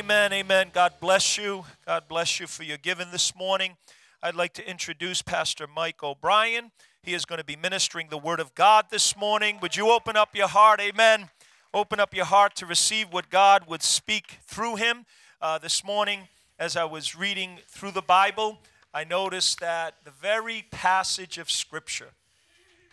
amen, 0.00 0.32
amen. 0.32 0.70
God 0.72 0.94
bless 0.98 1.36
you. 1.36 1.66
God 1.84 2.04
bless 2.08 2.40
you 2.40 2.46
for 2.46 2.62
your 2.62 2.78
giving 2.78 3.10
this 3.10 3.36
morning. 3.36 3.76
I'd 4.22 4.34
like 4.34 4.54
to 4.54 4.66
introduce 4.66 5.20
Pastor 5.20 5.66
Mike 5.66 6.02
O'Brien. 6.02 6.70
He 7.02 7.12
is 7.12 7.26
going 7.26 7.36
to 7.36 7.44
be 7.44 7.54
ministering 7.54 8.06
the 8.08 8.16
Word 8.16 8.40
of 8.40 8.54
God 8.54 8.86
this 8.90 9.14
morning. 9.14 9.58
Would 9.60 9.76
you 9.76 9.90
open 9.90 10.16
up 10.16 10.34
your 10.34 10.48
heart? 10.48 10.80
Amen. 10.80 11.28
Open 11.74 12.00
up 12.00 12.14
your 12.14 12.24
heart 12.24 12.56
to 12.56 12.66
receive 12.66 13.12
what 13.12 13.28
God 13.28 13.68
would 13.68 13.82
speak 13.82 14.38
through 14.46 14.76
him. 14.76 15.04
Uh, 15.42 15.58
this 15.58 15.84
morning, 15.84 16.28
as 16.58 16.78
I 16.78 16.84
was 16.84 17.14
reading 17.14 17.58
through 17.68 17.90
the 17.90 18.00
Bible, 18.00 18.58
I 18.94 19.04
noticed 19.04 19.60
that 19.60 19.96
the 20.04 20.12
very 20.12 20.64
passage 20.70 21.36
of 21.36 21.50
Scripture, 21.50 22.12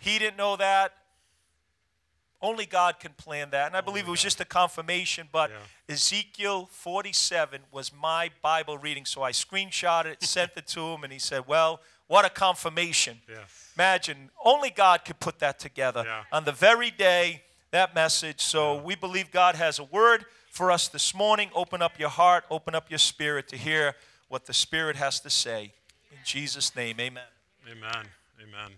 he 0.02 0.20
didn't 0.20 0.36
know 0.36 0.58
that. 0.58 0.92
Only 2.41 2.65
God 2.67 2.99
can 2.99 3.13
plan 3.13 3.49
that. 3.49 3.67
And 3.67 3.75
I 3.75 3.81
believe 3.81 4.07
it 4.07 4.11
was 4.11 4.21
just 4.21 4.39
a 4.39 4.45
confirmation, 4.45 5.27
but 5.31 5.49
Yeah. 5.49 5.93
Ezekiel 5.95 6.67
47 6.71 7.61
was 7.71 7.91
my 7.91 8.29
Bible 8.41 8.77
reading. 8.77 9.05
So 9.05 9.23
I 9.23 9.32
screenshot 9.32 10.05
it, 10.05 10.21
sent 10.37 10.51
it 10.55 10.68
to 10.68 10.81
him, 10.81 11.04
and 11.04 11.11
he 11.11 11.19
said, 11.19 11.47
Well, 11.47 11.79
what 12.07 12.25
a 12.25 12.29
confirmation. 12.29 13.21
Yes. 13.28 13.71
Imagine, 13.75 14.29
only 14.43 14.69
God 14.69 15.04
could 15.05 15.19
put 15.19 15.39
that 15.39 15.59
together 15.59 16.04
Yeah. 16.05 16.23
on 16.31 16.43
the 16.45 16.51
very 16.51 16.92
day, 16.92 17.43
that 17.71 17.93
message. 17.95 18.42
So 18.42 18.75
we 18.81 18.95
believe 18.95 19.31
God 19.31 19.56
has 19.56 19.79
a 19.79 19.83
word 19.83 20.25
for 20.51 20.71
us 20.71 20.87
this 20.87 21.14
morning. 21.14 21.50
Open 21.54 21.81
up 21.81 22.00
your 22.00 22.09
heart, 22.09 22.45
open 22.50 22.75
up 22.75 22.89
your 22.89 23.00
spirit 23.00 23.47
to 23.50 23.57
hear 23.57 23.95
what 24.29 24.45
the 24.45 24.54
Spirit 24.54 24.95
has 24.95 25.19
to 25.21 25.29
say. 25.29 25.71
In 26.11 26.17
Jesus' 26.23 26.75
name, 26.75 27.00
amen. 27.00 27.23
Amen. 27.69 28.06
Amen. 28.42 28.71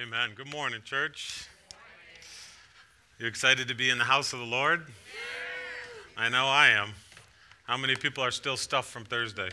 Amen. 0.00 0.30
Good 0.34 0.50
morning, 0.50 0.80
church. 0.84 1.46
You 3.20 3.26
excited 3.26 3.68
to 3.68 3.74
be 3.74 3.90
in 3.90 3.98
the 3.98 4.04
house 4.04 4.32
of 4.32 4.38
the 4.38 4.46
Lord? 4.46 4.86
I 6.16 6.30
know 6.30 6.46
I 6.46 6.68
am. 6.68 6.92
How 7.64 7.76
many 7.76 7.94
people 7.94 8.24
are 8.24 8.30
still 8.30 8.56
stuffed 8.56 8.88
from 8.88 9.04
Thursday? 9.04 9.50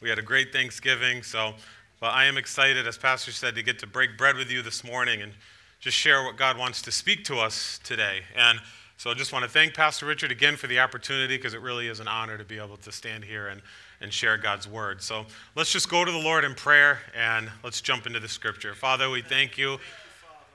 We 0.00 0.08
had 0.08 0.16
a 0.16 0.22
great 0.22 0.52
Thanksgiving, 0.52 1.24
so 1.24 1.54
but 1.98 2.10
I 2.10 2.26
am 2.26 2.36
excited, 2.36 2.86
as 2.86 2.96
Pastor 2.96 3.32
said, 3.32 3.56
to 3.56 3.64
get 3.64 3.80
to 3.80 3.88
break 3.88 4.16
bread 4.16 4.36
with 4.36 4.48
you 4.48 4.62
this 4.62 4.84
morning 4.84 5.22
and 5.22 5.32
just 5.80 5.96
share 5.96 6.22
what 6.22 6.36
God 6.36 6.56
wants 6.56 6.82
to 6.82 6.92
speak 6.92 7.24
to 7.24 7.38
us 7.38 7.80
today. 7.82 8.20
And 8.36 8.60
so 8.96 9.10
I 9.10 9.14
just 9.14 9.32
want 9.32 9.44
to 9.44 9.50
thank 9.50 9.74
Pastor 9.74 10.06
Richard 10.06 10.30
again 10.30 10.54
for 10.54 10.68
the 10.68 10.78
opportunity 10.78 11.36
because 11.36 11.52
it 11.52 11.62
really 11.62 11.88
is 11.88 11.98
an 11.98 12.06
honor 12.06 12.38
to 12.38 12.44
be 12.44 12.60
able 12.60 12.76
to 12.76 12.92
stand 12.92 13.24
here 13.24 13.48
and, 13.48 13.60
and 14.00 14.12
share 14.12 14.38
God's 14.38 14.68
word. 14.68 15.02
So 15.02 15.26
let's 15.56 15.72
just 15.72 15.88
go 15.88 16.04
to 16.04 16.12
the 16.12 16.18
Lord 16.18 16.44
in 16.44 16.54
prayer 16.54 17.00
and 17.12 17.50
let's 17.64 17.80
jump 17.80 18.06
into 18.06 18.20
the 18.20 18.28
scripture. 18.28 18.72
Father, 18.72 19.10
we 19.10 19.20
thank 19.20 19.58
you 19.58 19.80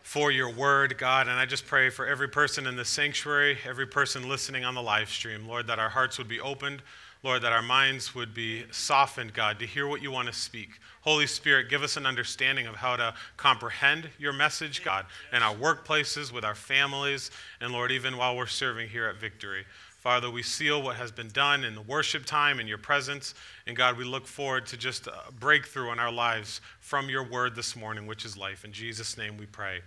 for 0.08 0.32
your 0.32 0.50
word, 0.50 0.98
God. 0.98 1.28
And 1.28 1.38
I 1.38 1.46
just 1.46 1.68
pray 1.68 1.90
for 1.90 2.08
every 2.08 2.30
person 2.30 2.66
in 2.66 2.78
the 2.78 2.86
sanctuary, 2.86 3.58
every 3.68 3.86
person 3.86 4.30
listening 4.30 4.64
on 4.64 4.74
the 4.74 4.82
live 4.82 5.10
stream, 5.10 5.46
Lord, 5.46 5.68
that 5.68 5.80
our 5.80 5.90
hearts 5.90 6.18
would 6.18 6.30
be 6.30 6.40
opened. 6.40 6.82
Lord, 7.24 7.42
that 7.42 7.52
our 7.52 7.62
minds 7.62 8.16
would 8.16 8.34
be 8.34 8.64
softened, 8.72 9.34
God, 9.34 9.60
to 9.60 9.66
hear 9.66 9.86
what 9.86 10.02
you 10.02 10.10
want 10.10 10.28
to 10.28 10.34
speak. 10.34 10.80
Holy 11.02 11.28
Spirit, 11.28 11.70
give 11.70 11.84
us 11.84 11.98
an 11.98 12.06
understanding 12.06 12.68
of 12.68 12.76
how 12.76 12.96
to 12.96 13.14
comprehend 13.36 14.10
your 14.18 14.32
message, 14.32 14.82
God, 14.82 15.08
in 15.34 15.44
our 15.44 15.54
workplaces, 15.54 16.32
with 16.32 16.46
our 16.46 16.56
families, 16.56 17.30
and 17.60 17.74
Lord, 17.74 17.92
even 17.92 18.16
while 18.16 18.38
we're 18.38 18.46
serving 18.46 18.88
here 18.88 19.08
at 19.08 19.18
Victory. 19.18 19.66
Father, 19.98 20.32
we 20.32 20.42
seal 20.42 20.82
what 20.82 20.96
has 20.96 21.12
been 21.12 21.28
done 21.30 21.66
in 21.66 21.76
the 21.76 21.82
worship 21.82 22.24
time 22.26 22.62
in 22.62 22.68
your 22.68 22.78
presence. 22.78 23.34
And 23.66 23.76
God, 23.76 23.98
we 23.98 24.06
look 24.06 24.26
forward 24.26 24.66
to 24.68 24.78
just 24.78 25.08
a 25.08 25.34
breakthrough 25.38 25.92
in 25.92 26.00
our 26.00 26.12
lives 26.12 26.62
from 26.80 27.10
your 27.10 27.24
word 27.24 27.56
this 27.56 27.76
morning, 27.76 28.08
which 28.08 28.24
is 28.24 28.38
life. 28.38 28.64
In 28.64 28.72
Jesus' 28.72 29.18
name 29.18 29.36
we 29.38 29.48
pray. 29.48 29.82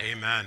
Amen. 0.00 0.46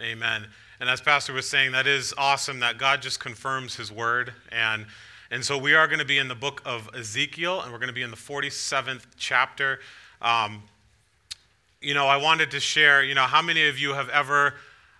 Amen. 0.00 0.46
And 0.80 0.88
as 0.88 1.00
Pastor 1.00 1.32
was 1.32 1.48
saying, 1.48 1.72
that 1.72 1.86
is 1.86 2.14
awesome 2.16 2.60
that 2.60 2.78
God 2.78 3.02
just 3.02 3.20
confirms 3.20 3.76
his 3.76 3.90
word. 3.90 4.32
And, 4.52 4.86
and 5.30 5.44
so 5.44 5.58
we 5.58 5.74
are 5.74 5.86
going 5.86 5.98
to 5.98 6.04
be 6.04 6.18
in 6.18 6.28
the 6.28 6.34
book 6.34 6.62
of 6.64 6.88
Ezekiel, 6.94 7.62
and 7.62 7.72
we're 7.72 7.78
going 7.78 7.88
to 7.88 7.94
be 7.94 8.02
in 8.02 8.10
the 8.10 8.16
47th 8.16 9.02
chapter. 9.16 9.80
Um, 10.22 10.62
you 11.80 11.94
know, 11.94 12.06
I 12.06 12.16
wanted 12.16 12.50
to 12.52 12.60
share, 12.60 13.02
you 13.02 13.14
know, 13.14 13.22
how 13.22 13.42
many 13.42 13.68
of 13.68 13.78
you 13.78 13.94
have 13.94 14.08
ever 14.10 14.54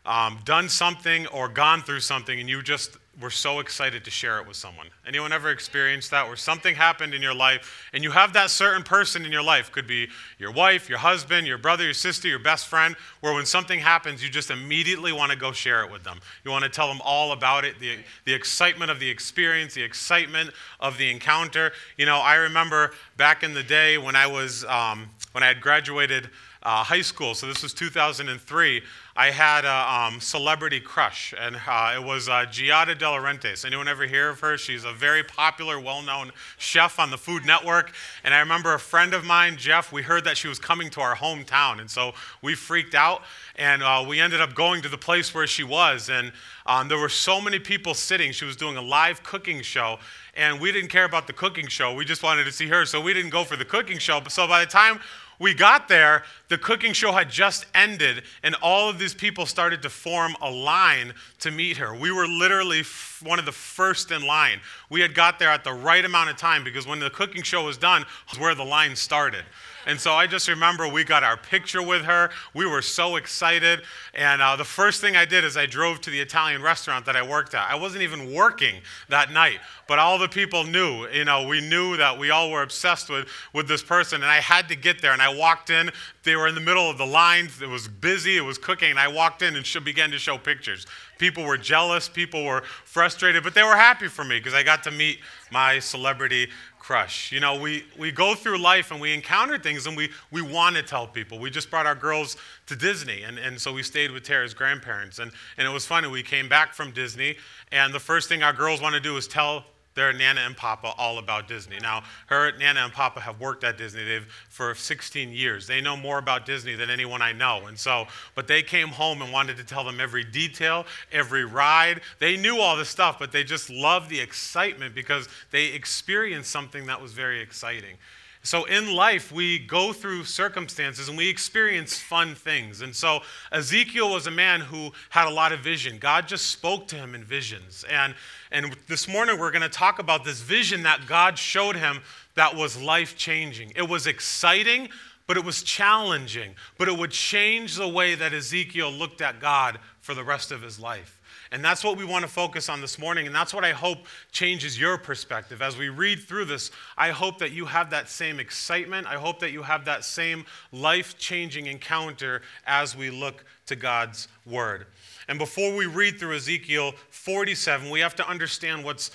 um, 0.06 0.38
done 0.44 0.68
something 0.68 1.26
or 1.28 1.48
gone 1.48 1.82
through 1.82 2.00
something 2.00 2.40
and 2.40 2.48
you 2.48 2.62
just 2.62 2.96
were 3.20 3.30
so 3.30 3.58
excited 3.58 4.04
to 4.04 4.10
share 4.10 4.38
it 4.38 4.46
with 4.46 4.56
someone? 4.56 4.88
Anyone 5.06 5.32
ever 5.32 5.50
experienced 5.50 6.10
that 6.10 6.26
where 6.26 6.36
something 6.36 6.74
happened 6.74 7.14
in 7.14 7.22
your 7.22 7.34
life 7.34 7.88
and 7.92 8.04
you 8.04 8.10
have 8.10 8.32
that 8.34 8.50
certain 8.50 8.82
person 8.82 9.24
in 9.24 9.32
your 9.32 9.42
life? 9.42 9.72
Could 9.72 9.86
be 9.86 10.08
your 10.38 10.52
wife, 10.52 10.88
your 10.88 10.98
husband, 10.98 11.46
your 11.46 11.58
brother, 11.58 11.84
your 11.84 11.94
sister, 11.94 12.28
your 12.28 12.38
best 12.38 12.66
friend, 12.66 12.94
where 13.20 13.34
when 13.34 13.46
something 13.46 13.80
happens, 13.80 14.22
you 14.22 14.28
just 14.28 14.50
immediately 14.50 15.12
want 15.12 15.32
to 15.32 15.38
go 15.38 15.52
share 15.52 15.82
it 15.84 15.90
with 15.90 16.04
them. 16.04 16.20
You 16.44 16.50
want 16.50 16.64
to 16.64 16.70
tell 16.70 16.88
them 16.88 17.00
all 17.04 17.32
about 17.32 17.64
it, 17.64 17.78
the, 17.80 17.98
the 18.24 18.34
excitement 18.34 18.90
of 18.90 19.00
the 19.00 19.08
experience, 19.08 19.74
the 19.74 19.82
excitement 19.82 20.50
of 20.78 20.98
the 20.98 21.10
encounter. 21.10 21.72
You 21.96 22.06
know, 22.06 22.18
I 22.18 22.36
remember 22.36 22.92
back 23.16 23.42
in 23.42 23.54
the 23.54 23.62
day 23.62 23.98
when 23.98 24.16
I 24.16 24.26
was, 24.26 24.64
um, 24.64 25.10
when 25.32 25.42
I 25.42 25.48
had 25.48 25.60
graduated 25.60 26.30
uh, 26.68 26.84
high 26.84 27.00
school, 27.00 27.34
so 27.34 27.46
this 27.46 27.62
was 27.62 27.72
2003, 27.72 28.82
I 29.16 29.30
had 29.30 29.64
a 29.64 29.90
um, 29.90 30.20
celebrity 30.20 30.80
crush, 30.80 31.32
and 31.40 31.56
uh, 31.66 31.94
it 31.96 32.04
was 32.04 32.28
uh, 32.28 32.44
Giada 32.44 32.96
De 32.96 33.06
Laurentiis. 33.06 33.64
Anyone 33.64 33.88
ever 33.88 34.06
hear 34.06 34.28
of 34.28 34.40
her? 34.40 34.58
She's 34.58 34.84
a 34.84 34.92
very 34.92 35.22
popular, 35.22 35.80
well 35.80 36.02
known 36.02 36.30
chef 36.58 36.98
on 36.98 37.10
the 37.10 37.16
Food 37.16 37.46
Network. 37.46 37.94
And 38.22 38.34
I 38.34 38.40
remember 38.40 38.74
a 38.74 38.78
friend 38.78 39.14
of 39.14 39.24
mine, 39.24 39.56
Jeff, 39.56 39.92
we 39.92 40.02
heard 40.02 40.24
that 40.24 40.36
she 40.36 40.46
was 40.46 40.58
coming 40.58 40.90
to 40.90 41.00
our 41.00 41.16
hometown, 41.16 41.80
and 41.80 41.90
so 41.90 42.12
we 42.42 42.54
freaked 42.54 42.94
out, 42.94 43.22
and 43.56 43.82
uh, 43.82 44.04
we 44.06 44.20
ended 44.20 44.42
up 44.42 44.54
going 44.54 44.82
to 44.82 44.90
the 44.90 44.98
place 44.98 45.34
where 45.34 45.46
she 45.46 45.64
was. 45.64 46.10
And 46.10 46.32
um, 46.66 46.86
there 46.88 46.98
were 46.98 47.08
so 47.08 47.40
many 47.40 47.58
people 47.58 47.94
sitting. 47.94 48.30
She 48.30 48.44
was 48.44 48.56
doing 48.56 48.76
a 48.76 48.82
live 48.82 49.22
cooking 49.22 49.62
show, 49.62 49.98
and 50.34 50.60
we 50.60 50.70
didn't 50.70 50.90
care 50.90 51.06
about 51.06 51.26
the 51.26 51.32
cooking 51.32 51.68
show. 51.68 51.94
We 51.94 52.04
just 52.04 52.22
wanted 52.22 52.44
to 52.44 52.52
see 52.52 52.68
her, 52.68 52.84
so 52.84 53.00
we 53.00 53.14
didn't 53.14 53.30
go 53.30 53.42
for 53.42 53.56
the 53.56 53.64
cooking 53.64 53.98
show. 53.98 54.20
So 54.28 54.46
by 54.46 54.60
the 54.60 54.70
time 54.70 55.00
we 55.38 55.54
got 55.54 55.88
there, 55.88 56.24
the 56.48 56.58
cooking 56.58 56.92
show 56.92 57.12
had 57.12 57.30
just 57.30 57.66
ended, 57.74 58.22
and 58.42 58.54
all 58.62 58.88
of 58.88 58.98
these 58.98 59.14
people 59.14 59.46
started 59.46 59.82
to 59.82 59.90
form 59.90 60.34
a 60.40 60.50
line 60.50 61.12
to 61.40 61.50
meet 61.50 61.76
her. 61.76 61.94
We 61.94 62.10
were 62.10 62.26
literally 62.26 62.80
f- 62.80 63.22
one 63.24 63.38
of 63.38 63.44
the 63.44 63.52
first 63.52 64.10
in 64.10 64.26
line. 64.26 64.60
We 64.90 65.00
had 65.00 65.14
got 65.14 65.38
there 65.38 65.50
at 65.50 65.64
the 65.64 65.74
right 65.74 66.04
amount 66.04 66.30
of 66.30 66.36
time 66.36 66.64
because 66.64 66.86
when 66.86 67.00
the 67.00 67.10
cooking 67.10 67.42
show 67.42 67.64
was 67.64 67.76
done, 67.76 68.04
was 68.30 68.38
where 68.38 68.54
the 68.54 68.64
line 68.64 68.96
started. 68.96 69.44
And 69.88 69.98
so 69.98 70.12
I 70.12 70.26
just 70.26 70.48
remember 70.48 70.86
we 70.86 71.02
got 71.02 71.24
our 71.24 71.38
picture 71.38 71.82
with 71.82 72.02
her. 72.04 72.28
We 72.52 72.66
were 72.66 72.82
so 72.82 73.16
excited. 73.16 73.80
And 74.12 74.42
uh, 74.42 74.54
the 74.54 74.64
first 74.64 75.00
thing 75.00 75.16
I 75.16 75.24
did 75.24 75.44
is 75.44 75.56
I 75.56 75.64
drove 75.64 76.02
to 76.02 76.10
the 76.10 76.20
Italian 76.20 76.60
restaurant 76.60 77.06
that 77.06 77.16
I 77.16 77.22
worked 77.22 77.54
at. 77.54 77.70
I 77.70 77.74
wasn't 77.74 78.02
even 78.02 78.34
working 78.34 78.82
that 79.08 79.32
night, 79.32 79.60
but 79.86 79.98
all 79.98 80.18
the 80.18 80.28
people 80.28 80.64
knew. 80.64 81.08
You 81.08 81.24
know, 81.24 81.46
we 81.46 81.62
knew 81.62 81.96
that 81.96 82.18
we 82.18 82.28
all 82.28 82.50
were 82.50 82.62
obsessed 82.62 83.08
with, 83.08 83.28
with 83.54 83.66
this 83.66 83.82
person. 83.82 84.16
And 84.16 84.30
I 84.30 84.40
had 84.40 84.68
to 84.68 84.76
get 84.76 85.00
there. 85.00 85.12
And 85.12 85.22
I 85.22 85.34
walked 85.34 85.70
in. 85.70 85.90
They 86.22 86.36
were 86.38 86.48
in 86.48 86.54
the 86.54 86.60
middle 86.60 86.88
of 86.88 86.96
the 86.96 87.06
line. 87.06 87.48
It 87.60 87.68
was 87.68 87.88
busy. 87.88 88.36
It 88.36 88.42
was 88.42 88.56
cooking. 88.56 88.96
I 88.96 89.08
walked 89.08 89.42
in 89.42 89.56
and 89.56 89.66
sh- 89.66 89.78
began 89.84 90.10
to 90.12 90.18
show 90.18 90.38
pictures. 90.38 90.86
People 91.18 91.44
were 91.44 91.58
jealous. 91.58 92.08
People 92.08 92.44
were 92.44 92.62
frustrated, 92.84 93.42
but 93.42 93.54
they 93.54 93.62
were 93.62 93.76
happy 93.76 94.08
for 94.08 94.24
me 94.24 94.38
because 94.38 94.54
I 94.54 94.62
got 94.62 94.82
to 94.84 94.90
meet 94.90 95.18
my 95.50 95.78
celebrity 95.78 96.48
crush. 96.78 97.32
You 97.32 97.40
know, 97.40 97.60
we, 97.60 97.84
we 97.98 98.10
go 98.10 98.34
through 98.34 98.58
life 98.58 98.90
and 98.90 99.00
we 99.00 99.12
encounter 99.12 99.58
things 99.58 99.86
and 99.86 99.94
we, 99.96 100.10
we 100.30 100.40
want 100.40 100.76
to 100.76 100.82
tell 100.82 101.06
people. 101.06 101.38
We 101.38 101.50
just 101.50 101.68
brought 101.68 101.84
our 101.84 101.94
girls 101.94 102.36
to 102.66 102.76
Disney, 102.76 103.24
and, 103.24 103.38
and 103.38 103.60
so 103.60 103.72
we 103.72 103.82
stayed 103.82 104.10
with 104.10 104.22
Tara's 104.22 104.54
grandparents. 104.54 105.18
And, 105.18 105.30
and 105.58 105.66
it 105.66 105.70
was 105.70 105.84
funny. 105.84 106.08
We 106.08 106.22
came 106.22 106.48
back 106.48 106.72
from 106.72 106.92
Disney, 106.92 107.36
and 107.72 107.92
the 107.92 108.00
first 108.00 108.28
thing 108.28 108.42
our 108.42 108.54
girls 108.54 108.80
want 108.80 108.94
to 108.94 109.00
do 109.00 109.16
is 109.16 109.28
tell 109.28 109.64
their 109.98 110.12
Nana 110.12 110.42
and 110.42 110.56
Papa 110.56 110.92
all 110.96 111.18
about 111.18 111.48
Disney. 111.48 111.78
Now, 111.80 112.04
her 112.26 112.52
Nana 112.56 112.80
and 112.80 112.92
Papa 112.92 113.20
have 113.20 113.40
worked 113.40 113.64
at 113.64 113.76
Disney 113.76 114.04
They've, 114.04 114.26
for 114.48 114.74
16 114.74 115.30
years. 115.30 115.66
They 115.66 115.80
know 115.80 115.96
more 115.96 116.18
about 116.18 116.46
Disney 116.46 116.76
than 116.76 116.88
anyone 116.88 117.20
I 117.20 117.32
know. 117.32 117.66
And 117.66 117.76
so, 117.76 118.06
but 118.36 118.46
they 118.46 118.62
came 118.62 118.88
home 118.88 119.20
and 119.22 119.32
wanted 119.32 119.56
to 119.56 119.64
tell 119.64 119.82
them 119.82 120.00
every 120.00 120.22
detail, 120.22 120.86
every 121.10 121.44
ride. 121.44 122.00
They 122.20 122.36
knew 122.36 122.58
all 122.58 122.76
this 122.76 122.88
stuff, 122.88 123.18
but 123.18 123.32
they 123.32 123.42
just 123.42 123.70
loved 123.70 124.08
the 124.08 124.20
excitement 124.20 124.94
because 124.94 125.28
they 125.50 125.66
experienced 125.66 126.50
something 126.50 126.86
that 126.86 127.02
was 127.02 127.12
very 127.12 127.40
exciting. 127.40 127.96
So 128.42 128.64
in 128.64 128.94
life, 128.94 129.32
we 129.32 129.58
go 129.58 129.92
through 129.92 130.24
circumstances 130.24 131.08
and 131.08 131.18
we 131.18 131.28
experience 131.28 131.98
fun 131.98 132.34
things. 132.34 132.80
And 132.80 132.94
so 132.94 133.20
Ezekiel 133.52 134.10
was 134.10 134.26
a 134.26 134.30
man 134.30 134.60
who 134.60 134.92
had 135.10 135.26
a 135.26 135.30
lot 135.30 135.52
of 135.52 135.60
vision. 135.60 135.98
God 135.98 136.28
just 136.28 136.46
spoke 136.46 136.86
to 136.88 136.96
him 136.96 137.14
in 137.14 137.24
visions. 137.24 137.84
And, 137.90 138.14
and 138.52 138.76
this 138.86 139.08
morning, 139.08 139.38
we're 139.38 139.50
going 139.50 139.62
to 139.62 139.68
talk 139.68 139.98
about 139.98 140.24
this 140.24 140.40
vision 140.40 140.84
that 140.84 141.06
God 141.06 141.36
showed 141.38 141.76
him 141.76 142.00
that 142.36 142.54
was 142.54 142.80
life 142.80 143.16
changing. 143.16 143.72
It 143.74 143.88
was 143.88 144.06
exciting, 144.06 144.88
but 145.26 145.36
it 145.36 145.44
was 145.44 145.62
challenging. 145.62 146.54
But 146.78 146.88
it 146.88 146.96
would 146.96 147.10
change 147.10 147.74
the 147.74 147.88
way 147.88 148.14
that 148.14 148.32
Ezekiel 148.32 148.90
looked 148.90 149.20
at 149.20 149.40
God 149.40 149.78
for 150.00 150.14
the 150.14 150.24
rest 150.24 150.52
of 150.52 150.62
his 150.62 150.78
life. 150.78 151.17
And 151.50 151.64
that's 151.64 151.82
what 151.82 151.96
we 151.96 152.04
want 152.04 152.22
to 152.22 152.30
focus 152.30 152.68
on 152.68 152.80
this 152.80 152.98
morning. 152.98 153.26
And 153.26 153.34
that's 153.34 153.54
what 153.54 153.64
I 153.64 153.72
hope 153.72 153.98
changes 154.32 154.78
your 154.78 154.98
perspective. 154.98 155.62
As 155.62 155.76
we 155.76 155.88
read 155.88 156.20
through 156.20 156.44
this, 156.44 156.70
I 156.96 157.10
hope 157.10 157.38
that 157.38 157.52
you 157.52 157.64
have 157.66 157.90
that 157.90 158.08
same 158.08 158.38
excitement. 158.38 159.06
I 159.06 159.14
hope 159.14 159.40
that 159.40 159.50
you 159.50 159.62
have 159.62 159.84
that 159.86 160.04
same 160.04 160.44
life 160.72 161.18
changing 161.18 161.66
encounter 161.66 162.42
as 162.66 162.96
we 162.96 163.10
look 163.10 163.44
to 163.66 163.76
God's 163.76 164.28
word. 164.44 164.86
And 165.28 165.38
before 165.38 165.74
we 165.74 165.86
read 165.86 166.18
through 166.18 166.36
Ezekiel 166.36 166.92
47, 167.10 167.90
we 167.90 168.00
have 168.00 168.16
to 168.16 168.28
understand 168.28 168.84
what's 168.84 169.10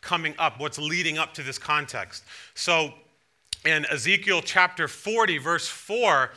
coming 0.00 0.34
up, 0.38 0.60
what's 0.60 0.78
leading 0.78 1.18
up 1.18 1.34
to 1.34 1.42
this 1.42 1.58
context. 1.58 2.24
So 2.54 2.94
in 3.64 3.84
Ezekiel 3.86 4.42
chapter 4.42 4.86
40, 4.86 5.38
verse 5.38 5.66
4, 5.66 6.30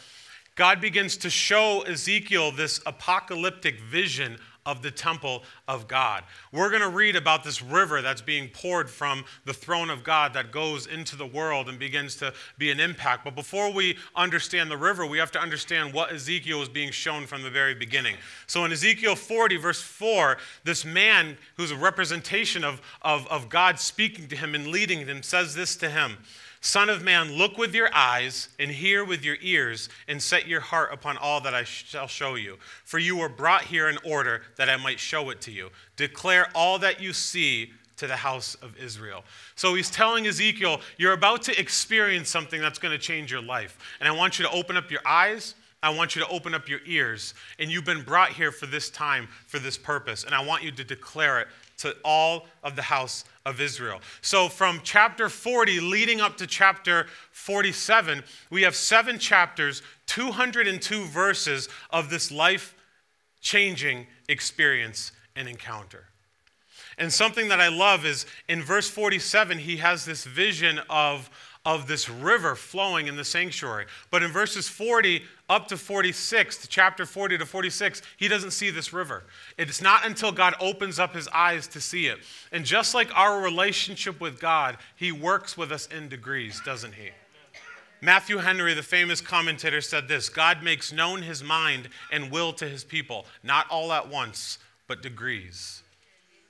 God 0.56 0.81
begins 0.81 1.16
to 1.18 1.30
show 1.30 1.81
Ezekiel 1.81 2.51
this 2.51 2.81
apocalyptic 2.86 3.80
vision 3.80 4.38
of 4.66 4.82
the 4.82 4.92
temple 4.92 5.44
of 5.68 5.88
God. 5.88 6.24
We're 6.52 6.70
going 6.70 6.82
to 6.82 6.90
read 6.90 7.16
about 7.16 7.44
this 7.44 7.62
river 7.62 8.02
that's 8.02 8.22
being 8.22 8.50
poured 8.50 8.90
from 8.90 9.26
the 9.46 9.54
throne 9.54 9.90
of 9.90 10.04
God 10.04 10.34
that 10.34 10.52
goes 10.52 10.86
into 10.86 11.16
the 11.16 11.26
world 11.26 11.70
and 11.70 11.80
begins 11.80 12.16
to 12.18 12.34
be 12.58 12.70
an 12.72 12.80
impact. 12.80 13.24
But 13.24 13.36
before 13.36 13.72
we 13.72 13.98
understand 14.16 14.70
the 14.70 14.78
river, 14.78 15.06
we 15.06 15.18
have 15.18 15.32
to 15.32 15.40
understand 15.40 15.94
what 15.94 16.12
Ezekiel 16.12 16.62
is 16.62 16.70
being 16.70 16.92
shown 16.92 17.26
from 17.26 17.44
the 17.44 17.50
very 17.50 17.74
beginning. 17.74 18.16
So 18.48 18.66
in 18.66 18.72
Ezekiel 18.72 19.16
40, 19.16 19.58
verse 19.58 19.82
4, 19.82 20.38
this 20.64 20.86
man 20.86 21.38
who's 21.58 21.72
a 21.72 21.78
representation 21.78 22.64
of, 22.64 22.82
of, 23.02 23.28
of 23.28 23.50
God 23.50 23.80
speaking 23.80 24.28
to 24.28 24.36
him 24.36 24.56
and 24.56 24.68
leading 24.68 25.06
him 25.06 25.24
says 25.24 25.56
this 25.56 25.76
to 25.78 25.90
him. 25.90 26.18
Son 26.62 26.90
of 26.90 27.04
man, 27.04 27.34
look 27.34 27.58
with 27.58 27.74
your 27.74 27.90
eyes 27.94 28.50
and 28.60 28.70
hear 28.70 29.06
with 29.06 29.24
your 29.24 29.38
ears, 29.42 29.88
and 30.08 30.22
set 30.22 30.48
your 30.48 30.60
heart 30.60 30.92
upon 30.92 31.18
all 31.18 31.40
that 31.42 31.54
I 31.54 31.64
shall 31.64 32.08
show 32.08 32.36
you. 32.36 32.58
For 32.84 33.00
you 33.00 33.16
were 33.16 33.30
brought 33.30 33.64
here 33.64 33.88
in 33.88 33.98
order 34.04 34.44
that 34.58 34.70
I 34.70 34.76
might 34.76 35.00
show 35.00 35.30
it 35.30 35.40
to 35.42 35.52
you. 35.52 35.70
Declare 35.96 36.50
all 36.54 36.78
that 36.80 37.02
you 37.02 37.14
see 37.14 37.72
to 37.98 38.08
the 38.08 38.16
house 38.16 38.56
of 38.56 38.78
Israel. 38.78 39.24
So 39.56 39.76
he's 39.76 39.90
telling 39.90 40.28
Ezekiel, 40.28 40.82
You're 40.98 41.14
about 41.14 41.44
to 41.44 41.60
experience 41.60 42.30
something 42.30 42.60
that's 42.60 42.80
going 42.80 42.92
to 42.92 42.98
change 42.98 43.32
your 43.32 43.42
life. 43.42 43.78
And 44.00 44.10
I 44.10 44.12
want 44.12 44.40
you 44.40 44.46
to 44.46 44.52
open 44.52 44.76
up 44.76 44.92
your 44.92 45.02
eyes. 45.06 45.56
I 45.82 45.92
want 45.92 46.14
you 46.14 46.22
to 46.22 46.28
open 46.28 46.54
up 46.54 46.68
your 46.68 46.82
ears. 46.86 47.34
And 47.58 47.72
you've 47.72 47.86
been 47.86 48.02
brought 48.02 48.32
here 48.32 48.52
for 48.52 48.66
this 48.66 48.90
time, 48.90 49.30
for 49.48 49.60
this 49.60 49.78
purpose. 49.78 50.26
And 50.26 50.36
I 50.36 50.44
want 50.44 50.64
you 50.64 50.72
to 50.72 50.84
declare 50.84 51.40
it 51.40 51.48
to 51.80 51.96
all 52.04 52.46
of 52.64 52.76
the 52.76 52.81
house 52.81 53.26
of 53.46 53.60
Israel. 53.60 54.00
So, 54.22 54.50
from 54.50 54.81
chapter 54.84 55.30
40 55.30 55.80
leading 55.80 56.22
up 56.22 56.38
to 56.38 56.48
chapter 56.48 57.08
47, 57.31 58.24
we 58.50 58.62
have 58.64 58.76
seven 58.76 59.20
chapters, 59.20 59.81
202 60.08 61.06
verses 61.06 61.70
of 61.90 62.10
this 62.10 62.31
life 62.31 62.76
changing 63.42 64.08
experience 64.28 65.12
and 65.36 65.48
encounter. 65.48 66.06
And 66.98 67.12
something 67.12 67.48
that 67.48 67.62
I 67.62 67.70
love 67.70 68.06
is 68.06 68.25
in 68.50 68.62
verse 68.62 68.90
47, 68.90 69.60
he 69.60 69.78
has 69.78 70.04
this 70.04 70.25
vision 70.25 70.82
of 70.90 71.30
of 71.66 71.88
this 71.88 72.10
river 72.10 72.56
flowing 72.56 73.08
in 73.08 73.16
the 73.16 73.24
sanctuary. 73.26 73.86
But 74.12 74.24
in 74.24 74.32
verses 74.32 74.68
40 74.70 75.24
up 75.50 75.68
to 75.68 75.78
46, 75.78 76.58
to 76.58 76.68
chapter 76.68 77.06
40 77.06 77.38
to 77.40 77.46
46, 77.46 78.02
he 78.18 78.28
doesn't 78.28 78.52
see 78.52 78.70
this 78.70 78.94
river. 78.94 79.24
It's 79.58 79.82
not 79.82 80.06
until 80.06 80.32
God 80.32 80.56
opens 80.60 81.00
up 81.00 81.14
his 81.14 81.28
eyes 81.30 81.68
to 81.70 81.82
see 81.82 82.08
it. 82.08 82.20
And 82.52 82.64
just 82.64 82.96
like 82.96 83.16
our 83.16 83.42
relationship 83.42 84.22
with 84.22 84.40
God, 84.40 84.78
he 84.96 85.12
works 85.12 85.58
with 85.58 85.72
us 85.72 85.88
in 85.88 86.08
degrees, 86.08 86.62
doesn't 86.64 86.94
he? 86.94 87.10
Matthew 88.02 88.38
Henry, 88.38 88.74
the 88.74 88.82
famous 88.82 89.20
commentator, 89.20 89.82
said 89.82 90.08
this 90.08 90.30
God 90.30 90.64
makes 90.64 90.94
known 90.94 91.22
his 91.22 91.44
mind 91.44 91.90
and 92.12 92.32
will 92.32 92.54
to 92.54 92.68
his 92.68 92.86
people, 92.86 93.26
not 93.44 93.70
all 93.70 93.92
at 93.92 94.08
once, 94.08 94.60
but 94.88 95.02
degrees. 95.02 95.84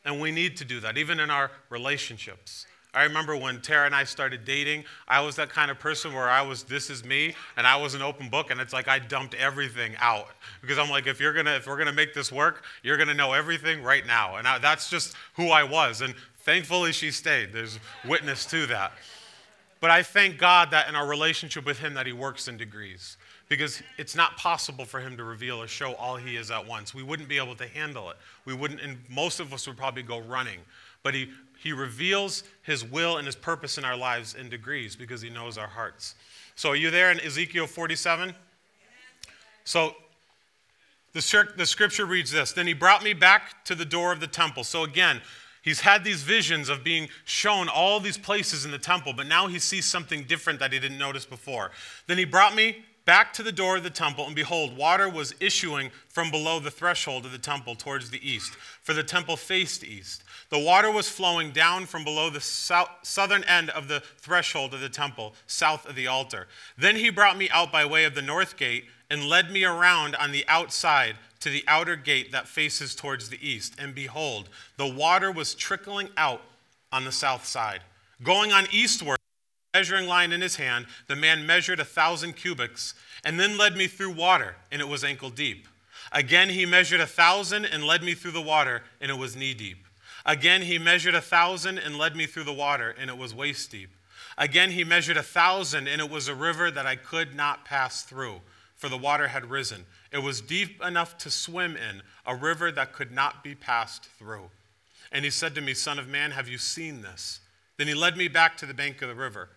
And 0.06 0.22
we 0.22 0.32
need 0.32 0.58
to 0.58 0.66
do 0.66 0.80
that, 0.82 0.98
even 0.98 1.20
in 1.20 1.32
our 1.32 1.50
relationships. 1.70 2.68
I 2.94 3.03
remember 3.03 3.38
when 3.38 3.62
Tara 3.62 3.86
and 3.86 3.94
I 3.94 4.03
started 4.03 4.45
dating, 4.45 4.83
I 5.07 5.21
was 5.21 5.36
that 5.36 5.50
kind 5.50 5.69
of 5.69 5.77
person 5.77 6.12
where 6.12 6.27
I 6.27 6.41
was, 6.41 6.63
this 6.63 6.89
is 6.89 7.06
me, 7.06 7.36
and 7.56 7.68
I 7.68 7.75
was 7.75 7.94
an 7.94 8.01
open 8.01 8.30
book, 8.30 8.50
and 8.50 8.59
it's 8.59 8.74
like 8.74 8.88
I 8.88 8.97
dumped 8.97 9.36
everything 9.36 9.95
out. 10.00 10.30
Because 10.59 10.80
I'm 10.80 10.89
like, 10.89 11.06
if 11.06 11.19
you're 11.19 11.33
gonna, 11.33 11.51
if 11.51 11.68
we're 11.68 11.77
gonna 11.77 11.94
make 11.94 12.15
this 12.15 12.31
work, 12.31 12.63
you're 12.81 12.97
gonna 12.97 13.13
know 13.13 13.33
everything 13.33 13.83
right 13.83 14.06
now. 14.07 14.38
And 14.38 14.47
I, 14.47 14.57
that's 14.57 14.89
just 14.89 15.13
who 15.36 15.50
I 15.50 15.63
was. 15.63 16.01
And 16.01 16.15
thankfully 16.39 16.91
she 16.91 17.12
stayed. 17.12 17.53
There's 17.53 17.80
witness 18.07 18.44
to 18.47 18.65
that. 18.68 18.94
But 19.81 19.91
I 19.91 20.01
thank 20.01 20.39
God 20.39 20.71
that 20.71 20.89
in 20.89 20.95
our 20.95 21.07
relationship 21.07 21.65
with 21.65 21.77
Him 21.77 21.94
that 21.94 22.07
He 22.07 22.13
works 22.13 22.47
in 22.47 22.57
degrees. 22.57 23.18
Because 23.50 23.81
it's 23.97 24.15
not 24.15 24.36
possible 24.38 24.86
for 24.86 25.00
Him 25.00 25.15
to 25.18 25.24
reveal 25.24 25.62
or 25.62 25.68
show 25.68 25.94
all 25.94 26.18
He 26.18 26.38
is 26.38 26.50
at 26.50 26.65
once. 26.65 26.94
We 26.94 27.03
wouldn't 27.03 27.30
be 27.30 27.38
able 27.38 27.56
to 27.56 27.68
handle 27.68 28.09
it. 28.09 28.18
We 28.45 28.53
wouldn't, 28.56 28.81
and 28.81 28.97
most 29.09 29.39
of 29.39 29.53
us 29.53 29.68
would 29.68 29.77
probably 29.77 30.03
go 30.03 30.19
running. 30.21 30.59
But 31.01 31.13
He 31.13 31.30
he 31.62 31.74
reveals 31.74 32.44
his 32.62 32.84
will 32.84 33.18
and 33.18 33.26
his 33.26 33.36
purpose 33.36 33.78
in 33.78 33.84
our 33.84 33.98
lives 33.98 34.34
in 34.34 34.50
degrees 34.50 34.96
because 34.96 35.22
he 35.22 35.30
knows 35.30 35.58
our 35.58 35.68
hearts. 35.68 36.16
So, 36.56 36.70
are 36.70 36.76
you 36.76 36.90
there 36.90 37.12
in 37.12 37.20
Ezekiel 37.20 37.68
47? 37.68 38.34
So, 39.66 39.96
the, 41.14 41.48
the 41.58 41.66
scripture 41.66 42.06
reads 42.06 42.32
this 42.32 42.54
Then 42.54 42.68
he 42.68 42.74
brought 42.74 43.04
me 43.04 43.14
back 43.14 43.66
to 43.66 43.76
the 43.76 43.86
door 43.86 44.12
of 44.14 44.20
the 44.20 44.28
temple. 44.28 44.64
So, 44.64 44.84
again, 44.84 45.22
he's 45.62 45.82
had 45.82 46.04
these 46.04 46.22
visions 46.22 46.70
of 46.70 46.84
being 46.84 47.10
shown 47.26 47.68
all 47.68 48.00
these 48.00 48.18
places 48.18 48.64
in 48.64 48.72
the 48.72 48.80
temple, 48.80 49.14
but 49.14 49.28
now 49.28 49.48
he 49.48 49.60
sees 49.60 49.86
something 49.86 50.24
different 50.24 50.60
that 50.60 50.72
he 50.72 50.80
didn't 50.80 50.98
notice 50.98 51.26
before. 51.26 51.72
Then 52.08 52.18
he 52.18 52.26
brought 52.26 52.56
me 52.56 52.86
back 53.10 53.34
to 53.34 53.42
the 53.42 53.52
door 53.52 53.78
of 53.78 53.82
the 53.82 53.90
temple, 53.90 54.28
and 54.28 54.36
behold, 54.36 54.78
water 54.78 55.10
was 55.10 55.34
issuing 55.40 55.90
from 56.10 56.30
below 56.30 56.60
the 56.60 56.70
threshold 56.70 57.26
of 57.26 57.32
the 57.32 57.40
temple 57.40 57.74
towards 57.74 58.12
the 58.12 58.30
east, 58.30 58.54
for 58.84 58.94
the 58.94 59.02
temple 59.02 59.36
faced 59.36 59.84
east. 59.84 60.24
The 60.52 60.60
water 60.60 60.92
was 60.92 61.10
flowing 61.10 61.50
down 61.50 61.88
from 61.88 62.04
below 62.04 62.30
the 62.30 62.40
south, 62.40 62.88
southern 63.02 63.44
end 63.46 63.72
of 63.72 63.88
the 63.88 64.04
threshold 64.20 64.76
of 64.76 64.82
the 64.82 64.90
temple, 64.90 65.34
south 65.48 65.90
of 65.90 65.96
the 65.96 66.06
altar. 66.06 66.46
Then 66.78 66.98
he 66.98 67.10
brought 67.10 67.36
me 67.36 67.50
out 67.50 67.72
by 67.72 67.84
way 67.84 68.04
of 68.04 68.14
the 68.14 68.22
north 68.22 68.58
gate 68.58 68.86
and 69.10 69.26
led 69.26 69.50
me 69.50 69.64
around 69.64 70.16
on 70.18 70.32
the 70.32 70.46
outside 70.48 71.16
to 71.40 71.50
the 71.50 71.64
outer 71.68 71.96
gate 71.96 72.32
that 72.32 72.48
faces 72.48 72.94
towards 72.94 73.30
the 73.30 73.40
east. 73.42 73.74
And 73.80 73.96
behold, 73.96 74.50
the 74.78 74.86
water 74.86 75.32
was 75.32 75.56
trickling 75.56 76.10
out 76.16 76.44
on 76.92 77.06
the 77.06 77.12
south 77.12 77.48
side. 77.48 77.82
Going 78.22 78.52
on 78.52 78.68
eastward, 78.72 79.19
measuring 79.74 80.07
line 80.07 80.31
in 80.31 80.42
his 80.42 80.56
hand, 80.56 80.88
the 81.07 81.16
man 81.16 81.45
measured 81.45 81.80
a 81.80 81.86
thousand 81.86 82.36
cubits 82.36 82.95
and 83.24 83.39
then 83.39 83.57
led 83.57 83.75
me 83.75 83.88
through 83.88 84.12
water, 84.12 84.56
and 84.71 84.81
it 84.81 84.88
was 84.88 85.04
ankle 85.04 85.30
deep. 85.30 85.68
Again, 86.12 86.50
he 86.50 86.66
measured 86.66 87.01
a 87.01 87.06
thousand 87.06 87.66
and 87.66 87.83
led 87.83 88.01
me 88.01 88.16
through 88.16 88.31
the 88.31 88.42
water, 88.42 88.81
and 89.00 89.12
it 89.12 89.18
was 89.18 89.36
knee 89.36 89.54
deep. 89.54 89.86
Again, 90.25 90.63
he 90.63 90.80
measured 90.80 91.13
a 91.13 91.21
thousand 91.21 91.77
and 91.77 91.98
led 91.98 92.16
me 92.16 92.25
through 92.25 92.45
the 92.45 92.54
water, 92.54 92.95
and 93.00 93.10
it 93.10 93.18
was 93.18 93.36
waist 93.36 93.69
deep. 93.69 93.92
Again, 94.38 94.71
he 94.71 94.83
measured 94.83 95.18
a 95.18 95.24
thousand, 95.24 95.88
and 95.88 96.01
it 96.01 96.10
was 96.10 96.27
a 96.27 96.36
river 96.36 96.72
that 96.72 96.88
I 96.88 96.95
could 96.95 97.36
not 97.36 97.65
pass 97.65 98.04
through, 98.04 98.42
for 98.75 98.89
the 98.89 98.98
water 98.98 99.27
had 99.27 99.51
risen. 99.51 99.86
It 100.12 100.24
was 100.24 100.42
deep 100.42 100.83
enough 100.83 101.18
to 101.19 101.30
swim 101.30 101.75
in, 101.75 102.01
a 102.25 102.36
river 102.36 102.72
that 102.72 102.94
could 102.94 103.12
not 103.12 103.44
be 103.44 103.54
passed 103.54 104.06
through. 104.06 104.50
And 105.12 105.25
he 105.25 105.31
said 105.31 105.54
to 105.56 105.62
me, 105.62 105.74
Son 105.74 106.00
of 106.00 106.07
man, 106.07 106.31
have 106.31 106.48
you 106.48 106.57
seen 106.57 107.01
this? 107.01 107.39
Then 107.77 107.88
he 107.88 107.94
led 107.94 108.17
me 108.17 108.27
back 108.27 108.58
to 108.58 108.65
the 108.65 108.74
bank 108.74 109.01
of 109.01 109.10
the 109.10 109.15
river. 109.15 109.50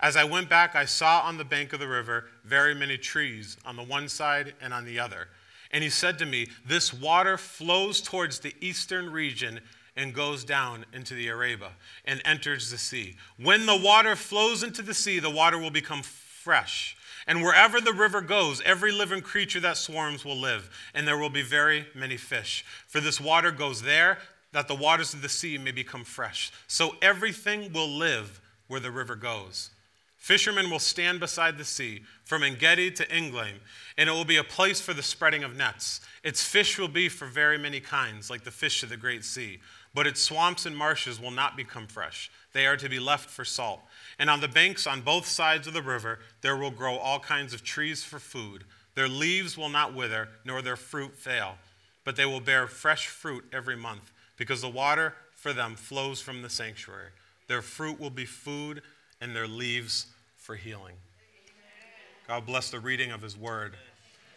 As 0.00 0.16
I 0.16 0.24
went 0.24 0.48
back, 0.48 0.74
I 0.74 0.86
saw 0.86 1.20
on 1.20 1.36
the 1.36 1.44
bank 1.44 1.74
of 1.74 1.80
the 1.80 1.86
river 1.86 2.24
very 2.42 2.74
many 2.74 2.96
trees 2.96 3.58
on 3.66 3.76
the 3.76 3.82
one 3.82 4.08
side 4.08 4.54
and 4.60 4.72
on 4.72 4.86
the 4.86 4.98
other. 4.98 5.28
And 5.70 5.84
he 5.84 5.90
said 5.90 6.18
to 6.18 6.26
me, 6.26 6.48
This 6.66 6.92
water 6.92 7.36
flows 7.36 8.00
towards 8.00 8.40
the 8.40 8.54
eastern 8.60 9.12
region 9.12 9.60
and 9.94 10.14
goes 10.14 10.42
down 10.42 10.86
into 10.94 11.12
the 11.12 11.28
Arabah 11.28 11.72
and 12.06 12.22
enters 12.24 12.70
the 12.70 12.78
sea. 12.78 13.16
When 13.36 13.66
the 13.66 13.76
water 13.76 14.16
flows 14.16 14.62
into 14.62 14.80
the 14.80 14.94
sea, 14.94 15.18
the 15.18 15.28
water 15.28 15.58
will 15.58 15.70
become 15.70 16.02
fresh. 16.02 16.96
And 17.26 17.42
wherever 17.42 17.78
the 17.78 17.92
river 17.92 18.22
goes, 18.22 18.62
every 18.64 18.92
living 18.92 19.20
creature 19.20 19.60
that 19.60 19.76
swarms 19.76 20.24
will 20.24 20.38
live, 20.38 20.70
and 20.94 21.06
there 21.06 21.18
will 21.18 21.30
be 21.30 21.42
very 21.42 21.86
many 21.94 22.16
fish. 22.16 22.64
For 22.88 23.00
this 23.00 23.20
water 23.20 23.52
goes 23.52 23.82
there, 23.82 24.18
that 24.52 24.66
the 24.66 24.74
waters 24.74 25.12
of 25.12 25.20
the 25.20 25.28
sea 25.28 25.58
may 25.58 25.70
become 25.70 26.04
fresh. 26.04 26.50
So 26.66 26.96
everything 27.02 27.72
will 27.72 27.88
live 27.88 28.40
where 28.66 28.80
the 28.80 28.90
river 28.90 29.14
goes. 29.14 29.70
Fishermen 30.20 30.70
will 30.70 30.78
stand 30.78 31.18
beside 31.18 31.58
the 31.58 31.64
sea, 31.64 32.02
from 32.22 32.44
Engedi 32.44 32.92
to 32.92 33.04
Eneglaim, 33.06 33.58
and 33.98 34.08
it 34.08 34.12
will 34.12 34.24
be 34.24 34.36
a 34.36 34.44
place 34.44 34.80
for 34.80 34.94
the 34.94 35.02
spreading 35.02 35.42
of 35.42 35.56
nets. 35.56 36.00
Its 36.22 36.44
fish 36.44 36.78
will 36.78 36.86
be 36.86 37.08
for 37.08 37.26
very 37.26 37.58
many 37.58 37.80
kinds, 37.80 38.30
like 38.30 38.44
the 38.44 38.50
fish 38.52 38.84
of 38.84 38.88
the 38.88 38.96
great 38.96 39.24
sea 39.24 39.58
but 39.94 40.06
its 40.06 40.20
swamps 40.20 40.66
and 40.66 40.76
marshes 40.76 41.20
will 41.20 41.30
not 41.30 41.56
become 41.56 41.86
fresh. 41.86 42.30
They 42.52 42.66
are 42.66 42.76
to 42.76 42.88
be 42.88 43.00
left 43.00 43.28
for 43.28 43.44
salt. 43.44 43.80
And 44.18 44.30
on 44.30 44.40
the 44.40 44.48
banks 44.48 44.86
on 44.86 45.00
both 45.00 45.26
sides 45.26 45.66
of 45.66 45.74
the 45.74 45.82
river, 45.82 46.20
there 46.42 46.56
will 46.56 46.70
grow 46.70 46.96
all 46.96 47.18
kinds 47.18 47.52
of 47.52 47.64
trees 47.64 48.04
for 48.04 48.18
food. 48.18 48.64
Their 48.94 49.08
leaves 49.08 49.56
will 49.56 49.68
not 49.68 49.94
wither, 49.94 50.28
nor 50.44 50.62
their 50.62 50.76
fruit 50.76 51.16
fail, 51.16 51.56
but 52.04 52.16
they 52.16 52.26
will 52.26 52.40
bear 52.40 52.66
fresh 52.66 53.08
fruit 53.08 53.44
every 53.52 53.76
month, 53.76 54.12
because 54.36 54.62
the 54.62 54.68
water 54.68 55.14
for 55.34 55.52
them 55.52 55.74
flows 55.74 56.20
from 56.20 56.42
the 56.42 56.50
sanctuary. 56.50 57.10
Their 57.48 57.62
fruit 57.62 57.98
will 57.98 58.10
be 58.10 58.26
food, 58.26 58.82
and 59.20 59.36
their 59.36 59.46
leaves 59.46 60.06
for 60.36 60.56
healing. 60.56 60.94
God 62.26 62.46
bless 62.46 62.70
the 62.70 62.80
reading 62.80 63.10
of 63.10 63.20
His 63.20 63.36
word. 63.36 63.76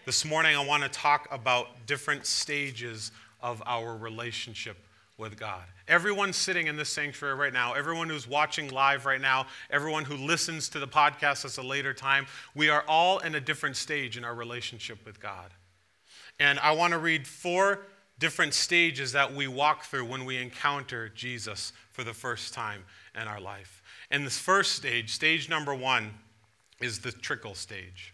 This 0.05 0.25
morning, 0.25 0.55
I 0.57 0.65
want 0.65 0.83
to 0.83 0.89
talk 0.89 1.27
about 1.31 1.85
different 1.85 2.25
stages 2.25 3.11
of 3.41 3.63
our 3.65 3.95
relationship 3.95 4.77
with 5.17 5.39
God. 5.39 5.63
Everyone 5.87 6.33
sitting 6.33 6.67
in 6.67 6.75
this 6.75 6.89
sanctuary 6.89 7.35
right 7.35 7.53
now, 7.53 7.73
everyone 7.73 8.09
who's 8.09 8.27
watching 8.27 8.69
live 8.69 9.05
right 9.05 9.21
now, 9.21 9.45
everyone 9.69 10.03
who 10.03 10.17
listens 10.17 10.67
to 10.69 10.79
the 10.79 10.87
podcast 10.87 11.45
at 11.45 11.57
a 11.57 11.65
later 11.65 11.93
time, 11.93 12.25
we 12.55 12.69
are 12.69 12.83
all 12.87 13.19
in 13.19 13.35
a 13.35 13.39
different 13.39 13.77
stage 13.77 14.17
in 14.17 14.25
our 14.25 14.35
relationship 14.35 15.05
with 15.05 15.21
God. 15.21 15.51
And 16.39 16.59
I 16.59 16.71
want 16.71 16.91
to 16.91 16.97
read 16.97 17.27
four 17.27 17.85
different 18.23 18.53
stages 18.53 19.11
that 19.11 19.35
we 19.35 19.47
walk 19.47 19.83
through 19.83 20.05
when 20.05 20.23
we 20.23 20.37
encounter 20.37 21.09
Jesus 21.09 21.73
for 21.91 22.05
the 22.05 22.13
first 22.13 22.53
time 22.53 22.85
in 23.21 23.27
our 23.27 23.41
life. 23.41 23.83
And 24.11 24.25
this 24.25 24.37
first 24.37 24.75
stage, 24.75 25.11
stage 25.11 25.49
number 25.49 25.75
one, 25.75 26.09
is 26.79 26.99
the 26.99 27.11
trickle 27.11 27.53
stage. 27.53 28.13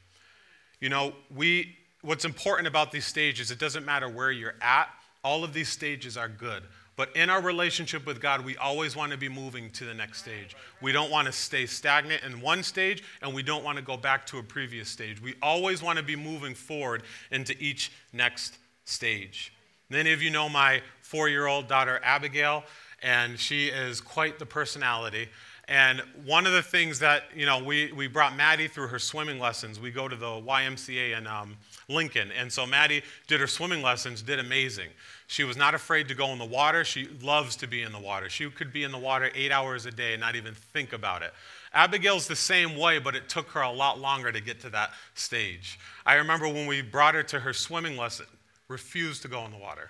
You 0.80 0.90
know, 0.90 1.14
we 1.30 1.76
what's 2.02 2.26
important 2.26 2.68
about 2.68 2.92
these 2.92 3.06
stages, 3.06 3.52
it 3.52 3.60
doesn't 3.60 3.86
matter 3.86 4.10
where 4.10 4.32
you're 4.32 4.56
at, 4.64 4.90
all 5.24 5.44
of 5.44 5.54
these 5.54 5.70
stages 5.70 6.18
are 6.18 6.28
good. 6.28 6.64
But 6.96 7.16
in 7.16 7.30
our 7.30 7.40
relationship 7.44 8.08
with 8.08 8.20
God, 8.20 8.44
we 8.44 8.58
always 8.58 8.96
want 8.96 9.12
to 9.12 9.18
be 9.18 9.30
moving 9.30 9.70
to 9.74 9.86
the 9.86 9.94
next 9.94 10.22
stage. 10.22 10.56
We 10.82 10.92
don't 10.92 11.12
want 11.12 11.28
to 11.28 11.32
stay 11.32 11.68
stagnant 11.68 12.24
in 12.24 12.42
one 12.42 12.64
stage, 12.64 13.04
and 13.22 13.32
we 13.32 13.44
don't 13.44 13.64
want 13.64 13.78
to 13.78 13.84
go 13.84 13.96
back 13.96 14.26
to 14.28 14.40
a 14.40 14.44
previous 14.44 14.90
stage. 14.90 15.22
We 15.22 15.36
always 15.44 15.84
want 15.84 16.00
to 16.00 16.04
be 16.04 16.16
moving 16.16 16.56
forward 16.56 17.04
into 17.30 17.56
each 17.60 17.92
next 18.12 18.58
stage. 18.86 19.54
Many 19.92 20.12
of 20.12 20.22
you 20.22 20.30
know 20.30 20.48
my 20.48 20.84
four 21.02 21.30
year 21.30 21.48
old 21.48 21.68
daughter, 21.68 22.00
Abigail, 22.04 22.64
and 23.02 23.40
she 23.40 23.70
is 23.70 24.02
quite 24.02 24.38
the 24.38 24.46
personality. 24.46 25.30
And 25.68 26.02
one 26.26 26.46
of 26.46 26.54
the 26.54 26.62
things 26.62 27.00
that, 27.00 27.24
you 27.36 27.46
know, 27.48 27.64
we, 27.64 27.92
we 27.92 28.08
brought 28.08 28.36
Maddie 28.36 28.68
through 28.68 28.88
her 28.88 29.00
swimming 29.00 29.40
lessons. 29.40 29.80
We 29.80 29.90
go 29.90 30.08
to 30.08 30.16
the 30.16 30.26
YMCA 30.26 31.18
in 31.18 31.26
um, 31.26 31.58
Lincoln. 31.88 32.32
And 32.32 32.52
so 32.52 32.68
Maddie 32.68 33.04
did 33.28 33.40
her 33.40 33.48
swimming 33.48 33.82
lessons, 33.82 34.22
did 34.22 34.40
amazing. 34.40 34.90
She 35.26 35.44
was 35.44 35.58
not 35.58 35.74
afraid 35.74 36.08
to 36.08 36.16
go 36.16 36.28
in 36.34 36.40
the 36.40 36.46
water. 36.46 36.84
She 36.84 37.08
loves 37.22 37.56
to 37.58 37.68
be 37.68 37.82
in 37.82 37.92
the 37.92 38.00
water. 38.00 38.30
She 38.30 38.50
could 38.50 38.74
be 38.74 38.84
in 38.84 38.92
the 38.92 38.98
water 38.98 39.32
eight 39.36 39.52
hours 39.52 39.86
a 39.86 39.92
day 39.92 40.14
and 40.14 40.22
not 40.22 40.36
even 40.36 40.54
think 40.54 40.94
about 40.94 41.24
it. 41.24 41.34
Abigail's 41.74 42.28
the 42.28 42.36
same 42.36 42.76
way, 42.76 42.98
but 42.98 43.16
it 43.16 43.30
took 43.30 43.50
her 43.50 43.62
a 43.62 43.72
lot 43.72 44.00
longer 44.00 44.32
to 44.32 44.42
get 44.42 44.60
to 44.62 44.70
that 44.72 44.92
stage. 45.14 45.80
I 46.06 46.16
remember 46.16 46.48
when 46.48 46.66
we 46.66 46.82
brought 46.82 47.14
her 47.14 47.24
to 47.24 47.40
her 47.40 47.54
swimming 47.54 47.96
lesson, 47.96 48.26
refused 48.70 49.24
to 49.24 49.28
go 49.28 49.44
in 49.46 49.52
the 49.52 49.58
water. 49.58 49.90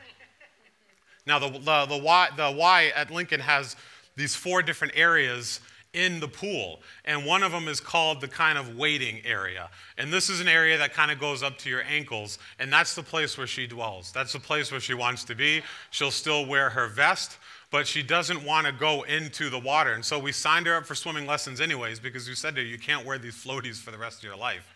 Now, 1.27 1.37
the, 1.37 1.49
the, 1.49 1.85
the, 1.85 1.97
y, 1.97 2.29
the 2.35 2.51
Y 2.51 2.91
at 2.95 3.11
Lincoln 3.11 3.39
has 3.39 3.75
these 4.15 4.35
four 4.35 4.63
different 4.63 4.93
areas 4.95 5.59
in 5.93 6.19
the 6.19 6.27
pool. 6.27 6.81
And 7.05 7.25
one 7.25 7.43
of 7.43 7.51
them 7.51 7.67
is 7.67 7.79
called 7.79 8.21
the 8.21 8.27
kind 8.27 8.57
of 8.57 8.75
waiting 8.75 9.21
area. 9.25 9.69
And 9.97 10.11
this 10.13 10.29
is 10.29 10.39
an 10.39 10.47
area 10.47 10.77
that 10.77 10.93
kind 10.93 11.11
of 11.11 11.19
goes 11.19 11.43
up 11.43 11.57
to 11.59 11.69
your 11.69 11.83
ankles. 11.83 12.39
And 12.59 12.71
that's 12.71 12.95
the 12.95 13.03
place 13.03 13.37
where 13.37 13.47
she 13.47 13.67
dwells. 13.67 14.11
That's 14.11 14.33
the 14.33 14.39
place 14.39 14.71
where 14.71 14.79
she 14.79 14.93
wants 14.93 15.23
to 15.25 15.35
be. 15.35 15.61
She'll 15.89 16.11
still 16.11 16.45
wear 16.45 16.69
her 16.69 16.87
vest, 16.87 17.37
but 17.71 17.87
she 17.87 18.03
doesn't 18.03 18.43
want 18.43 18.67
to 18.67 18.73
go 18.73 19.03
into 19.03 19.49
the 19.49 19.59
water. 19.59 19.93
And 19.93 20.05
so 20.05 20.19
we 20.19 20.31
signed 20.31 20.67
her 20.67 20.75
up 20.75 20.85
for 20.85 20.95
swimming 20.95 21.25
lessons, 21.25 21.59
anyways, 21.59 21.99
because 21.99 22.27
you 22.27 22.35
said 22.35 22.55
to 22.55 22.61
her, 22.61 22.67
you 22.67 22.77
can't 22.77 23.05
wear 23.05 23.17
these 23.17 23.35
floaties 23.35 23.77
for 23.77 23.91
the 23.91 23.97
rest 23.97 24.19
of 24.19 24.23
your 24.23 24.37
life. 24.37 24.73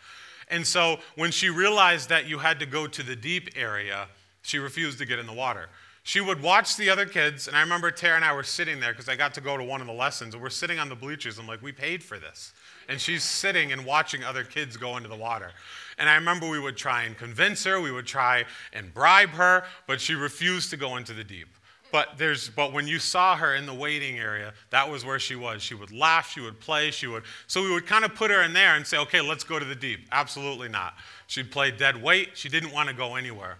And 0.49 0.65
so 0.65 0.99
when 1.15 1.31
she 1.31 1.49
realized 1.49 2.09
that 2.09 2.27
you 2.27 2.39
had 2.39 2.59
to 2.59 2.65
go 2.65 2.87
to 2.87 3.03
the 3.03 3.15
deep 3.15 3.49
area, 3.55 4.07
she 4.41 4.59
refused 4.59 4.97
to 4.99 5.05
get 5.05 5.19
in 5.19 5.25
the 5.25 5.33
water. 5.33 5.69
She 6.05 6.19
would 6.19 6.41
watch 6.41 6.75
the 6.75 6.89
other 6.89 7.05
kids, 7.05 7.47
and 7.47 7.55
I 7.55 7.61
remember 7.61 7.89
Tara 7.89 8.17
and 8.17 8.25
I 8.25 8.33
were 8.33 8.43
sitting 8.43 8.81
there 8.81 8.91
because 8.91 9.07
I 9.07 9.15
got 9.15 9.33
to 9.35 9.41
go 9.41 9.55
to 9.55 9.63
one 9.63 9.79
of 9.79 9.87
the 9.87 9.93
lessons, 9.93 10.33
and 10.33 10.43
we're 10.43 10.49
sitting 10.49 10.77
on 10.77 10.89
the 10.89 10.95
bleachers. 10.95 11.39
I'm 11.39 11.47
like, 11.47 11.61
we 11.61 11.71
paid 11.71 12.03
for 12.03 12.19
this. 12.19 12.51
And 12.89 12.99
she's 12.99 13.23
sitting 13.23 13.71
and 13.71 13.85
watching 13.85 14.21
other 14.21 14.43
kids 14.43 14.75
go 14.75 14.97
into 14.97 15.07
the 15.07 15.15
water. 15.15 15.51
And 15.97 16.09
I 16.09 16.15
remember 16.15 16.49
we 16.49 16.59
would 16.59 16.75
try 16.75 17.03
and 17.03 17.17
convince 17.17 17.63
her, 17.63 17.79
we 17.79 17.91
would 17.91 18.05
try 18.05 18.43
and 18.73 18.93
bribe 18.93 19.29
her, 19.29 19.63
but 19.87 20.01
she 20.01 20.13
refused 20.13 20.71
to 20.71 20.77
go 20.77 20.97
into 20.97 21.13
the 21.13 21.23
deep. 21.23 21.47
But 21.93 22.17
there's 22.17 22.49
but 22.49 22.73
when 22.73 22.87
you 22.87 22.97
saw 22.97 23.35
her 23.35 23.53
in 23.53 23.67
the 23.67 23.73
waiting 23.73 24.17
area, 24.17 24.53
that 24.71 24.89
was 24.89 25.05
where 25.05 25.19
she 25.19 25.35
was. 25.35 25.61
She 25.61 25.75
would 25.75 25.91
laugh, 25.91 26.31
she 26.31 26.41
would 26.41 26.59
play, 26.59 26.89
she 26.89 27.05
would 27.05 27.21
so 27.45 27.61
we 27.61 27.71
would 27.71 27.85
kind 27.85 28.03
of 28.03 28.15
put 28.15 28.31
her 28.31 28.41
in 28.41 28.51
there 28.51 28.75
and 28.75 28.85
say, 28.85 28.97
okay, 28.97 29.21
let's 29.21 29.43
go 29.43 29.59
to 29.59 29.65
the 29.65 29.75
deep. 29.75 30.07
Absolutely 30.11 30.69
not. 30.69 30.95
She'd 31.27 31.51
play 31.51 31.69
dead 31.69 32.01
weight, 32.01 32.29
she 32.33 32.49
didn't 32.49 32.71
want 32.71 32.89
to 32.89 32.95
go 32.95 33.13
anywhere. 33.13 33.59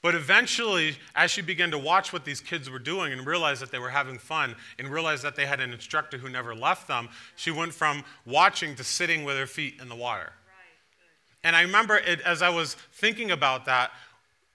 But 0.00 0.14
eventually, 0.14 0.96
as 1.16 1.32
she 1.32 1.42
began 1.42 1.72
to 1.72 1.78
watch 1.78 2.12
what 2.12 2.24
these 2.24 2.40
kids 2.40 2.70
were 2.70 2.78
doing 2.78 3.12
and 3.12 3.26
realize 3.26 3.58
that 3.58 3.72
they 3.72 3.80
were 3.80 3.90
having 3.90 4.16
fun 4.16 4.54
and 4.78 4.88
realize 4.88 5.20
that 5.22 5.34
they 5.34 5.46
had 5.46 5.58
an 5.58 5.72
instructor 5.72 6.18
who 6.18 6.28
never 6.28 6.54
left 6.54 6.86
them, 6.86 7.08
she 7.34 7.50
went 7.50 7.74
from 7.74 8.04
watching 8.24 8.76
to 8.76 8.84
sitting 8.84 9.24
with 9.24 9.36
her 9.36 9.46
feet 9.46 9.80
in 9.82 9.88
the 9.88 9.96
water. 9.96 10.32
and 11.42 11.56
I 11.56 11.62
remember 11.62 11.96
it, 11.96 12.20
as 12.20 12.42
I 12.42 12.48
was 12.48 12.74
thinking 12.92 13.32
about 13.32 13.64
that, 13.64 13.90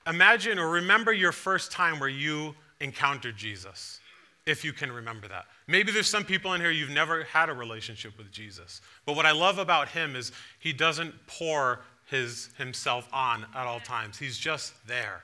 imagine 0.08 0.58
or 0.58 0.70
remember 0.70 1.12
your 1.12 1.34
first 1.34 1.74
time 1.74 2.00
where 2.00 2.08
you 2.08 2.56
encountered 2.82 3.38
Jesus, 3.38 4.00
if 4.46 4.64
you 4.64 4.74
can 4.74 4.92
remember 4.92 5.28
that. 5.28 5.46
Maybe 5.68 5.92
there's 5.92 6.10
some 6.10 6.24
people 6.24 6.54
in 6.54 6.62
here 6.62 6.72
you've 6.72 6.90
never 6.90 7.24
had 7.24 7.50
a 7.50 7.54
relationship 7.54 8.18
with 8.18 8.32
Jesus. 8.32 8.82
But 9.06 9.16
what 9.16 9.26
I 9.26 9.32
love 9.32 9.58
about 9.58 9.90
him 9.90 10.16
is 10.16 10.32
he 10.60 10.74
doesn't 10.74 11.14
pour 11.28 11.82
his, 12.10 12.50
himself 12.58 13.08
on 13.12 13.46
at 13.54 13.68
all 13.68 13.80
times, 13.80 14.18
he's 14.18 14.38
just 14.38 14.74
there. 14.88 15.24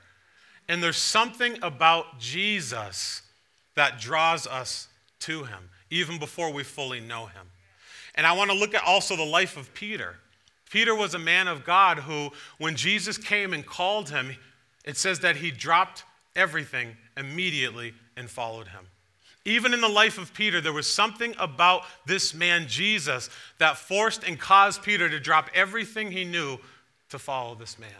And 0.68 0.82
there's 0.82 0.96
something 0.96 1.58
about 1.62 2.18
Jesus 2.18 3.22
that 3.74 3.98
draws 3.98 4.46
us 4.46 4.88
to 5.20 5.44
him, 5.44 5.70
even 5.90 6.18
before 6.18 6.52
we 6.52 6.62
fully 6.62 7.00
know 7.00 7.26
him. 7.26 7.46
And 8.14 8.26
I 8.26 8.32
want 8.32 8.50
to 8.50 8.56
look 8.56 8.74
at 8.74 8.84
also 8.84 9.16
the 9.16 9.24
life 9.24 9.56
of 9.56 9.72
Peter. 9.74 10.16
Peter 10.70 10.94
was 10.94 11.14
a 11.14 11.18
man 11.18 11.48
of 11.48 11.64
God 11.64 11.98
who, 11.98 12.30
when 12.58 12.76
Jesus 12.76 13.18
came 13.18 13.52
and 13.52 13.64
called 13.64 14.10
him, 14.10 14.36
it 14.84 14.96
says 14.96 15.20
that 15.20 15.36
he 15.36 15.50
dropped 15.50 16.04
everything 16.36 16.96
immediately 17.16 17.94
and 18.16 18.28
followed 18.28 18.68
him. 18.68 18.86
Even 19.44 19.74
in 19.74 19.80
the 19.80 19.88
life 19.88 20.16
of 20.16 20.32
Peter, 20.32 20.60
there 20.60 20.72
was 20.72 20.86
something 20.86 21.34
about 21.38 21.82
this 22.06 22.32
man, 22.32 22.66
Jesus, 22.66 23.28
that 23.58 23.76
forced 23.76 24.24
and 24.24 24.38
caused 24.38 24.82
Peter 24.82 25.08
to 25.08 25.20
drop 25.20 25.50
everything 25.54 26.10
he 26.10 26.24
knew 26.24 26.58
to 27.10 27.18
follow 27.18 27.54
this 27.54 27.78
man. 27.78 27.90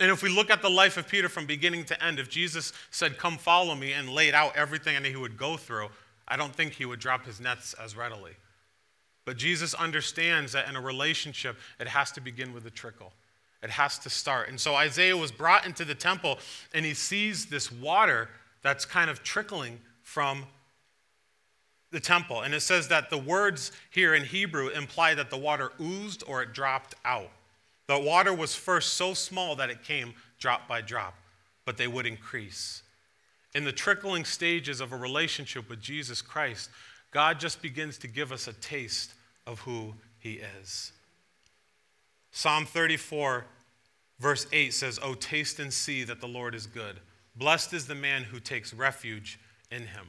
And 0.00 0.10
if 0.10 0.22
we 0.22 0.28
look 0.28 0.50
at 0.50 0.62
the 0.62 0.70
life 0.70 0.96
of 0.96 1.08
Peter 1.08 1.28
from 1.28 1.46
beginning 1.46 1.84
to 1.86 2.04
end, 2.04 2.18
if 2.18 2.28
Jesus 2.28 2.72
said, 2.90 3.18
Come 3.18 3.36
follow 3.36 3.74
me, 3.74 3.92
and 3.92 4.08
laid 4.08 4.34
out 4.34 4.56
everything 4.56 5.00
that 5.00 5.08
he 5.08 5.16
would 5.16 5.36
go 5.36 5.56
through, 5.56 5.88
I 6.26 6.36
don't 6.36 6.54
think 6.54 6.72
he 6.72 6.84
would 6.84 7.00
drop 7.00 7.26
his 7.26 7.40
nets 7.40 7.74
as 7.74 7.96
readily. 7.96 8.32
But 9.24 9.36
Jesus 9.36 9.74
understands 9.74 10.52
that 10.52 10.68
in 10.68 10.76
a 10.76 10.80
relationship, 10.80 11.56
it 11.80 11.88
has 11.88 12.12
to 12.12 12.20
begin 12.20 12.52
with 12.52 12.66
a 12.66 12.70
trickle. 12.70 13.12
It 13.64 13.70
has 13.70 13.98
to 14.00 14.10
start. 14.10 14.50
And 14.50 14.60
so 14.60 14.74
Isaiah 14.74 15.16
was 15.16 15.32
brought 15.32 15.64
into 15.64 15.86
the 15.86 15.94
temple 15.94 16.38
and 16.74 16.84
he 16.84 16.92
sees 16.92 17.46
this 17.46 17.72
water 17.72 18.28
that's 18.62 18.84
kind 18.84 19.08
of 19.08 19.22
trickling 19.22 19.80
from 20.02 20.44
the 21.90 21.98
temple. 21.98 22.42
And 22.42 22.52
it 22.52 22.60
says 22.60 22.88
that 22.88 23.08
the 23.08 23.16
words 23.16 23.72
here 23.90 24.14
in 24.14 24.24
Hebrew 24.24 24.68
imply 24.68 25.14
that 25.14 25.30
the 25.30 25.38
water 25.38 25.72
oozed 25.80 26.22
or 26.26 26.42
it 26.42 26.52
dropped 26.52 26.94
out. 27.06 27.30
The 27.86 27.98
water 27.98 28.34
was 28.34 28.54
first 28.54 28.94
so 28.94 29.14
small 29.14 29.56
that 29.56 29.70
it 29.70 29.82
came 29.82 30.12
drop 30.38 30.68
by 30.68 30.82
drop, 30.82 31.14
but 31.64 31.78
they 31.78 31.88
would 31.88 32.06
increase. 32.06 32.82
In 33.54 33.64
the 33.64 33.72
trickling 33.72 34.26
stages 34.26 34.80
of 34.80 34.92
a 34.92 34.96
relationship 34.96 35.70
with 35.70 35.80
Jesus 35.80 36.20
Christ, 36.20 36.68
God 37.12 37.40
just 37.40 37.62
begins 37.62 37.96
to 37.98 38.08
give 38.08 38.30
us 38.30 38.46
a 38.46 38.52
taste 38.52 39.14
of 39.46 39.60
who 39.60 39.94
He 40.18 40.42
is. 40.60 40.92
Psalm 42.32 42.66
34, 42.66 43.44
verse 44.18 44.46
8 44.52 44.72
says, 44.72 44.98
Oh, 45.02 45.14
taste 45.14 45.58
and 45.60 45.72
see 45.72 46.04
that 46.04 46.20
the 46.20 46.28
Lord 46.28 46.54
is 46.54 46.66
good. 46.66 47.00
Blessed 47.36 47.72
is 47.72 47.86
the 47.86 47.94
man 47.94 48.22
who 48.22 48.38
takes 48.38 48.72
refuge 48.72 49.38
in 49.70 49.82
Him. 49.82 50.06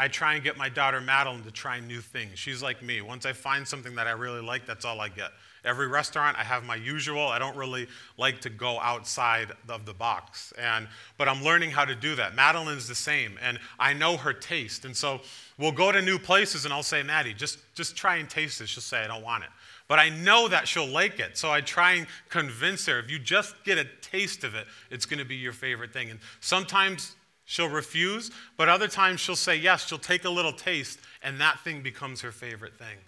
I 0.00 0.06
try 0.06 0.34
and 0.34 0.44
get 0.44 0.56
my 0.56 0.68
daughter 0.68 1.00
Madeline 1.00 1.42
to 1.42 1.50
try 1.50 1.80
new 1.80 2.00
things. 2.00 2.38
She's 2.38 2.62
like 2.62 2.82
me. 2.82 3.00
Once 3.00 3.26
I 3.26 3.32
find 3.32 3.66
something 3.66 3.96
that 3.96 4.06
I 4.06 4.12
really 4.12 4.40
like, 4.40 4.64
that's 4.64 4.84
all 4.84 5.00
I 5.00 5.08
get. 5.08 5.32
Every 5.64 5.88
restaurant, 5.88 6.38
I 6.38 6.44
have 6.44 6.64
my 6.64 6.76
usual. 6.76 7.26
I 7.26 7.40
don't 7.40 7.56
really 7.56 7.88
like 8.16 8.40
to 8.42 8.48
go 8.48 8.78
outside 8.78 9.50
of 9.68 9.86
the 9.86 9.92
box. 9.92 10.52
And, 10.56 10.86
but 11.18 11.28
I'm 11.28 11.42
learning 11.42 11.72
how 11.72 11.84
to 11.84 11.96
do 11.96 12.14
that. 12.14 12.36
Madeline's 12.36 12.86
the 12.86 12.94
same, 12.94 13.36
and 13.42 13.58
I 13.76 13.92
know 13.92 14.16
her 14.16 14.32
taste. 14.32 14.84
And 14.84 14.96
so 14.96 15.20
we'll 15.58 15.72
go 15.72 15.90
to 15.90 16.00
new 16.00 16.18
places, 16.18 16.64
and 16.64 16.72
I'll 16.72 16.84
say, 16.84 17.02
Maddie, 17.02 17.34
just, 17.34 17.58
just 17.74 17.96
try 17.96 18.16
and 18.16 18.30
taste 18.30 18.60
this. 18.60 18.70
She'll 18.70 18.82
say, 18.82 19.02
I 19.02 19.08
don't 19.08 19.24
want 19.24 19.42
it. 19.42 19.50
But 19.88 19.98
I 19.98 20.10
know 20.10 20.48
that 20.48 20.68
she'll 20.68 20.86
like 20.86 21.18
it. 21.18 21.38
So 21.38 21.50
I 21.50 21.62
try 21.62 21.92
and 21.94 22.06
convince 22.28 22.86
her 22.86 22.98
if 22.98 23.10
you 23.10 23.18
just 23.18 23.54
get 23.64 23.78
a 23.78 23.86
taste 24.02 24.44
of 24.44 24.54
it, 24.54 24.66
it's 24.90 25.06
going 25.06 25.18
to 25.18 25.24
be 25.24 25.36
your 25.36 25.54
favorite 25.54 25.92
thing. 25.92 26.10
And 26.10 26.20
sometimes 26.40 27.16
she'll 27.46 27.70
refuse, 27.70 28.30
but 28.58 28.68
other 28.68 28.86
times 28.86 29.20
she'll 29.20 29.34
say 29.34 29.56
yes. 29.56 29.88
She'll 29.88 29.98
take 29.98 30.24
a 30.24 30.30
little 30.30 30.52
taste, 30.52 31.00
and 31.22 31.40
that 31.40 31.60
thing 31.60 31.82
becomes 31.82 32.20
her 32.20 32.30
favorite 32.30 32.78
thing. 32.78 32.98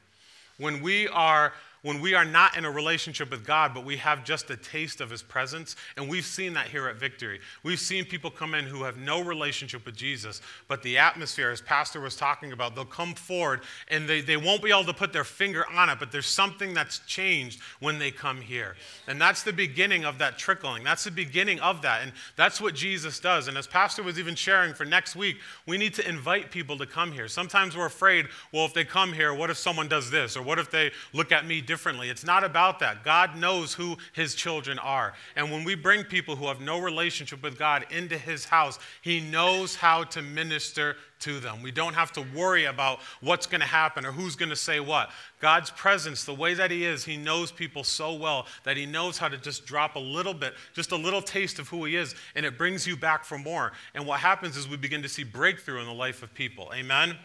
When 0.57 0.83
we 0.83 1.07
are 1.09 1.53
when 1.83 2.01
we 2.01 2.15
are 2.15 2.25
not 2.25 2.57
in 2.57 2.65
a 2.65 2.71
relationship 2.71 3.31
with 3.31 3.47
God, 3.47 3.73
but 3.75 3.85
we 3.85 3.97
have 3.97 4.25
just 4.25 4.51
a 4.51 4.57
taste 4.57 5.01
of 5.01 5.11
His 5.11 5.23
presence. 5.23 5.77
And 5.97 6.09
we've 6.09 6.25
seen 6.25 6.55
that 6.55 6.69
here 6.69 6.89
at 6.89 6.97
Victory. 6.97 7.41
We've 7.63 7.81
seen 7.81 8.05
people 8.05 8.31
come 8.31 8.55
in 8.55 8.65
who 8.65 8.83
have 8.85 8.97
no 8.97 9.23
relationship 9.23 9.87
with 9.87 9.97
Jesus, 9.97 10.41
but 10.69 10.83
the 10.83 10.99
atmosphere, 10.99 11.51
as 11.51 11.61
Pastor 11.61 12.01
was 12.01 12.17
talking 12.17 12.53
about, 12.53 12.75
they'll 12.75 12.85
come 12.85 13.15
forward 13.15 13.61
and 13.89 14.09
they, 14.09 14.21
they 14.21 14.37
won't 14.37 14.63
be 14.63 14.71
able 14.71 14.85
to 14.85 14.95
put 14.95 15.13
their 15.13 15.25
finger 15.25 15.65
on 15.73 15.89
it, 15.89 15.99
but 15.99 16.13
there's 16.13 16.27
something 16.27 16.75
that's 16.75 17.01
changed 17.01 17.61
when 17.81 17.99
they 17.99 18.11
come 18.11 18.41
here. 18.41 18.77
And 19.07 19.21
that's 19.21 19.43
the 19.43 19.53
beginning 19.53 20.05
of 20.05 20.19
that 20.19 20.39
trickling. 20.39 20.85
That's 20.85 21.05
the 21.05 21.11
beginning 21.11 21.61
of 21.61 21.83
that. 21.83 22.03
And 22.03 22.13
that's 22.37 22.61
what 22.61 22.75
Jesus 22.75 23.19
does. 23.21 23.49
And 23.49 23.57
as 23.57 23.67
Pastor 23.67 24.03
was 24.03 24.19
even 24.19 24.35
sharing 24.35 24.75
for 24.75 24.85
next 24.85 25.17
week, 25.17 25.39
we 25.67 25.79
need 25.79 25.95
to 25.95 26.09
invite 26.09 26.51
people 26.51 26.77
to 26.79 26.87
come 26.87 27.13
here. 27.13 27.29
Sometimes 27.29 27.77
we're 27.77 27.87
afraid, 27.87 28.27
well, 28.53 28.65
if 28.65 28.75
they 28.75 28.85
come 28.85 29.13
here, 29.13 29.33
what 29.35 29.51
if 29.51 29.57
someone 29.57 29.89
does 29.89 30.11
this? 30.11 30.37
Or 30.37 30.43
what 30.43 30.59
if 30.59 30.71
they 30.71 30.91
look 31.13 31.33
at 31.33 31.47
me 31.47 31.61
differently. 31.71 32.11
It's 32.11 32.25
not 32.25 32.43
about 32.43 32.81
that. 32.81 33.05
God 33.05 33.37
knows 33.37 33.73
who 33.73 33.97
his 34.12 34.35
children 34.35 34.77
are. 34.81 35.15
And 35.37 35.53
when 35.53 35.62
we 35.62 35.77
bring 35.77 36.03
people 36.03 36.35
who 36.35 36.49
have 36.49 36.61
no 36.61 36.81
relationship 36.81 37.45
with 37.45 37.57
God 37.57 37.87
into 37.93 38.19
his 38.19 38.45
house, 38.45 38.81
he 39.03 39.21
knows 39.21 39.77
how 39.77 40.03
to 40.03 40.21
minister 40.21 40.97
to 41.21 41.39
them. 41.39 41.62
We 41.62 41.71
don't 41.71 41.95
have 41.95 42.11
to 42.15 42.27
worry 42.35 42.65
about 42.65 42.99
what's 43.21 43.47
going 43.47 43.61
to 43.61 43.69
happen 43.69 44.05
or 44.05 44.11
who's 44.11 44.35
going 44.35 44.49
to 44.49 44.57
say 44.57 44.81
what. 44.81 45.11
God's 45.39 45.71
presence, 45.71 46.25
the 46.25 46.35
way 46.35 46.55
that 46.55 46.73
he 46.73 46.85
is, 46.85 47.05
he 47.05 47.17
knows 47.17 47.53
people 47.53 47.85
so 47.85 48.15
well 48.15 48.47
that 48.65 48.77
he 48.77 48.85
knows 48.85 49.17
how 49.17 49.29
to 49.29 49.39
just 49.39 49.65
drop 49.65 49.95
a 49.95 50.00
little 50.00 50.35
bit, 50.35 50.55
just 50.75 50.91
a 50.91 50.97
little 50.97 51.23
taste 51.23 51.61
of 51.61 51.69
who 51.69 51.85
he 51.85 51.95
is, 51.95 52.17
and 52.35 52.45
it 52.45 52.59
brings 52.59 52.85
you 52.85 52.97
back 52.97 53.25
for 53.25 53.39
more. 53.39 53.71
And 53.95 54.09
what 54.09 54.19
happens 54.19 54.57
is 54.57 54.69
we 54.69 54.77
begin 54.77 55.03
to 55.03 55.09
see 55.09 55.23
breakthrough 55.23 55.79
in 55.79 55.87
the 55.87 55.95
life 55.95 56.25
of 56.25 56.35
people. 56.35 56.73
Amen. 56.75 57.17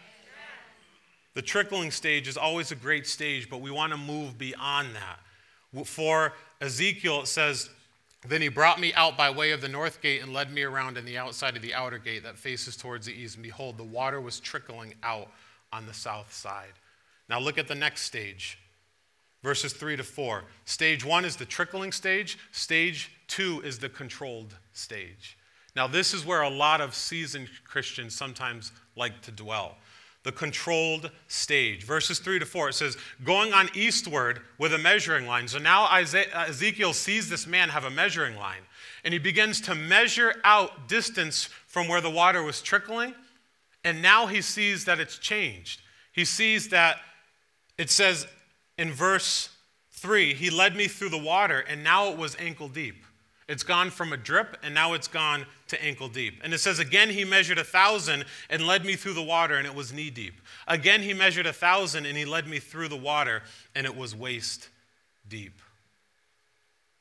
The 1.36 1.42
trickling 1.42 1.90
stage 1.90 2.28
is 2.28 2.38
always 2.38 2.72
a 2.72 2.74
great 2.74 3.06
stage, 3.06 3.50
but 3.50 3.60
we 3.60 3.70
want 3.70 3.92
to 3.92 3.98
move 3.98 4.38
beyond 4.38 4.88
that. 4.94 5.20
For 5.86 6.32
Ezekiel, 6.62 7.20
it 7.20 7.26
says, 7.26 7.68
Then 8.26 8.40
he 8.40 8.48
brought 8.48 8.80
me 8.80 8.94
out 8.94 9.18
by 9.18 9.28
way 9.28 9.50
of 9.50 9.60
the 9.60 9.68
north 9.68 10.00
gate 10.00 10.22
and 10.22 10.32
led 10.32 10.50
me 10.50 10.62
around 10.62 10.96
in 10.96 11.04
the 11.04 11.18
outside 11.18 11.54
of 11.54 11.60
the 11.60 11.74
outer 11.74 11.98
gate 11.98 12.22
that 12.22 12.38
faces 12.38 12.74
towards 12.74 13.04
the 13.04 13.12
east. 13.12 13.34
And 13.34 13.42
behold, 13.42 13.76
the 13.76 13.84
water 13.84 14.18
was 14.18 14.40
trickling 14.40 14.94
out 15.02 15.28
on 15.74 15.84
the 15.84 15.92
south 15.92 16.32
side. 16.32 16.72
Now 17.28 17.38
look 17.38 17.58
at 17.58 17.68
the 17.68 17.74
next 17.74 18.04
stage. 18.04 18.58
Verses 19.42 19.74
3 19.74 19.98
to 19.98 20.04
4. 20.04 20.42
Stage 20.64 21.04
one 21.04 21.26
is 21.26 21.36
the 21.36 21.44
trickling 21.44 21.92
stage, 21.92 22.38
stage 22.50 23.12
two 23.28 23.60
is 23.62 23.78
the 23.78 23.90
controlled 23.90 24.56
stage. 24.72 25.36
Now, 25.76 25.86
this 25.86 26.14
is 26.14 26.24
where 26.24 26.40
a 26.40 26.48
lot 26.48 26.80
of 26.80 26.94
seasoned 26.94 27.50
Christians 27.64 28.14
sometimes 28.14 28.72
like 28.96 29.20
to 29.20 29.30
dwell 29.30 29.76
the 30.26 30.32
controlled 30.32 31.10
stage. 31.28 31.84
Verses 31.84 32.18
3 32.18 32.40
to 32.40 32.44
4, 32.44 32.68
it 32.70 32.74
says, 32.74 32.98
going 33.24 33.54
on 33.54 33.70
eastward 33.74 34.40
with 34.58 34.74
a 34.74 34.78
measuring 34.78 35.26
line. 35.26 35.46
So 35.48 35.58
now 35.58 35.88
Ezekiel 35.96 36.92
sees 36.92 37.30
this 37.30 37.46
man 37.46 37.68
have 37.70 37.84
a 37.84 37.90
measuring 37.90 38.36
line, 38.36 38.62
and 39.04 39.14
he 39.14 39.18
begins 39.18 39.60
to 39.62 39.74
measure 39.74 40.34
out 40.42 40.88
distance 40.88 41.48
from 41.68 41.86
where 41.86 42.00
the 42.00 42.10
water 42.10 42.42
was 42.42 42.60
trickling, 42.60 43.14
and 43.84 44.02
now 44.02 44.26
he 44.26 44.42
sees 44.42 44.84
that 44.84 44.98
it's 44.98 45.16
changed. 45.16 45.80
He 46.12 46.24
sees 46.24 46.68
that 46.70 46.98
it 47.78 47.88
says 47.88 48.26
in 48.76 48.92
verse 48.92 49.50
3, 49.92 50.34
he 50.34 50.50
led 50.50 50.74
me 50.74 50.88
through 50.88 51.10
the 51.10 51.18
water, 51.18 51.60
and 51.60 51.84
now 51.84 52.08
it 52.08 52.18
was 52.18 52.36
ankle 52.40 52.68
deep. 52.68 53.04
It's 53.48 53.62
gone 53.62 53.90
from 53.90 54.12
a 54.12 54.16
drip 54.16 54.56
and 54.64 54.74
now 54.74 54.94
it's 54.94 55.06
gone 55.06 55.46
to 55.68 55.82
ankle 55.82 56.08
deep. 56.08 56.40
And 56.44 56.54
it 56.54 56.58
says, 56.58 56.78
Again, 56.78 57.10
he 57.10 57.24
measured 57.24 57.58
a 57.58 57.64
thousand 57.64 58.24
and 58.50 58.66
led 58.66 58.84
me 58.84 58.96
through 58.96 59.14
the 59.14 59.22
water, 59.22 59.56
and 59.56 59.66
it 59.66 59.74
was 59.74 59.92
knee 59.92 60.10
deep. 60.10 60.40
Again, 60.66 61.02
he 61.02 61.14
measured 61.14 61.46
a 61.46 61.52
thousand 61.52 62.06
and 62.06 62.16
he 62.16 62.24
led 62.24 62.46
me 62.46 62.58
through 62.58 62.88
the 62.88 62.96
water, 62.96 63.42
and 63.74 63.86
it 63.86 63.96
was 63.96 64.14
waist 64.14 64.68
deep. 65.28 65.60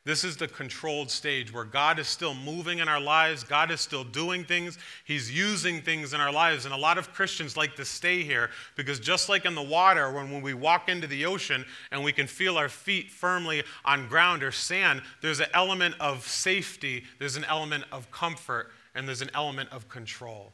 This 0.05 0.23
is 0.23 0.37
the 0.37 0.47
controlled 0.47 1.09
stage 1.09 1.51
where 1.51 1.63
God 1.63 1.97
is 1.97 2.07
still 2.07 2.35
moving 2.35 2.77
in 2.77 2.87
our 2.87 2.99
lives. 2.99 3.43
God 3.43 3.71
is 3.71 3.81
still 3.81 4.03
doing 4.03 4.43
things. 4.43 4.77
He's 5.03 5.35
using 5.35 5.81
things 5.81 6.13
in 6.13 6.21
our 6.21 6.31
lives. 6.31 6.65
And 6.65 6.75
a 6.75 6.77
lot 6.77 6.99
of 6.99 7.11
Christians 7.11 7.57
like 7.57 7.75
to 7.77 7.85
stay 7.85 8.21
here 8.21 8.51
because, 8.75 8.99
just 8.99 9.29
like 9.29 9.45
in 9.45 9.55
the 9.55 9.63
water, 9.63 10.11
when, 10.11 10.29
when 10.29 10.43
we 10.43 10.53
walk 10.53 10.89
into 10.89 11.07
the 11.07 11.25
ocean 11.25 11.65
and 11.91 12.03
we 12.03 12.11
can 12.13 12.27
feel 12.27 12.55
our 12.55 12.69
feet 12.69 13.09
firmly 13.09 13.63
on 13.83 14.07
ground 14.07 14.43
or 14.43 14.51
sand, 14.51 15.01
there's 15.23 15.39
an 15.39 15.49
element 15.55 15.95
of 15.99 16.27
safety, 16.27 17.03
there's 17.17 17.35
an 17.35 17.45
element 17.45 17.83
of 17.91 18.11
comfort, 18.11 18.71
and 18.93 19.07
there's 19.07 19.23
an 19.23 19.31
element 19.33 19.69
of 19.71 19.89
control. 19.89 20.51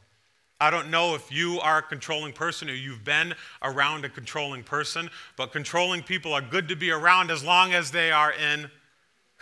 I 0.62 0.70
don't 0.70 0.90
know 0.90 1.14
if 1.14 1.30
you 1.30 1.60
are 1.60 1.78
a 1.78 1.82
controlling 1.82 2.32
person 2.32 2.70
or 2.70 2.74
you've 2.74 3.04
been 3.04 3.34
around 3.62 4.06
a 4.06 4.08
controlling 4.08 4.62
person, 4.62 5.10
but 5.36 5.52
controlling 5.52 6.02
people 6.02 6.32
are 6.32 6.40
good 6.40 6.68
to 6.68 6.76
be 6.76 6.90
around 6.90 7.30
as 7.30 7.44
long 7.44 7.74
as 7.74 7.90
they 7.90 8.12
are 8.12 8.32
in 8.32 8.70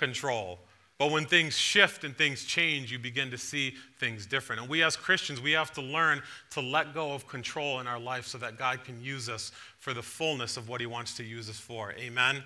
control. 0.00 0.58
But 0.98 1.12
when 1.12 1.24
things 1.24 1.56
shift 1.56 2.04
and 2.04 2.16
things 2.16 2.44
change, 2.44 2.90
you 2.90 2.98
begin 2.98 3.30
to 3.30 3.38
see 3.38 3.74
things 3.98 4.26
different. 4.26 4.60
And 4.60 4.70
we 4.70 4.82
as 4.82 4.96
Christians, 4.96 5.40
we 5.40 5.52
have 5.52 5.72
to 5.72 5.80
learn 5.80 6.20
to 6.50 6.60
let 6.60 6.92
go 6.92 7.12
of 7.12 7.26
control 7.28 7.80
in 7.80 7.86
our 7.86 7.98
life 7.98 8.26
so 8.26 8.36
that 8.38 8.58
God 8.58 8.84
can 8.84 9.02
use 9.02 9.28
us 9.28 9.52
for 9.78 9.94
the 9.94 10.02
fullness 10.02 10.56
of 10.56 10.68
what 10.68 10.80
He 10.80 10.86
wants 10.86 11.16
to 11.16 11.24
use 11.24 11.48
us 11.48 11.58
for. 11.58 11.92
Amen. 11.92 12.42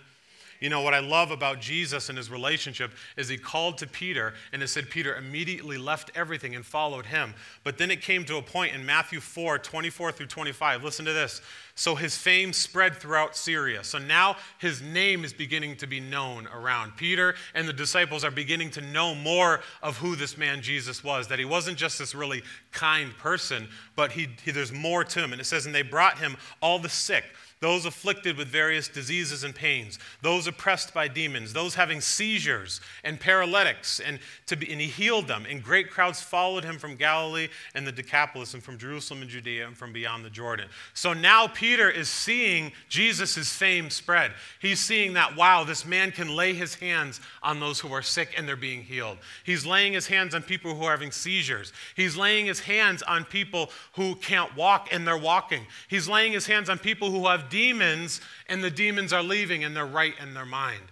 You 0.60 0.70
know, 0.70 0.82
what 0.82 0.94
I 0.94 1.00
love 1.00 1.30
about 1.30 1.60
Jesus 1.60 2.08
and 2.08 2.18
his 2.18 2.30
relationship 2.30 2.92
is 3.16 3.28
he 3.28 3.36
called 3.36 3.78
to 3.78 3.86
Peter 3.86 4.34
and 4.52 4.62
it 4.62 4.68
said 4.68 4.90
Peter 4.90 5.16
immediately 5.16 5.78
left 5.78 6.10
everything 6.14 6.54
and 6.54 6.64
followed 6.64 7.06
him. 7.06 7.34
But 7.62 7.78
then 7.78 7.90
it 7.90 8.00
came 8.02 8.24
to 8.26 8.36
a 8.36 8.42
point 8.42 8.74
in 8.74 8.84
Matthew 8.84 9.20
4 9.20 9.58
24 9.58 10.12
through 10.12 10.26
25. 10.26 10.84
Listen 10.84 11.04
to 11.04 11.12
this. 11.12 11.40
So 11.76 11.96
his 11.96 12.16
fame 12.16 12.52
spread 12.52 12.94
throughout 12.96 13.36
Syria. 13.36 13.82
So 13.82 13.98
now 13.98 14.36
his 14.58 14.80
name 14.80 15.24
is 15.24 15.32
beginning 15.32 15.76
to 15.78 15.88
be 15.88 15.98
known 15.98 16.46
around. 16.54 16.96
Peter 16.96 17.34
and 17.52 17.66
the 17.66 17.72
disciples 17.72 18.22
are 18.22 18.30
beginning 18.30 18.70
to 18.72 18.80
know 18.80 19.14
more 19.14 19.60
of 19.82 19.96
who 19.96 20.14
this 20.14 20.38
man 20.38 20.62
Jesus 20.62 21.02
was, 21.02 21.26
that 21.28 21.40
he 21.40 21.44
wasn't 21.44 21.76
just 21.76 21.98
this 21.98 22.14
really 22.14 22.42
kind 22.70 23.16
person, 23.16 23.68
but 23.96 24.12
he, 24.12 24.28
he 24.44 24.52
there's 24.52 24.72
more 24.72 25.02
to 25.02 25.20
him. 25.20 25.32
And 25.32 25.40
it 25.40 25.44
says, 25.44 25.66
and 25.66 25.74
they 25.74 25.82
brought 25.82 26.18
him 26.18 26.36
all 26.62 26.78
the 26.78 26.88
sick 26.88 27.24
those 27.64 27.86
afflicted 27.86 28.36
with 28.36 28.46
various 28.46 28.88
diseases 28.88 29.42
and 29.42 29.54
pains, 29.54 29.98
those 30.20 30.46
oppressed 30.46 30.92
by 30.92 31.08
demons, 31.08 31.54
those 31.54 31.74
having 31.74 31.98
seizures 31.98 32.82
and 33.04 33.18
paralytics, 33.18 34.00
and, 34.00 34.18
to 34.44 34.54
be, 34.54 34.70
and 34.70 34.82
he 34.82 34.86
healed 34.86 35.26
them. 35.26 35.46
And 35.48 35.62
great 35.62 35.90
crowds 35.90 36.20
followed 36.20 36.62
him 36.62 36.78
from 36.78 36.96
Galilee 36.96 37.48
and 37.74 37.86
the 37.86 37.90
Decapolis, 37.90 38.52
and 38.52 38.62
from 38.62 38.76
Jerusalem 38.76 39.22
and 39.22 39.30
Judea, 39.30 39.66
and 39.66 39.74
from 39.74 39.94
beyond 39.94 40.26
the 40.26 40.30
Jordan. 40.30 40.68
So 40.92 41.14
now 41.14 41.46
Peter 41.46 41.88
is 41.88 42.10
seeing 42.10 42.70
Jesus' 42.90 43.50
fame 43.50 43.88
spread. 43.88 44.32
He's 44.60 44.78
seeing 44.78 45.14
that, 45.14 45.34
wow, 45.34 45.64
this 45.64 45.86
man 45.86 46.10
can 46.10 46.36
lay 46.36 46.52
his 46.52 46.74
hands 46.74 47.18
on 47.42 47.60
those 47.60 47.80
who 47.80 47.90
are 47.94 48.02
sick 48.02 48.34
and 48.36 48.46
they're 48.46 48.56
being 48.56 48.82
healed. 48.82 49.16
He's 49.42 49.64
laying 49.64 49.94
his 49.94 50.06
hands 50.06 50.34
on 50.34 50.42
people 50.42 50.74
who 50.74 50.84
are 50.84 50.90
having 50.90 51.12
seizures. 51.12 51.72
He's 51.96 52.14
laying 52.14 52.44
his 52.44 52.60
hands 52.60 53.02
on 53.02 53.24
people 53.24 53.70
who 53.94 54.16
can't 54.16 54.54
walk 54.54 54.88
and 54.92 55.06
they're 55.06 55.16
walking. 55.16 55.62
He's 55.88 56.10
laying 56.10 56.32
his 56.32 56.46
hands 56.46 56.68
on 56.68 56.78
people 56.78 57.10
who 57.10 57.26
have 57.26 57.48
demons 57.54 58.20
and 58.48 58.64
the 58.64 58.70
demons 58.70 59.12
are 59.12 59.22
leaving 59.22 59.62
and 59.62 59.76
they're 59.76 59.86
right 59.86 60.14
in 60.20 60.34
their 60.34 60.44
mind. 60.44 60.82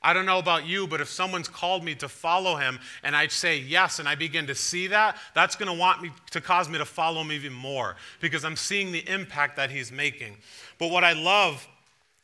I 0.00 0.14
don't 0.14 0.24
know 0.24 0.38
about 0.38 0.64
you, 0.64 0.86
but 0.86 1.02
if 1.02 1.10
someone's 1.10 1.46
called 1.46 1.84
me 1.84 1.94
to 1.96 2.08
follow 2.08 2.56
him 2.56 2.78
and 3.02 3.14
I 3.14 3.26
say 3.26 3.58
yes 3.58 3.98
and 3.98 4.08
I 4.08 4.14
begin 4.14 4.46
to 4.46 4.54
see 4.54 4.86
that, 4.86 5.18
that's 5.34 5.56
going 5.56 5.70
to 5.70 5.78
want 5.78 6.00
me 6.00 6.10
to 6.30 6.40
cause 6.40 6.70
me 6.70 6.78
to 6.78 6.86
follow 6.86 7.20
him 7.20 7.32
even 7.32 7.52
more 7.52 7.96
because 8.20 8.46
I'm 8.46 8.56
seeing 8.56 8.92
the 8.92 9.06
impact 9.10 9.56
that 9.56 9.70
he's 9.70 9.92
making. 9.92 10.38
But 10.78 10.90
what 10.90 11.04
I 11.04 11.12
love 11.12 11.68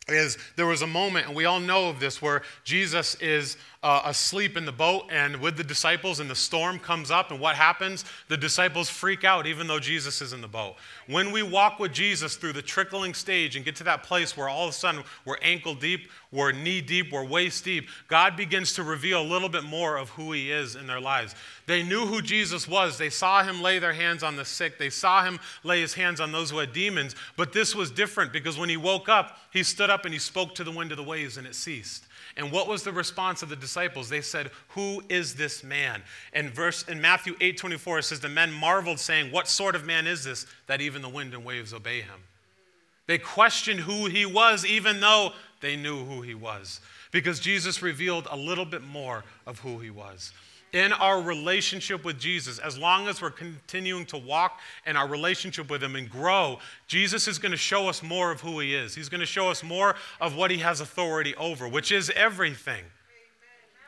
is 0.09 0.39
there 0.57 0.67
was 0.67 0.81
a 0.81 0.87
moment, 0.87 1.27
and 1.27 1.37
we 1.37 1.45
all 1.45 1.61
know 1.61 1.91
of 1.91 2.01
this, 2.01 2.23
where 2.23 2.43
Jesus 2.65 3.15
is 3.17 3.59
uh, 3.83 4.03
asleep 4.05 4.57
in 4.57 4.65
the 4.65 4.73
boat 4.73 5.07
and 5.11 5.37
with 5.41 5.57
the 5.57 5.65
disciples, 5.65 6.21
and 6.21 6.31
the 6.31 6.37
storm 6.37 6.79
comes 6.79 7.11
up, 7.11 7.33
and 7.33 7.41
what 7.41 7.57
happens? 7.57 8.05
The 8.29 8.37
disciples 8.37 8.89
freak 8.89 9.25
out 9.25 9.47
even 9.47 9.67
though 9.67 9.81
Jesus 9.81 10.23
is 10.23 10.33
in 10.33 10.41
the 10.41 10.49
boat. 10.49 10.77
When 11.09 11.33
we 11.33 11.43
walk 11.43 11.81
with 11.81 11.93
Jesus 11.93 12.37
through 12.37 12.53
the 12.53 12.63
trickling 12.63 13.13
stage 13.13 13.57
and 13.57 13.65
get 13.65 13.75
to 13.77 13.85
that 13.85 14.05
place 14.05 14.37
where 14.37 14.49
all 14.49 14.65
of 14.65 14.71
a 14.71 14.73
sudden 14.73 15.03
we're 15.25 15.39
ankle 15.43 15.75
deep, 15.75 16.11
we're 16.31 16.53
knee 16.53 16.81
deep, 16.81 17.13
we're 17.13 17.25
waist 17.25 17.65
deep, 17.65 17.89
God 18.07 18.37
begins 18.37 18.73
to 18.75 18.85
reveal 18.85 19.21
a 19.21 19.25
little 19.25 19.49
bit 19.49 19.65
more 19.65 19.97
of 19.97 20.11
who 20.11 20.31
He 20.31 20.53
is 20.53 20.77
in 20.77 20.87
their 20.87 21.01
lives. 21.01 21.35
They 21.67 21.83
knew 21.83 22.07
who 22.07 22.23
Jesus 22.23 22.69
was. 22.69 22.99
They 22.99 23.11
saw 23.11 23.43
Him 23.43 23.63
lay 23.63 23.81
their 23.81 23.93
hands 23.93 24.23
on 24.23 24.37
the 24.37 24.45
sick, 24.45 24.79
they 24.79 24.91
saw 24.91 25.25
Him 25.25 25.41
lay 25.65 25.81
His 25.81 25.95
hands 25.95 26.21
on 26.21 26.31
those 26.31 26.51
who 26.51 26.59
had 26.59 26.73
demons. 26.73 27.17
But 27.37 27.53
this 27.53 27.75
was 27.75 27.91
different 27.91 28.33
because 28.33 28.59
when 28.59 28.69
He 28.69 28.77
woke 28.77 29.09
up, 29.09 29.39
He 29.53 29.65
stood 29.65 29.91
up 29.91 30.05
and 30.05 30.15
He 30.15 30.21
spoke 30.21 30.55
to 30.55 30.65
the 30.65 30.71
wind 30.71 30.93
of 30.93 30.99
the 30.99 31.03
waves 31.03 31.37
and 31.37 31.49
it 31.49 31.57
ceased. 31.57 32.07
And 32.37 32.51
what 32.51 32.69
was 32.69 32.83
the 32.83 32.93
response 32.93 33.43
of 33.43 33.49
the 33.49 33.57
disciples? 33.57 34.09
They 34.09 34.21
said, 34.21 34.51
Who 34.69 35.03
is 35.09 35.35
this 35.35 35.63
man? 35.63 36.03
And 36.33 36.51
verse 36.51 36.83
in 36.89 37.01
Matthew 37.01 37.37
8 37.41 37.57
24 37.57 37.99
it 37.99 38.03
says, 38.05 38.21
The 38.21 38.29
men 38.29 38.53
marveled, 38.53 38.99
saying, 38.99 39.31
What 39.31 39.49
sort 39.49 39.75
of 39.75 39.85
man 39.85 40.07
is 40.07 40.25
this 40.25 40.47
that 40.67 40.81
even 40.81 41.03
the 41.03 41.09
wind 41.09 41.35
and 41.35 41.45
waves 41.45 41.75
obey 41.75 42.01
him? 42.01 42.21
They 43.07 43.19
questioned 43.19 43.81
who 43.81 44.07
he 44.07 44.25
was, 44.25 44.65
even 44.65 45.01
though 45.01 45.33
they 45.61 45.77
knew 45.77 46.05
who 46.05 46.23
he 46.23 46.35
was, 46.35 46.81
because 47.11 47.41
Jesus 47.41 47.83
revealed 47.83 48.27
a 48.31 48.37
little 48.37 48.65
bit 48.65 48.83
more 48.83 49.25
of 49.47 49.59
who 49.59 49.79
he 49.79 49.91
was 49.91 50.33
in 50.73 50.93
our 50.93 51.21
relationship 51.21 52.05
with 52.05 52.19
Jesus, 52.19 52.59
as 52.59 52.79
long 52.79 53.07
as 53.07 53.21
we're 53.21 53.31
continuing 53.31 54.07
to 54.07 54.17
walk 54.17 54.61
in 54.87 54.97
our 54.97 55.07
relationship 55.07 55.71
with 55.71 55.83
Him 55.83 55.97
and 55.97 56.11
grow, 56.11 56.59
Jesus 56.87 57.29
is 57.29 57.39
going 57.39 57.53
to 57.53 57.59
show 57.59 57.89
us 57.89 58.03
more 58.03 58.31
of 58.31 58.41
who 58.41 58.59
He 58.61 58.75
is. 58.75 58.95
He's 58.95 59.11
going 59.11 59.21
to 59.21 59.27
show 59.27 59.51
us 59.51 59.63
more 59.63 59.97
of 60.21 60.35
what 60.35 60.51
He 60.51 60.59
has 60.59 60.81
authority 60.81 61.35
over, 61.37 61.69
which 61.69 61.93
is 61.93 62.11
everything. 62.17 62.85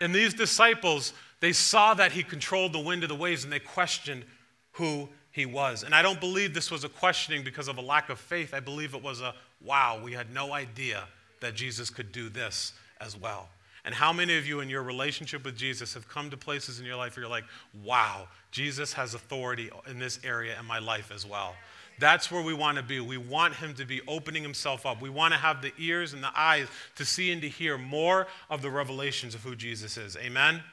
And 0.01 0.14
these 0.14 0.35
disciples, 0.35 1.14
they 1.40 1.53
saw 1.53 1.94
that 1.94 2.12
He 2.12 2.23
controlled 2.23 2.75
the 2.75 2.81
wind 2.81 3.03
of 3.03 3.09
the 3.09 3.14
waves 3.14 3.44
and 3.44 3.53
they 3.53 3.61
questioned 3.61 4.25
who 4.73 5.09
He 5.33 5.47
was. 5.47 5.85
And 5.85 5.94
I 5.94 6.03
don't 6.03 6.20
believe 6.20 6.53
this 6.53 6.70
was 6.70 6.85
a 6.85 6.90
questioning 6.90 7.44
because 7.44 7.68
of 7.68 7.79
a 7.79 7.83
lack 7.83 8.11
of 8.11 8.18
faith. 8.18 8.53
I 8.53 8.61
believe 8.61 8.94
it 8.94 9.03
was 9.03 9.23
a 9.23 9.35
wow, 9.64 9.99
we 10.03 10.12
had 10.12 10.33
no 10.35 10.53
idea 10.53 11.05
that 11.40 11.55
Jesus 11.55 11.88
could 11.88 12.12
do 12.12 12.29
this 12.29 12.75
as 13.01 13.16
well. 13.16 13.49
And 13.85 13.94
how 13.94 14.12
many 14.12 14.38
of 14.38 14.47
you 14.47 14.61
in 14.61 14.70
your 14.70 14.83
relationship 14.83 15.44
with 15.44 15.57
Jesus 15.57 15.92
have 15.94 16.09
come 16.09 16.31
to 16.31 16.37
places 16.37 16.81
in 16.81 16.87
your 16.87 16.97
life 16.97 17.16
where 17.16 17.25
you're 17.25 17.31
like, 17.31 17.44
wow, 17.83 18.29
Jesus 18.51 18.94
has 18.94 19.14
authority 19.14 19.70
in 19.90 19.99
this 19.99 20.18
area 20.25 20.59
in 20.59 20.64
my 20.64 20.79
life 20.79 21.11
as 21.14 21.27
well? 21.27 21.55
That's 21.99 22.31
where 22.31 22.42
we 22.42 22.55
want 22.55 22.77
to 22.79 22.83
be. 22.83 22.99
We 23.01 23.18
want 23.18 23.55
him 23.55 23.75
to 23.75 23.85
be 23.85 24.01
opening 24.09 24.42
himself 24.42 24.87
up. 24.87 25.01
We 25.01 25.11
want 25.11 25.33
to 25.35 25.38
have 25.38 25.62
the 25.62 25.73
ears 25.79 26.12
and 26.12 26.23
the 26.23 26.33
eyes 26.35 26.66
to 26.97 27.05
see 27.05 27.31
and 27.31 27.42
to 27.42 27.49
hear 27.49 27.79
more 27.79 28.27
of 28.51 28.62
the 28.62 28.70
revelations 28.70 29.35
of 29.35 29.42
who 29.42 29.55
Jesus 29.55 29.97
is. 29.97 30.16
Amen? 30.16 30.55
Amen. 30.55 30.64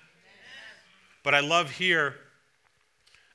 But 1.24 1.36
I 1.36 1.41
love 1.41 1.69
here 1.69 2.15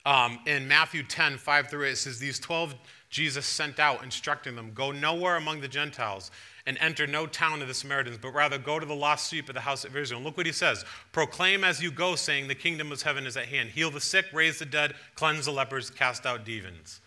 um, 0.05 0.39
in 0.47 0.67
Matthew 0.67 1.03
10, 1.03 1.37
5 1.37 1.69
through 1.69 1.85
8, 1.85 1.91
it 1.91 1.97
says, 1.97 2.19
These 2.19 2.39
12 2.39 2.75
Jesus 3.17 3.47
sent 3.47 3.81
out, 3.81 4.05
instructing 4.05 4.57
them, 4.57 4.73
Go 4.75 4.93
nowhere 4.93 5.37
among 5.37 5.63
the 5.63 5.69
Gentiles 5.69 6.31
and 6.67 6.77
enter 6.83 7.07
no 7.07 7.27
town 7.27 7.63
of 7.63 7.69
the 7.69 7.73
Samaritans, 7.73 8.19
but 8.21 8.35
rather 8.35 8.59
go 8.59 8.79
to 8.79 8.85
the 8.85 8.95
lost 8.95 9.31
sheep 9.31 9.49
of 9.49 9.55
the 9.55 9.61
house 9.63 9.87
of 9.87 9.97
Israel. 9.97 10.19
And 10.19 10.27
look 10.27 10.37
what 10.37 10.45
he 10.45 10.53
says 10.53 10.85
Proclaim 11.13 11.65
as 11.65 11.83
you 11.83 11.91
go, 11.91 12.15
saying, 12.15 12.47
The 12.47 12.55
kingdom 12.55 12.93
of 12.93 13.01
heaven 13.01 13.27
is 13.27 13.39
at 13.39 13.47
hand. 13.47 13.71
Heal 13.71 13.91
the 13.91 14.03
sick, 14.03 14.27
raise 14.35 14.59
the 14.59 14.67
dead, 14.67 14.93
cleanse 15.15 15.47
the 15.47 15.51
lepers, 15.51 15.89
cast 15.89 16.27
out 16.27 16.45
demons. 16.45 17.01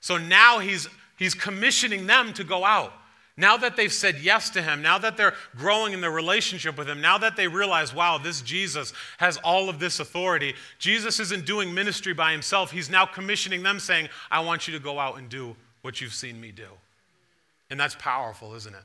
So 0.00 0.18
now 0.18 0.58
he's, 0.58 0.86
he's 1.16 1.32
commissioning 1.32 2.06
them 2.06 2.34
to 2.34 2.44
go 2.44 2.62
out. 2.62 2.92
Now 3.36 3.56
that 3.56 3.76
they've 3.76 3.92
said 3.92 4.18
yes 4.20 4.50
to 4.50 4.62
him, 4.62 4.82
now 4.82 4.98
that 4.98 5.16
they're 5.16 5.34
growing 5.56 5.94
in 5.94 6.02
their 6.02 6.10
relationship 6.10 6.76
with 6.76 6.88
him, 6.88 7.00
now 7.00 7.16
that 7.18 7.34
they 7.34 7.48
realize, 7.48 7.94
wow, 7.94 8.18
this 8.18 8.42
Jesus 8.42 8.92
has 9.18 9.38
all 9.38 9.70
of 9.70 9.78
this 9.78 10.00
authority, 10.00 10.54
Jesus 10.78 11.18
isn't 11.18 11.46
doing 11.46 11.72
ministry 11.72 12.12
by 12.12 12.32
himself. 12.32 12.70
He's 12.70 12.90
now 12.90 13.06
commissioning 13.06 13.62
them, 13.62 13.80
saying, 13.80 14.08
I 14.30 14.40
want 14.40 14.68
you 14.68 14.74
to 14.74 14.80
go 14.80 14.98
out 14.98 15.16
and 15.16 15.30
do 15.30 15.56
what 15.80 16.00
you've 16.00 16.12
seen 16.12 16.40
me 16.40 16.52
do. 16.52 16.68
And 17.70 17.80
that's 17.80 17.94
powerful, 17.94 18.54
isn't 18.54 18.74
it? 18.74 18.82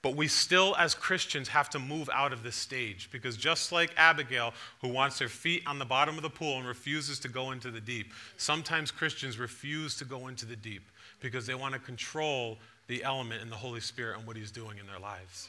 But 0.00 0.14
we 0.14 0.28
still, 0.28 0.76
as 0.78 0.94
Christians, 0.94 1.48
have 1.48 1.68
to 1.70 1.80
move 1.80 2.08
out 2.12 2.32
of 2.32 2.44
this 2.44 2.54
stage 2.54 3.08
because 3.10 3.36
just 3.36 3.72
like 3.72 3.90
Abigail, 3.96 4.54
who 4.80 4.86
wants 4.86 5.18
her 5.18 5.28
feet 5.28 5.64
on 5.66 5.80
the 5.80 5.84
bottom 5.84 6.16
of 6.16 6.22
the 6.22 6.30
pool 6.30 6.58
and 6.58 6.68
refuses 6.68 7.18
to 7.18 7.28
go 7.28 7.50
into 7.50 7.72
the 7.72 7.80
deep, 7.80 8.12
sometimes 8.36 8.92
Christians 8.92 9.36
refuse 9.36 9.96
to 9.96 10.04
go 10.04 10.28
into 10.28 10.46
the 10.46 10.54
deep 10.54 10.88
because 11.18 11.44
they 11.44 11.56
want 11.56 11.74
to 11.74 11.80
control 11.80 12.58
the 12.86 13.02
element 13.02 13.42
in 13.42 13.50
the 13.50 13.56
Holy 13.56 13.80
Spirit 13.80 14.18
and 14.18 14.26
what 14.26 14.36
He's 14.36 14.50
doing 14.50 14.78
in 14.78 14.86
their 14.86 14.98
lives. 14.98 15.48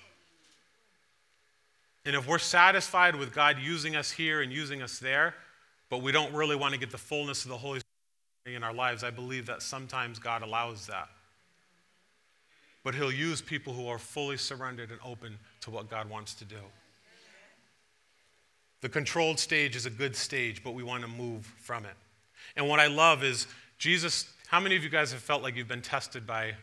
And 2.05 2.15
if 2.15 2.27
we're 2.27 2.39
satisfied 2.39 3.15
with 3.15 3.33
God 3.33 3.57
using 3.59 3.95
us 3.95 4.11
here 4.11 4.41
and 4.41 4.51
using 4.51 4.81
us 4.81 4.99
there, 4.99 5.35
but 5.89 6.01
we 6.01 6.11
don't 6.11 6.33
really 6.33 6.55
want 6.55 6.73
to 6.73 6.79
get 6.79 6.91
the 6.91 6.97
fullness 6.97 7.43
of 7.43 7.49
the 7.49 7.57
Holy 7.57 7.79
Spirit 8.43 8.57
in 8.57 8.63
our 8.63 8.73
lives, 8.73 9.03
I 9.03 9.11
believe 9.11 9.45
that 9.47 9.61
sometimes 9.61 10.19
God 10.19 10.41
allows 10.41 10.87
that 10.87 11.09
but 12.87 12.95
He'll 12.95 13.11
use 13.11 13.41
people 13.41 13.73
who 13.73 13.89
are 13.89 13.99
fully 13.99 14.37
surrendered 14.37 14.91
and 14.91 14.99
open 15.03 15.37
to 15.59 15.69
what 15.69 15.89
God 15.89 16.09
wants 16.09 16.33
to 16.35 16.45
do. 16.45 16.55
The 18.79 18.87
controlled 18.87 19.39
stage 19.39 19.75
is 19.75 19.85
a 19.85 19.89
good 19.89 20.15
stage, 20.15 20.63
but 20.63 20.73
we 20.73 20.83
want 20.83 21.01
to 21.01 21.09
move 21.09 21.45
from 21.57 21.83
it. 21.83 21.95
And 22.55 22.69
what 22.69 22.79
I 22.79 22.87
love 22.87 23.25
is 23.25 23.45
Jesus. 23.77 24.31
How 24.47 24.61
many 24.61 24.77
of 24.77 24.85
you 24.85 24.89
guys 24.89 25.11
have 25.11 25.21
felt 25.21 25.43
like 25.43 25.57
you've 25.57 25.67
been 25.67 25.81
tested 25.81 26.25
by 26.25 26.53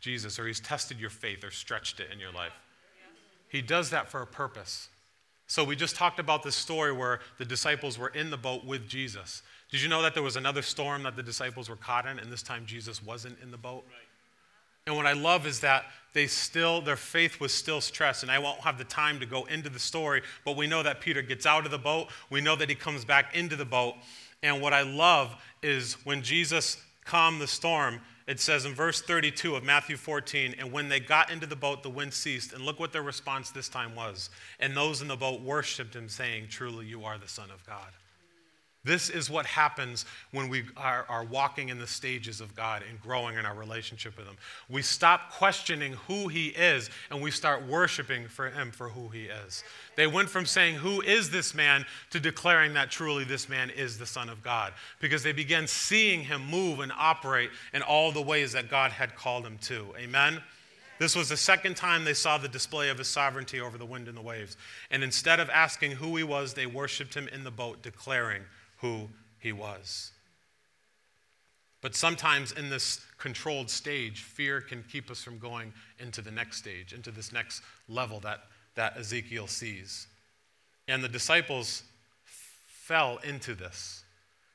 Jesus, 0.00 0.38
or 0.38 0.46
He's 0.46 0.60
tested 0.60 0.98
your 0.98 1.10
faith 1.10 1.44
or 1.44 1.50
stretched 1.50 2.00
it 2.00 2.08
in 2.12 2.18
your 2.18 2.32
life? 2.32 2.52
He 3.48 3.62
does 3.62 3.90
that 3.90 4.10
for 4.10 4.22
a 4.22 4.26
purpose. 4.26 4.88
So 5.46 5.64
we 5.64 5.74
just 5.74 5.96
talked 5.96 6.20
about 6.20 6.44
this 6.44 6.54
story 6.54 6.92
where 6.92 7.18
the 7.38 7.44
disciples 7.44 7.98
were 7.98 8.10
in 8.10 8.30
the 8.30 8.36
boat 8.36 8.64
with 8.64 8.88
Jesus. 8.88 9.42
Did 9.70 9.82
you 9.82 9.88
know 9.88 10.02
that 10.02 10.14
there 10.14 10.22
was 10.22 10.36
another 10.36 10.62
storm 10.62 11.02
that 11.02 11.16
the 11.16 11.22
disciples 11.22 11.68
were 11.68 11.76
caught 11.76 12.06
in, 12.06 12.20
and 12.20 12.30
this 12.30 12.42
time 12.42 12.66
Jesus 12.66 13.02
wasn't 13.02 13.36
in 13.42 13.50
the 13.50 13.56
boat? 13.56 13.84
And 14.86 14.96
what 14.96 15.06
I 15.06 15.12
love 15.12 15.46
is 15.46 15.60
that 15.60 15.84
they 16.12 16.26
still, 16.26 16.80
their 16.80 16.96
faith 16.96 17.40
was 17.40 17.52
still 17.52 17.80
stressed. 17.80 18.22
And 18.22 18.32
I 18.32 18.38
won't 18.38 18.60
have 18.60 18.78
the 18.78 18.84
time 18.84 19.20
to 19.20 19.26
go 19.26 19.44
into 19.44 19.68
the 19.68 19.78
story, 19.78 20.22
but 20.44 20.56
we 20.56 20.66
know 20.66 20.82
that 20.82 21.00
Peter 21.00 21.22
gets 21.22 21.46
out 21.46 21.64
of 21.64 21.70
the 21.70 21.78
boat. 21.78 22.08
We 22.30 22.40
know 22.40 22.56
that 22.56 22.68
he 22.68 22.74
comes 22.74 23.04
back 23.04 23.36
into 23.36 23.56
the 23.56 23.64
boat. 23.64 23.94
And 24.42 24.60
what 24.60 24.72
I 24.72 24.82
love 24.82 25.34
is 25.62 25.94
when 26.04 26.22
Jesus 26.22 26.78
calmed 27.04 27.40
the 27.40 27.46
storm, 27.46 28.00
it 28.30 28.38
says 28.38 28.64
in 28.64 28.74
verse 28.74 29.02
32 29.02 29.56
of 29.56 29.64
Matthew 29.64 29.96
14, 29.96 30.54
and 30.56 30.70
when 30.70 30.88
they 30.88 31.00
got 31.00 31.32
into 31.32 31.48
the 31.48 31.56
boat, 31.56 31.82
the 31.82 31.90
wind 31.90 32.14
ceased. 32.14 32.52
And 32.52 32.64
look 32.64 32.78
what 32.78 32.92
their 32.92 33.02
response 33.02 33.50
this 33.50 33.68
time 33.68 33.96
was. 33.96 34.30
And 34.60 34.76
those 34.76 35.02
in 35.02 35.08
the 35.08 35.16
boat 35.16 35.40
worshiped 35.40 35.96
him, 35.96 36.08
saying, 36.08 36.46
Truly, 36.48 36.86
you 36.86 37.04
are 37.04 37.18
the 37.18 37.26
Son 37.26 37.50
of 37.50 37.66
God. 37.66 37.88
This 38.82 39.10
is 39.10 39.28
what 39.28 39.44
happens 39.44 40.06
when 40.32 40.48
we 40.48 40.64
are, 40.74 41.04
are, 41.10 41.22
walking 41.22 41.68
in 41.68 41.78
the 41.78 41.86
stages 41.86 42.40
of 42.40 42.56
God 42.56 42.82
and 42.88 42.98
growing 42.98 43.36
in 43.36 43.44
our 43.44 43.54
relationship 43.54 44.16
with 44.16 44.26
Him. 44.26 44.36
We 44.70 44.80
stop 44.80 45.32
questioning 45.32 45.92
who 46.08 46.28
He 46.28 46.48
is 46.48 46.88
and 47.10 47.20
we 47.20 47.30
start 47.30 47.66
worshiping 47.66 48.26
for 48.26 48.48
Him 48.48 48.70
for 48.70 48.88
who 48.88 49.08
He 49.08 49.24
is. 49.24 49.64
They 49.96 50.06
went 50.06 50.30
from 50.30 50.46
saying, 50.46 50.76
Who 50.76 51.02
is 51.02 51.30
this 51.30 51.54
man? 51.54 51.84
to 52.10 52.18
declaring 52.18 52.72
that 52.74 52.90
truly 52.90 53.24
this 53.24 53.48
man 53.48 53.68
is 53.70 53.98
the 53.98 54.06
Son 54.06 54.30
of 54.30 54.42
God 54.42 54.72
because 54.98 55.22
they 55.22 55.32
began 55.32 55.66
seeing 55.66 56.22
Him 56.22 56.46
move 56.46 56.80
and 56.80 56.92
operate 56.96 57.50
in 57.74 57.82
all 57.82 58.12
the 58.12 58.22
ways 58.22 58.52
that 58.52 58.70
God 58.70 58.92
had 58.92 59.14
called 59.14 59.44
Him 59.44 59.58
to. 59.62 59.94
Amen? 59.98 60.40
This 60.98 61.16
was 61.16 61.30
the 61.30 61.36
second 61.36 61.76
time 61.76 62.04
they 62.04 62.14
saw 62.14 62.36
the 62.36 62.46
display 62.46 62.90
of 62.90 62.98
his 62.98 63.08
sovereignty 63.08 63.58
over 63.58 63.78
the 63.78 63.86
wind 63.86 64.06
and 64.06 64.16
the 64.16 64.22
waves. 64.22 64.58
And 64.90 65.02
instead 65.02 65.40
of 65.40 65.48
asking 65.48 65.92
who 65.92 66.14
he 66.16 66.22
was, 66.22 66.52
they 66.52 66.66
worshiped 66.66 67.14
him 67.14 67.26
in 67.28 67.42
the 67.42 67.50
boat, 67.50 67.80
declaring, 67.80 68.42
who 68.80 69.08
he 69.38 69.52
was. 69.52 70.12
But 71.82 71.94
sometimes 71.94 72.52
in 72.52 72.68
this 72.68 73.00
controlled 73.18 73.70
stage, 73.70 74.22
fear 74.22 74.60
can 74.60 74.84
keep 74.90 75.10
us 75.10 75.22
from 75.22 75.38
going 75.38 75.72
into 75.98 76.20
the 76.20 76.30
next 76.30 76.58
stage, 76.58 76.92
into 76.92 77.10
this 77.10 77.32
next 77.32 77.62
level 77.88 78.20
that, 78.20 78.40
that 78.74 78.98
Ezekiel 78.98 79.46
sees. 79.46 80.06
And 80.88 81.02
the 81.02 81.08
disciples 81.08 81.82
fell 82.66 83.18
into 83.24 83.54
this 83.54 84.04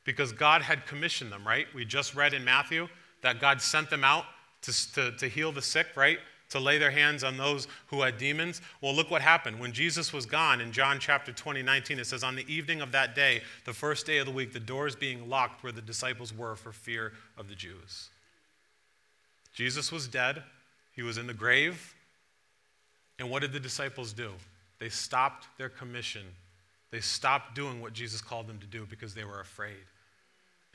because 0.03 0.31
God 0.31 0.61
had 0.61 0.85
commissioned 0.85 1.31
them, 1.31 1.47
right? 1.47 1.65
We 1.73 1.83
just 1.83 2.13
read 2.13 2.33
in 2.33 2.43
Matthew 2.43 2.87
that 3.23 3.39
God 3.39 3.59
sent 3.59 3.89
them 3.89 4.03
out 4.03 4.25
to, 4.61 4.93
to, 4.93 5.11
to 5.13 5.27
heal 5.27 5.51
the 5.51 5.61
sick, 5.61 5.87
right? 5.95 6.19
To 6.55 6.59
lay 6.59 6.77
their 6.77 6.91
hands 6.91 7.23
on 7.23 7.37
those 7.37 7.67
who 7.87 8.01
had 8.01 8.17
demons. 8.17 8.61
Well, 8.81 8.95
look 8.95 9.11
what 9.11 9.21
happened. 9.21 9.59
When 9.59 9.71
Jesus 9.71 10.11
was 10.11 10.25
gone 10.25 10.61
in 10.61 10.71
John 10.71 10.99
chapter 10.99 11.31
20, 11.31 11.61
19, 11.61 11.99
it 11.99 12.07
says, 12.07 12.23
On 12.23 12.35
the 12.35 12.51
evening 12.51 12.81
of 12.81 12.91
that 12.93 13.13
day, 13.13 13.41
the 13.65 13.73
first 13.73 14.05
day 14.05 14.17
of 14.17 14.25
the 14.25 14.31
week, 14.31 14.53
the 14.53 14.59
doors 14.59 14.95
being 14.95 15.29
locked 15.29 15.63
where 15.63 15.71
the 15.71 15.81
disciples 15.81 16.33
were 16.33 16.55
for 16.55 16.71
fear 16.71 17.13
of 17.37 17.47
the 17.47 17.55
Jews. 17.55 18.09
Jesus 19.53 19.91
was 19.91 20.07
dead, 20.07 20.43
he 20.93 21.03
was 21.03 21.17
in 21.17 21.27
the 21.27 21.33
grave. 21.33 21.93
And 23.19 23.29
what 23.29 23.41
did 23.41 23.53
the 23.53 23.59
disciples 23.59 24.11
do? 24.11 24.31
They 24.79 24.89
stopped 24.89 25.47
their 25.57 25.69
commission. 25.69 26.23
They 26.91 26.99
stopped 26.99 27.55
doing 27.55 27.81
what 27.81 27.93
Jesus 27.93 28.21
called 28.21 28.47
them 28.47 28.59
to 28.59 28.67
do 28.67 28.85
because 28.89 29.13
they 29.13 29.23
were 29.23 29.39
afraid. 29.39 29.85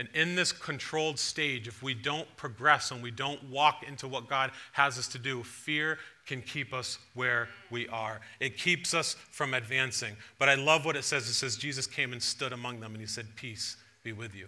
And 0.00 0.08
in 0.14 0.34
this 0.34 0.50
controlled 0.50 1.18
stage, 1.18 1.68
if 1.68 1.82
we 1.82 1.92
don't 1.92 2.26
progress 2.38 2.90
and 2.90 3.02
we 3.02 3.10
don't 3.10 3.42
walk 3.50 3.84
into 3.86 4.08
what 4.08 4.30
God 4.30 4.50
has 4.72 4.98
us 4.98 5.06
to 5.08 5.18
do, 5.18 5.42
fear 5.42 5.98
can 6.24 6.40
keep 6.40 6.72
us 6.72 6.98
where 7.12 7.50
we 7.70 7.86
are. 7.88 8.22
It 8.40 8.56
keeps 8.56 8.94
us 8.94 9.14
from 9.30 9.52
advancing. 9.52 10.16
But 10.38 10.48
I 10.48 10.54
love 10.54 10.86
what 10.86 10.96
it 10.96 11.04
says. 11.04 11.28
It 11.28 11.34
says, 11.34 11.54
Jesus 11.54 11.86
came 11.86 12.14
and 12.14 12.22
stood 12.22 12.54
among 12.54 12.80
them 12.80 12.92
and 12.92 13.00
he 13.02 13.06
said, 13.06 13.26
Peace 13.36 13.76
be 14.02 14.14
with 14.14 14.34
you. 14.34 14.46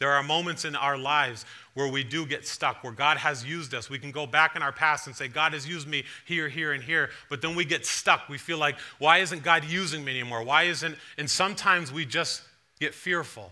There 0.00 0.10
are 0.10 0.22
moments 0.22 0.66
in 0.66 0.76
our 0.76 0.98
lives 0.98 1.46
where 1.72 1.88
we 1.88 2.04
do 2.04 2.26
get 2.26 2.46
stuck, 2.46 2.84
where 2.84 2.92
God 2.92 3.16
has 3.16 3.42
used 3.42 3.72
us. 3.72 3.88
We 3.88 3.98
can 3.98 4.10
go 4.10 4.26
back 4.26 4.54
in 4.54 4.60
our 4.60 4.70
past 4.70 5.06
and 5.06 5.16
say, 5.16 5.28
God 5.28 5.54
has 5.54 5.66
used 5.66 5.88
me 5.88 6.04
here, 6.26 6.50
here, 6.50 6.72
and 6.72 6.84
here. 6.84 7.08
But 7.30 7.40
then 7.40 7.54
we 7.54 7.64
get 7.64 7.86
stuck. 7.86 8.28
We 8.28 8.36
feel 8.36 8.58
like, 8.58 8.78
why 8.98 9.18
isn't 9.18 9.42
God 9.42 9.64
using 9.64 10.04
me 10.04 10.20
anymore? 10.20 10.44
Why 10.44 10.64
isn't, 10.64 10.94
and 11.16 11.30
sometimes 11.30 11.90
we 11.90 12.04
just 12.04 12.42
get 12.78 12.92
fearful. 12.94 13.50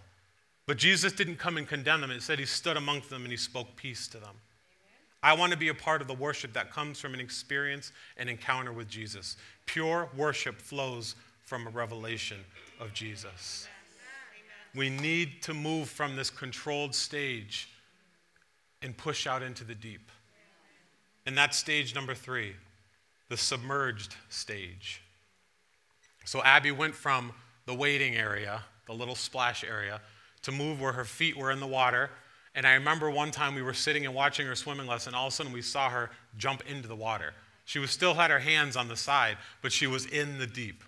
But 0.68 0.76
Jesus 0.76 1.14
didn't 1.14 1.36
come 1.36 1.56
and 1.56 1.66
condemn 1.66 2.02
them. 2.02 2.10
It 2.10 2.20
said 2.20 2.38
he 2.38 2.44
stood 2.44 2.76
amongst 2.76 3.08
them 3.08 3.22
and 3.22 3.30
he 3.30 3.38
spoke 3.38 3.74
peace 3.74 4.06
to 4.08 4.18
them. 4.18 4.34
I 5.22 5.32
want 5.32 5.50
to 5.52 5.58
be 5.58 5.68
a 5.68 5.74
part 5.74 6.02
of 6.02 6.08
the 6.08 6.14
worship 6.14 6.52
that 6.52 6.70
comes 6.70 7.00
from 7.00 7.14
an 7.14 7.20
experience 7.20 7.90
and 8.18 8.28
encounter 8.28 8.70
with 8.70 8.86
Jesus. 8.86 9.38
Pure 9.64 10.10
worship 10.14 10.60
flows 10.60 11.14
from 11.46 11.66
a 11.66 11.70
revelation 11.70 12.36
of 12.80 12.92
Jesus. 12.92 13.66
We 14.74 14.90
need 14.90 15.40
to 15.44 15.54
move 15.54 15.88
from 15.88 16.16
this 16.16 16.28
controlled 16.28 16.94
stage 16.94 17.70
and 18.82 18.94
push 18.94 19.26
out 19.26 19.42
into 19.42 19.64
the 19.64 19.74
deep. 19.74 20.10
And 21.24 21.36
that's 21.36 21.56
stage 21.56 21.94
number 21.94 22.14
three, 22.14 22.52
the 23.30 23.38
submerged 23.38 24.16
stage. 24.28 25.00
So 26.26 26.42
Abby 26.42 26.72
went 26.72 26.94
from 26.94 27.32
the 27.64 27.74
waiting 27.74 28.16
area, 28.16 28.64
the 28.86 28.92
little 28.92 29.14
splash 29.14 29.64
area, 29.64 30.02
to 30.48 30.52
move 30.52 30.80
where 30.80 30.92
her 30.92 31.04
feet 31.04 31.36
were 31.36 31.50
in 31.50 31.60
the 31.60 31.66
water. 31.66 32.08
And 32.54 32.66
I 32.66 32.72
remember 32.72 33.10
one 33.10 33.30
time 33.30 33.54
we 33.54 33.60
were 33.60 33.74
sitting 33.74 34.06
and 34.06 34.14
watching 34.14 34.46
her 34.46 34.54
swimming 34.54 34.86
lesson, 34.86 35.14
all 35.14 35.26
of 35.26 35.32
a 35.32 35.36
sudden 35.36 35.52
we 35.52 35.60
saw 35.60 35.90
her 35.90 36.10
jump 36.38 36.62
into 36.66 36.88
the 36.88 36.96
water. 36.96 37.34
She 37.66 37.78
was 37.78 37.90
still 37.90 38.14
had 38.14 38.30
her 38.30 38.38
hands 38.38 38.74
on 38.74 38.88
the 38.88 38.96
side, 38.96 39.36
but 39.60 39.72
she 39.72 39.86
was 39.86 40.06
in 40.06 40.38
the 40.38 40.46
deep. 40.46 40.82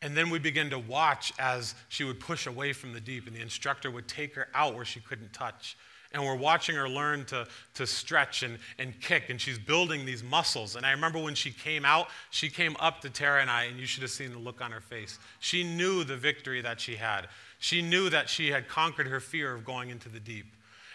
And 0.00 0.16
then 0.16 0.30
we 0.30 0.38
began 0.38 0.70
to 0.70 0.78
watch 0.78 1.32
as 1.40 1.74
she 1.88 2.04
would 2.04 2.20
push 2.20 2.46
away 2.46 2.72
from 2.72 2.92
the 2.92 3.00
deep, 3.00 3.26
and 3.26 3.34
the 3.34 3.42
instructor 3.42 3.90
would 3.90 4.06
take 4.06 4.36
her 4.36 4.46
out 4.54 4.76
where 4.76 4.84
she 4.84 5.00
couldn't 5.00 5.32
touch. 5.32 5.76
And 6.12 6.24
we're 6.24 6.36
watching 6.36 6.76
her 6.76 6.88
learn 6.88 7.24
to, 7.26 7.48
to 7.74 7.86
stretch 7.86 8.44
and, 8.44 8.58
and 8.78 8.98
kick, 9.00 9.28
and 9.28 9.40
she's 9.40 9.58
building 9.58 10.06
these 10.06 10.22
muscles. 10.22 10.76
And 10.76 10.86
I 10.86 10.92
remember 10.92 11.18
when 11.18 11.34
she 11.34 11.50
came 11.50 11.84
out, 11.84 12.08
she 12.30 12.48
came 12.48 12.76
up 12.78 13.00
to 13.00 13.10
Tara 13.10 13.42
and 13.42 13.50
I, 13.50 13.64
and 13.64 13.78
you 13.78 13.86
should 13.86 14.02
have 14.02 14.10
seen 14.12 14.30
the 14.30 14.38
look 14.38 14.62
on 14.62 14.70
her 14.70 14.80
face. 14.80 15.18
She 15.40 15.64
knew 15.64 16.04
the 16.04 16.16
victory 16.16 16.62
that 16.62 16.80
she 16.80 16.94
had. 16.94 17.28
She 17.58 17.82
knew 17.82 18.08
that 18.10 18.28
she 18.28 18.50
had 18.50 18.68
conquered 18.68 19.08
her 19.08 19.20
fear 19.20 19.52
of 19.52 19.64
going 19.64 19.90
into 19.90 20.08
the 20.08 20.20
deep. 20.20 20.46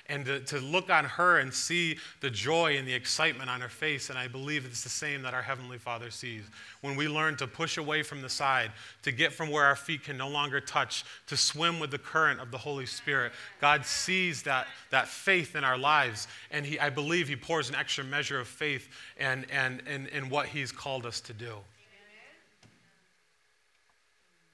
and 0.10 0.26
to, 0.26 0.39
to 0.41 0.60
look 0.60 0.89
on 0.89 1.06
her 1.06 1.39
and 1.39 1.54
see 1.54 1.97
the 2.19 2.30
joy 2.30 2.76
and 2.78 2.86
the 2.86 2.93
excitement 2.93 3.49
on 3.49 3.62
her 3.62 3.69
face. 3.69 4.10
And 4.10 4.19
I 4.19 4.28
believe 4.28 4.65
it's 4.65 4.84
the 4.84 4.89
same 4.89 5.21
that 5.21 5.34
our 5.34 5.41
Heavenly 5.41 5.78
Father 5.78 6.12
sees. 6.12 6.43
When 6.82 6.97
we 6.97 7.08
learn 7.08 7.38
to 7.38 7.47
push 7.47 7.78
away 7.78 8.04
from 8.04 8.21
the 8.21 8.30
side, 8.30 8.71
to 9.04 9.12
get 9.12 9.32
from 9.32 9.49
where 9.49 9.63
our 9.63 9.78
feet 9.78 10.04
can 10.04 10.17
no 10.17 10.28
longer 10.28 10.60
touch, 10.60 11.06
to 11.28 11.38
swim 11.38 11.80
with 11.80 11.91
the 11.91 11.97
current 11.97 12.41
of 12.41 12.52
the 12.52 12.58
Holy 12.58 12.86
Spirit, 12.86 13.32
God 13.62 13.86
sees 13.86 14.43
that, 14.43 14.67
that 14.89 15.08
faith 15.08 15.56
in 15.56 15.63
our 15.63 15.78
lives. 15.78 16.28
And 16.52 16.65
he, 16.65 16.80
I 16.80 16.89
believe 16.89 17.30
He 17.30 17.38
pours 17.38 17.69
an 17.69 17.76
extra 17.76 18.04
measure 18.04 18.39
of 18.39 18.47
faith 18.47 18.89
and, 19.17 19.45
and, 19.52 19.82
and, 19.88 20.10
and 20.10 20.30
what 20.30 20.47
He's 20.47 20.71
called 20.71 21.06
us 21.06 21.21
to 21.21 21.34
do. 21.34 21.60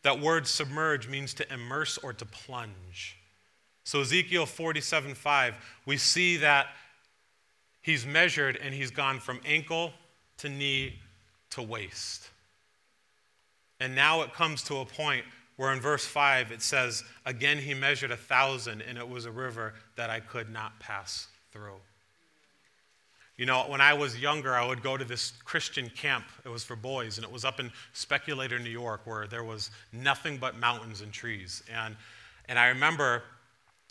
That 0.03 0.19
word 0.19 0.47
submerge 0.47 1.07
means 1.07 1.33
to 1.35 1.53
immerse 1.53 1.97
or 1.97 2.13
to 2.13 2.25
plunge. 2.25 3.17
So, 3.83 4.01
Ezekiel 4.01 4.45
47 4.45 5.15
5, 5.15 5.55
we 5.85 5.97
see 5.97 6.37
that 6.37 6.67
he's 7.81 8.05
measured 8.05 8.57
and 8.57 8.73
he's 8.73 8.91
gone 8.91 9.19
from 9.19 9.39
ankle 9.45 9.93
to 10.37 10.49
knee 10.49 10.99
to 11.51 11.61
waist. 11.61 12.29
And 13.79 13.95
now 13.95 14.21
it 14.21 14.33
comes 14.33 14.63
to 14.63 14.77
a 14.77 14.85
point 14.85 15.25
where 15.55 15.73
in 15.73 15.79
verse 15.79 16.05
5 16.05 16.51
it 16.51 16.61
says, 16.61 17.03
Again 17.25 17.57
he 17.57 17.73
measured 17.73 18.11
a 18.11 18.17
thousand, 18.17 18.81
and 18.81 18.97
it 18.97 19.07
was 19.07 19.25
a 19.25 19.31
river 19.31 19.73
that 19.95 20.09
I 20.09 20.19
could 20.19 20.49
not 20.49 20.79
pass 20.79 21.27
through. 21.51 21.79
You 23.39 23.45
know, 23.45 23.61
when 23.69 23.79
I 23.79 23.93
was 23.93 24.19
younger, 24.19 24.53
I 24.53 24.67
would 24.67 24.83
go 24.83 24.97
to 24.97 25.05
this 25.05 25.31
Christian 25.45 25.89
camp. 25.91 26.25
It 26.43 26.49
was 26.49 26.65
for 26.65 26.75
boys, 26.75 27.17
and 27.17 27.23
it 27.23 27.31
was 27.31 27.45
up 27.45 27.61
in 27.61 27.71
Speculator, 27.93 28.59
New 28.59 28.69
York, 28.69 28.99
where 29.05 29.27
there 29.27 29.45
was 29.45 29.71
nothing 29.93 30.37
but 30.37 30.57
mountains 30.57 30.99
and 30.99 31.13
trees. 31.13 31.63
And, 31.73 31.95
and 32.49 32.59
I 32.59 32.67
remember 32.67 33.23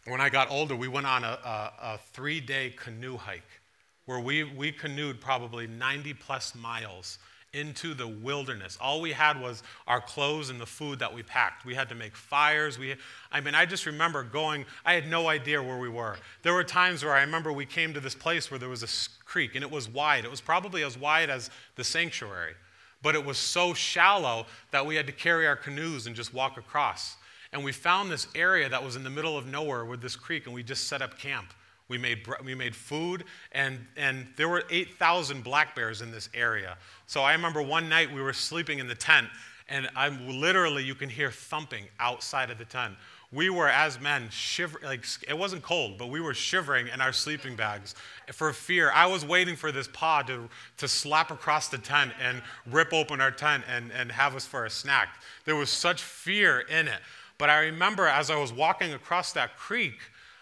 when 0.04 0.20
I 0.20 0.28
got 0.28 0.50
older, 0.50 0.76
we 0.76 0.86
went 0.86 1.06
on 1.06 1.24
a, 1.24 1.38
a, 1.42 1.72
a 1.82 1.98
three 2.12 2.40
day 2.40 2.74
canoe 2.76 3.16
hike 3.16 3.62
where 4.04 4.20
we, 4.20 4.44
we 4.44 4.70
canoed 4.70 5.18
probably 5.18 5.66
90 5.66 6.12
plus 6.12 6.54
miles 6.54 7.18
into 7.52 7.94
the 7.94 8.06
wilderness. 8.06 8.76
All 8.80 9.00
we 9.00 9.12
had 9.12 9.40
was 9.40 9.62
our 9.86 10.00
clothes 10.00 10.50
and 10.50 10.60
the 10.60 10.66
food 10.66 10.98
that 10.98 11.12
we 11.12 11.22
packed. 11.22 11.64
We 11.64 11.74
had 11.74 11.88
to 11.88 11.94
make 11.94 12.14
fires. 12.14 12.78
We, 12.78 12.94
I 13.32 13.40
mean, 13.40 13.54
I 13.54 13.64
just 13.64 13.86
remember 13.86 14.22
going, 14.22 14.66
I 14.84 14.94
had 14.94 15.08
no 15.08 15.28
idea 15.28 15.62
where 15.62 15.78
we 15.78 15.88
were. 15.88 16.16
There 16.42 16.52
were 16.52 16.64
times 16.64 17.04
where 17.04 17.14
I 17.14 17.22
remember 17.22 17.52
we 17.52 17.64
came 17.66 17.94
to 17.94 18.00
this 18.00 18.14
place 18.14 18.50
where 18.50 18.58
there 18.58 18.68
was 18.68 18.82
a 18.82 19.24
creek 19.24 19.54
and 19.54 19.64
it 19.64 19.70
was 19.70 19.88
wide. 19.88 20.24
It 20.24 20.30
was 20.30 20.40
probably 20.40 20.82
as 20.82 20.98
wide 20.98 21.30
as 21.30 21.50
the 21.76 21.84
sanctuary, 21.84 22.54
but 23.02 23.14
it 23.14 23.24
was 23.24 23.38
so 23.38 23.72
shallow 23.72 24.46
that 24.70 24.84
we 24.84 24.96
had 24.96 25.06
to 25.06 25.12
carry 25.12 25.46
our 25.46 25.56
canoes 25.56 26.06
and 26.06 26.14
just 26.14 26.34
walk 26.34 26.58
across. 26.58 27.16
And 27.52 27.64
we 27.64 27.72
found 27.72 28.10
this 28.10 28.28
area 28.34 28.68
that 28.68 28.84
was 28.84 28.94
in 28.94 29.04
the 29.04 29.10
middle 29.10 29.38
of 29.38 29.46
nowhere 29.46 29.84
with 29.86 30.02
this 30.02 30.16
creek, 30.16 30.44
and 30.44 30.54
we 30.54 30.62
just 30.62 30.86
set 30.86 31.00
up 31.00 31.18
camp. 31.18 31.54
We 31.88 31.96
made, 31.96 32.26
we 32.44 32.54
made 32.54 32.76
food, 32.76 33.24
and, 33.52 33.78
and 33.96 34.26
there 34.36 34.48
were 34.48 34.64
8,000 34.68 35.42
black 35.42 35.74
bears 35.74 36.02
in 36.02 36.10
this 36.10 36.28
area. 36.34 36.76
So 37.06 37.22
I 37.22 37.32
remember 37.32 37.62
one 37.62 37.88
night 37.88 38.12
we 38.12 38.20
were 38.20 38.34
sleeping 38.34 38.78
in 38.78 38.88
the 38.88 38.94
tent, 38.94 39.28
and 39.70 39.88
I'm 39.96 40.40
literally, 40.40 40.84
you 40.84 40.94
can 40.94 41.08
hear 41.08 41.30
thumping 41.30 41.84
outside 41.98 42.50
of 42.50 42.58
the 42.58 42.66
tent. 42.66 42.94
We 43.30 43.50
were, 43.50 43.68
as 43.68 44.00
men, 44.00 44.28
shivering, 44.30 44.84
like, 44.84 45.04
it 45.26 45.36
wasn't 45.36 45.62
cold, 45.62 45.98
but 45.98 46.08
we 46.08 46.20
were 46.20 46.32
shivering 46.32 46.88
in 46.88 47.02
our 47.02 47.12
sleeping 47.12 47.56
bags 47.56 47.94
for 48.32 48.52
fear. 48.54 48.90
I 48.94 49.06
was 49.06 49.24
waiting 49.24 49.54
for 49.54 49.70
this 49.70 49.88
paw 49.88 50.22
to, 50.22 50.48
to 50.78 50.88
slap 50.88 51.30
across 51.30 51.68
the 51.68 51.76
tent 51.76 52.12
and 52.22 52.42
rip 52.70 52.94
open 52.94 53.20
our 53.20 53.30
tent 53.30 53.64
and, 53.68 53.92
and 53.92 54.10
have 54.12 54.34
us 54.34 54.46
for 54.46 54.64
a 54.64 54.70
snack. 54.70 55.22
There 55.44 55.56
was 55.56 55.68
such 55.68 56.02
fear 56.02 56.60
in 56.60 56.88
it. 56.88 57.00
But 57.36 57.50
I 57.50 57.60
remember 57.60 58.06
as 58.06 58.30
I 58.30 58.36
was 58.36 58.52
walking 58.52 58.94
across 58.94 59.32
that 59.34 59.56
creek, 59.58 59.98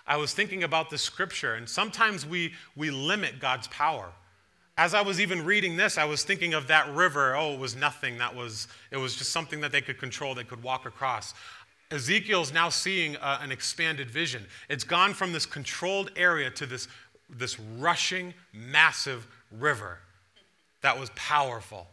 I 0.07 0.17
was 0.17 0.33
thinking 0.33 0.63
about 0.63 0.91
the 0.91 0.99
scripture, 0.99 1.55
and 1.55 1.69
sometimes 1.69 2.25
we, 2.25 2.55
we 2.77 2.91
limit 2.91 3.41
God's 3.41 3.67
power. 3.69 4.09
As 4.79 4.95
I 4.95 5.01
was 5.01 5.21
even 5.21 5.45
reading 5.45 5.77
this, 5.77 5.99
I 5.99 6.05
was 6.05 6.23
thinking 6.23 6.55
of 6.55 6.69
that 6.69 6.93
river. 6.95 7.35
Oh, 7.35 7.55
it 7.55 7.59
was 7.59 7.75
nothing. 7.75 8.19
That 8.19 8.35
was, 8.35 8.69
it 8.91 8.99
was 8.99 9.17
just 9.17 9.33
something 9.33 9.61
that 9.63 9.73
they 9.73 9.81
could 9.81 9.99
control, 9.99 10.35
they 10.35 10.45
could 10.45 10.63
walk 10.63 10.87
across. 10.87 11.35
Ezekiel's 11.91 12.53
now 12.53 12.69
seeing 12.69 13.17
uh, 13.17 13.39
an 13.41 13.53
expanded 13.53 14.11
vision. 14.11 14.45
It's 14.69 14.85
gone 14.85 15.15
from 15.15 15.33
this 15.33 15.47
controlled 15.47 16.11
area 16.17 16.51
to 16.51 16.67
this, 16.67 16.89
this 17.31 17.59
rushing, 17.59 18.35
massive 18.53 19.27
river 19.51 19.99
that 20.83 20.99
was 20.99 21.11
powerful. 21.15 21.89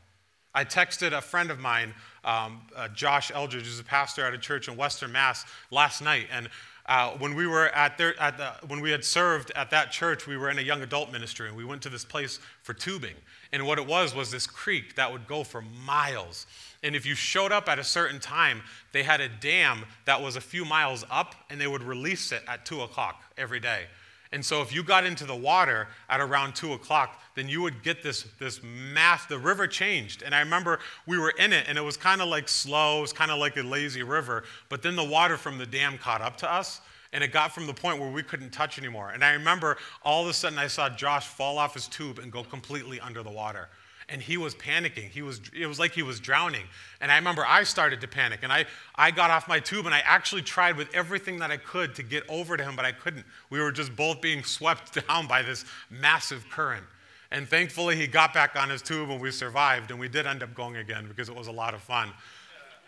I 0.53 0.65
texted 0.65 1.13
a 1.13 1.21
friend 1.21 1.49
of 1.49 1.59
mine, 1.59 1.93
um, 2.23 2.61
uh, 2.75 2.87
Josh 2.89 3.31
Eldridge, 3.33 3.65
who's 3.65 3.79
a 3.79 3.83
pastor 3.83 4.23
at 4.23 4.33
a 4.33 4.37
church 4.37 4.67
in 4.67 4.77
Western 4.77 5.11
Mass, 5.11 5.45
last 5.71 6.01
night, 6.01 6.27
and 6.31 6.47
uh, 6.85 7.11
when 7.11 7.33
we 7.35 7.47
were 7.47 7.69
at, 7.69 7.97
their, 7.97 8.19
at 8.19 8.37
the, 8.37 8.51
when 8.67 8.81
we 8.81 8.91
had 8.91 9.05
served 9.05 9.51
at 9.55 9.69
that 9.69 9.91
church, 9.91 10.27
we 10.27 10.35
were 10.35 10.49
in 10.49 10.59
a 10.59 10.61
young 10.61 10.81
adult 10.81 11.11
ministry, 11.11 11.47
and 11.47 11.55
we 11.55 11.63
went 11.63 11.81
to 11.83 11.89
this 11.89 12.03
place 12.03 12.39
for 12.61 12.73
tubing. 12.73 13.15
And 13.53 13.65
what 13.65 13.77
it 13.77 13.87
was 13.87 14.13
was 14.13 14.31
this 14.31 14.45
creek 14.45 14.95
that 14.95 15.11
would 15.11 15.27
go 15.27 15.43
for 15.43 15.61
miles. 15.61 16.45
And 16.83 16.95
if 16.95 17.05
you 17.05 17.15
showed 17.15 17.53
up 17.53 17.69
at 17.69 17.79
a 17.79 17.83
certain 17.83 18.19
time, 18.19 18.61
they 18.91 19.03
had 19.03 19.21
a 19.21 19.29
dam 19.29 19.85
that 20.05 20.21
was 20.21 20.35
a 20.35 20.41
few 20.41 20.65
miles 20.65 21.05
up, 21.09 21.35
and 21.49 21.61
they 21.61 21.67
would 21.67 21.83
release 21.83 22.33
it 22.33 22.43
at 22.47 22.65
two 22.65 22.81
o'clock 22.81 23.23
every 23.37 23.61
day. 23.61 23.85
And 24.33 24.43
so 24.43 24.61
if 24.63 24.73
you 24.73 24.83
got 24.83 25.05
into 25.05 25.25
the 25.25 25.35
water 25.35 25.87
at 26.09 26.19
around 26.19 26.55
two 26.55 26.73
o'clock, 26.73 27.21
then 27.35 27.47
you 27.47 27.61
would 27.61 27.83
get 27.83 28.01
this, 28.01 28.25
this 28.39 28.61
mass, 28.63 29.27
the 29.27 29.37
river 29.37 29.67
changed. 29.67 30.23
And 30.23 30.33
I 30.33 30.39
remember 30.39 30.79
we 31.05 31.19
were 31.19 31.33
in 31.37 31.53
it 31.53 31.65
and 31.69 31.77
it 31.77 31.81
was 31.81 31.97
kind 31.97 32.19
of 32.19 32.27
like 32.27 32.49
slow, 32.49 32.97
it 32.97 33.01
was 33.01 33.13
kind 33.13 33.29
of 33.29 33.37
like 33.37 33.55
a 33.57 33.61
lazy 33.61 34.01
river. 34.01 34.43
But 34.69 34.81
then 34.81 34.95
the 34.95 35.03
water 35.03 35.37
from 35.37 35.59
the 35.59 35.67
dam 35.67 35.99
caught 35.99 36.21
up 36.21 36.35
to 36.37 36.51
us 36.51 36.81
and 37.13 37.23
it 37.23 37.31
got 37.31 37.53
from 37.53 37.67
the 37.67 37.73
point 37.73 37.99
where 37.99 38.09
we 38.09 38.23
couldn't 38.23 38.49
touch 38.49 38.79
anymore. 38.79 39.11
And 39.11 39.23
I 39.23 39.33
remember 39.33 39.77
all 40.03 40.23
of 40.23 40.29
a 40.29 40.33
sudden 40.33 40.57
I 40.57 40.65
saw 40.65 40.89
Josh 40.89 41.27
fall 41.27 41.59
off 41.59 41.75
his 41.75 41.87
tube 41.87 42.17
and 42.17 42.31
go 42.31 42.43
completely 42.43 42.99
under 42.99 43.21
the 43.21 43.31
water 43.31 43.69
and 44.09 44.21
he 44.21 44.37
was 44.37 44.55
panicking. 44.55 45.09
He 45.09 45.21
was, 45.21 45.41
it 45.57 45.65
was 45.65 45.79
like 45.79 45.91
he 45.91 46.03
was 46.03 46.19
drowning. 46.19 46.65
And 47.01 47.11
I 47.11 47.15
remember 47.15 47.45
I 47.45 47.63
started 47.63 48.01
to 48.01 48.07
panic 48.07 48.39
and 48.43 48.51
I, 48.51 48.65
I 48.95 49.11
got 49.11 49.31
off 49.31 49.47
my 49.47 49.59
tube 49.59 49.85
and 49.85 49.95
I 49.95 50.01
actually 50.05 50.41
tried 50.41 50.77
with 50.77 50.93
everything 50.93 51.39
that 51.39 51.51
I 51.51 51.57
could 51.57 51.95
to 51.95 52.03
get 52.03 52.23
over 52.29 52.57
to 52.57 52.63
him, 52.63 52.75
but 52.75 52.85
I 52.85 52.91
couldn't. 52.91 53.25
We 53.49 53.59
were 53.59 53.71
just 53.71 53.95
both 53.95 54.21
being 54.21 54.43
swept 54.43 55.07
down 55.07 55.27
by 55.27 55.41
this 55.41 55.65
massive 55.89 56.45
current. 56.49 56.85
And 57.31 57.47
thankfully, 57.47 57.95
he 57.95 58.05
got 58.05 58.33
back 58.33 58.55
on 58.55 58.69
his 58.69 58.83
tube 58.83 59.09
and 59.09 59.19
we 59.19 59.31
survived, 59.31 59.89
and 59.89 59.99
we 59.99 60.07
did 60.07 60.27
end 60.27 60.43
up 60.43 60.53
going 60.53 60.75
again 60.75 61.07
because 61.07 61.29
it 61.29 61.35
was 61.35 61.47
a 61.47 61.51
lot 61.51 61.73
of 61.73 61.81
fun. 61.81 62.11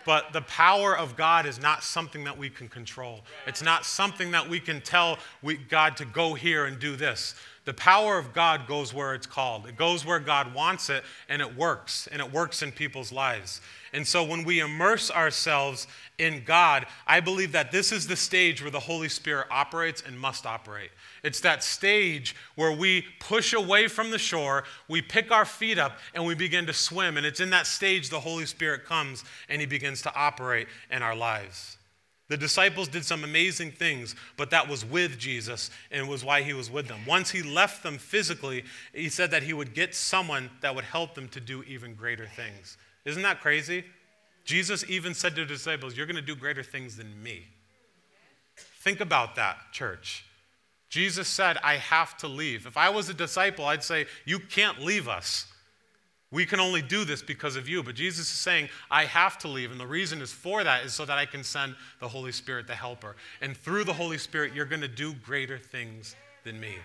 But 0.06 0.34
the 0.34 0.41
power 0.41 0.95
of 0.95 1.17
God 1.17 1.47
is 1.47 1.60
not 1.60 1.84
something 1.84 2.23
that 2.25 2.38
we 2.38 2.49
can 2.49 2.69
control. 2.69 3.21
It's 3.47 3.63
not 3.63 3.86
something 3.86 4.30
that 4.32 4.47
we 4.47 4.60
can 4.60 4.80
tell 4.82 5.17
we, 5.41 5.58
God 5.58 5.97
to 5.97 6.06
go 6.06 6.36
here 6.36 6.65
and 6.65 6.78
do 6.78 6.95
this. 6.95 7.34
The 7.65 7.73
power 7.73 8.19
of 8.19 8.32
God 8.32 8.67
goes 8.67 8.93
where 8.93 9.15
it's 9.15 9.25
called. 9.25 9.67
It 9.67 9.75
goes 9.75 10.06
where 10.06 10.19
God 10.19 10.54
wants 10.54 10.91
it, 10.91 11.04
and 11.28 11.41
it 11.41 11.58
works, 11.58 12.08
and 12.12 12.21
it 12.21 12.32
works 12.32 12.62
in 12.62 12.71
people's 12.71 13.12
lives. 13.12 13.60
And 13.91 14.08
so 14.08 14.23
when 14.23 14.43
we 14.43 14.60
immerse 14.60 15.10
ourselves 15.10 15.88
in 16.19 16.43
God, 16.45 16.86
I 17.08 17.21
believe 17.21 17.54
that 17.54 17.71
this 17.71 17.91
is 17.91 18.06
the 18.06 18.15
stage 18.15 18.62
where 18.62 18.69
the 18.69 18.80
Holy 18.80 19.10
Spirit 19.10 19.47
operates 19.49 20.04
and 20.06 20.19
must 20.19 20.45
operate. 20.45 20.91
It's 21.23 21.39
that 21.39 21.63
stage 21.63 22.36
where 22.54 22.71
we 22.71 23.06
push 23.19 23.54
away 23.54 23.88
from 23.88 24.12
the 24.12 24.19
shore, 24.19 24.65
we 24.88 25.01
pick 25.01 25.32
our 25.32 25.45
feet 25.45 25.80
up, 25.80 25.97
and 26.13 26.23
we 26.23 26.36
begin 26.36 26.67
to 26.67 26.73
swim. 26.73 27.17
And 27.17 27.25
it's 27.25 27.39
in 27.39 27.49
that 27.49 27.65
stage 27.65 28.10
the 28.10 28.19
Holy 28.19 28.45
Spirit 28.45 28.86
comes 28.86 29.23
and 29.49 29.60
he 29.60 29.65
begins 29.65 30.04
to 30.04 30.13
operate 30.13 30.67
in 30.91 31.01
our 31.01 31.15
lives. 31.15 31.78
The 32.27 32.38
disciples 32.38 32.88
did 32.88 33.05
some 33.05 33.23
amazing 33.23 33.71
things, 33.71 34.15
but 34.35 34.49
that 34.49 34.67
was 34.67 34.83
with 34.83 35.19
Jesus 35.19 35.69
and 35.91 36.09
was 36.09 36.25
why 36.25 36.41
he 36.41 36.53
was 36.53 36.71
with 36.71 36.88
them. 36.88 37.01
Once 37.05 37.29
he 37.29 37.43
left 37.43 37.83
them 37.83 37.99
physically, 37.99 38.63
he 38.93 39.09
said 39.09 39.29
that 39.31 39.43
he 39.43 39.53
would 39.53 39.75
get 39.75 39.93
someone 39.93 40.49
that 40.61 40.73
would 40.73 40.85
help 40.85 41.13
them 41.13 41.27
to 41.29 41.39
do 41.39 41.63
even 41.63 41.93
greater 41.93 42.25
things. 42.25 42.77
Isn't 43.05 43.21
that 43.21 43.41
crazy? 43.41 43.85
Jesus 44.43 44.83
even 44.88 45.13
said 45.13 45.35
to 45.35 45.41
the 45.41 45.47
disciples, 45.47 45.95
You're 45.95 46.07
going 46.07 46.15
to 46.15 46.21
do 46.21 46.35
greater 46.35 46.63
things 46.63 46.97
than 46.97 47.21
me. 47.21 47.45
Think 48.55 49.01
about 49.01 49.35
that, 49.35 49.57
church. 49.71 50.25
Jesus 50.89 51.27
said, 51.27 51.57
I 51.63 51.75
have 51.77 52.17
to 52.17 52.27
leave. 52.27 52.65
If 52.65 52.77
I 52.77 52.89
was 52.89 53.09
a 53.09 53.13
disciple, 53.13 53.65
I'd 53.65 53.83
say, 53.83 54.05
You 54.23 54.39
can't 54.39 54.81
leave 54.81 55.07
us. 55.07 55.45
We 56.36 56.45
can 56.45 56.60
only 56.60 56.82
do 56.82 57.06
this 57.06 57.21
because 57.21 57.56
of 57.56 57.69
you. 57.69 57.82
But 57.82 57.95
Jesus 57.95 58.26
is 58.26 58.38
saying, 58.38 58.67
I 58.91 59.06
have 59.06 59.38
to 59.38 59.48
leave. 59.48 59.71
And 59.71 59.80
the 59.80 59.88
reason 59.88 60.21
is 60.21 60.34
for 60.34 60.65
that 60.65 60.84
is 60.84 60.93
so 60.93 61.06
that 61.06 61.17
I 61.17 61.26
can 61.26 61.45
send 61.45 61.76
the 62.02 62.10
Holy 62.10 62.34
Spirit, 62.34 62.67
the 62.67 62.76
helper. 62.76 63.15
And 63.39 63.56
through 63.56 63.86
the 63.86 63.93
Holy 63.93 64.17
Spirit, 64.17 64.54
you're 64.54 64.65
going 64.65 64.82
to 64.82 64.89
do 64.89 65.13
greater 65.13 65.58
things 65.58 66.13
than 66.43 66.60
me. 66.60 66.76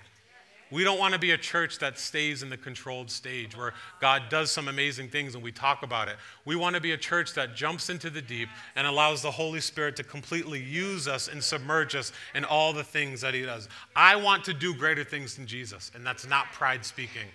We 0.70 0.84
don't 0.84 1.00
want 1.00 1.14
to 1.14 1.18
be 1.18 1.32
a 1.32 1.36
church 1.36 1.80
that 1.80 1.98
stays 1.98 2.44
in 2.44 2.48
the 2.48 2.56
controlled 2.56 3.10
stage 3.10 3.56
where 3.56 3.74
God 4.00 4.22
does 4.30 4.52
some 4.52 4.68
amazing 4.68 5.08
things 5.08 5.34
and 5.34 5.42
we 5.42 5.50
talk 5.50 5.82
about 5.82 6.06
it. 6.06 6.14
We 6.44 6.54
want 6.54 6.76
to 6.76 6.80
be 6.80 6.92
a 6.92 6.96
church 6.96 7.34
that 7.34 7.56
jumps 7.56 7.90
into 7.90 8.08
the 8.08 8.22
deep 8.22 8.48
and 8.76 8.86
allows 8.86 9.20
the 9.20 9.32
Holy 9.32 9.60
Spirit 9.60 9.96
to 9.96 10.04
completely 10.04 10.62
use 10.62 11.08
us 11.08 11.26
and 11.26 11.42
submerge 11.42 11.96
us 11.96 12.12
in 12.36 12.44
all 12.44 12.72
the 12.72 12.84
things 12.84 13.20
that 13.22 13.34
He 13.34 13.42
does. 13.42 13.68
I 13.96 14.14
want 14.14 14.44
to 14.44 14.54
do 14.54 14.72
greater 14.72 15.02
things 15.02 15.34
than 15.34 15.48
Jesus, 15.48 15.90
and 15.96 16.06
that's 16.06 16.28
not 16.28 16.52
pride 16.52 16.84
speaking. 16.84 17.26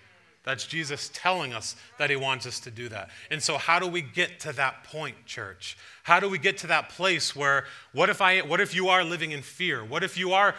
That's 0.46 0.66
Jesus 0.66 1.10
telling 1.14 1.54
us 1.54 1.76
that 1.98 2.10
he 2.10 2.16
wants 2.16 2.46
us 2.46 2.60
to 2.62 2.72
do 2.72 2.88
that. 2.90 3.10
And 3.32 3.42
so 3.42 3.58
how 3.58 3.80
do 3.80 3.88
we 3.88 4.02
get 4.02 4.40
to 4.42 4.54
that 4.54 4.84
point, 4.84 5.26
church? 5.26 5.78
How 6.04 6.20
do 6.20 6.30
we 6.30 6.38
get 6.38 6.60
to 6.60 6.68
that 6.68 6.90
place 6.90 7.36
where 7.36 7.66
what 7.94 8.10
if 8.10 8.22
I 8.22 8.40
what 8.42 8.62
if 8.62 8.76
you 8.76 8.90
are 8.90 9.04
living 9.04 9.32
in 9.32 9.42
fear? 9.42 9.84
What 9.84 10.04
if 10.04 10.18
you 10.18 10.34
are 10.34 10.56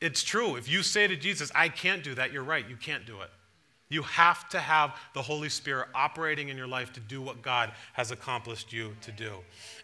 it's 0.00 0.22
true. 0.22 0.56
If 0.56 0.68
you 0.68 0.82
say 0.82 1.06
to 1.06 1.16
Jesus, 1.16 1.50
I 1.54 1.68
can't 1.68 2.04
do 2.04 2.14
that, 2.14 2.32
you're 2.32 2.44
right. 2.44 2.68
You 2.68 2.76
can't 2.76 3.06
do 3.06 3.22
it. 3.22 3.30
You 3.88 4.02
have 4.02 4.48
to 4.48 4.58
have 4.58 4.96
the 5.14 5.22
Holy 5.22 5.48
Spirit 5.48 5.88
operating 5.94 6.48
in 6.48 6.56
your 6.56 6.66
life 6.66 6.92
to 6.94 7.00
do 7.00 7.22
what 7.22 7.40
God 7.40 7.70
has 7.92 8.10
accomplished 8.10 8.72
you 8.72 8.96
to 9.02 9.12
do. 9.12 9.32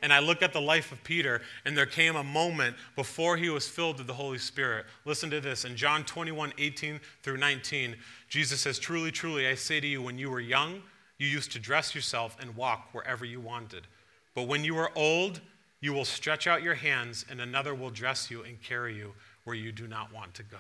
And 0.03 0.13
I 0.13 0.19
look 0.19 0.43
at 0.43 0.53
the 0.53 0.61
life 0.61 0.91
of 0.91 1.03
Peter, 1.05 1.41
and 1.65 1.79
there 1.79 1.87
came 1.87 2.17
a 2.17 2.25
moment 2.25 2.75
before 2.97 3.37
he 3.37 3.49
was 3.49 3.69
filled 3.69 3.99
with 3.99 4.09
the 4.09 4.15
Holy 4.15 4.39
Spirit. 4.39 4.87
Listen 5.05 5.31
to 5.31 5.41
this. 5.41 5.65
In 5.65 5.77
John 5.77 6.03
21 6.05 6.53
18 6.59 7.01
through 7.23 7.37
19, 7.37 7.95
Jesus 8.29 8.61
says, 8.61 8.81
Truly, 8.81 9.13
truly, 9.13 9.47
I 9.47 9.55
say 9.55 9.79
to 9.79 9.87
you, 9.87 10.03
when 10.03 10.19
you 10.19 10.31
were 10.31 10.41
young, 10.41 10.83
you 11.19 11.29
used 11.29 11.53
to 11.53 11.61
dress 11.61 11.95
yourself 11.95 12.37
and 12.41 12.57
walk 12.57 12.89
wherever 12.93 13.25
you 13.25 13.41
wanted. 13.41 13.87
But 14.35 14.49
when 14.49 14.65
you 14.65 14.77
are 14.79 14.91
old, 14.97 15.41
you 15.81 15.93
will 15.93 16.05
stretch 16.05 16.49
out 16.49 16.63
your 16.63 16.75
hands, 16.75 17.25
and 17.31 17.41
another 17.41 17.73
will 17.73 17.91
dress 17.91 18.33
you 18.33 18.43
and 18.43 18.61
carry 18.61 18.97
you 18.97 19.13
where 19.45 19.55
you 19.55 19.71
do 19.71 19.87
not 19.87 20.13
want 20.13 20.35
to 20.35 20.43
go. 20.43 20.59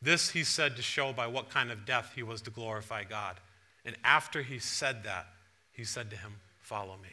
This 0.00 0.30
he 0.30 0.44
said 0.44 0.76
to 0.76 0.82
show 0.82 1.12
by 1.12 1.26
what 1.26 1.50
kind 1.50 1.70
of 1.70 1.84
death 1.84 2.12
he 2.14 2.22
was 2.22 2.40
to 2.42 2.50
glorify 2.50 3.04
God. 3.04 3.36
And 3.84 3.96
after 4.04 4.42
he 4.42 4.58
said 4.58 5.04
that, 5.04 5.26
he 5.72 5.84
said 5.84 6.10
to 6.10 6.16
him, 6.16 6.32
Follow 6.60 6.96
me. 7.02 7.08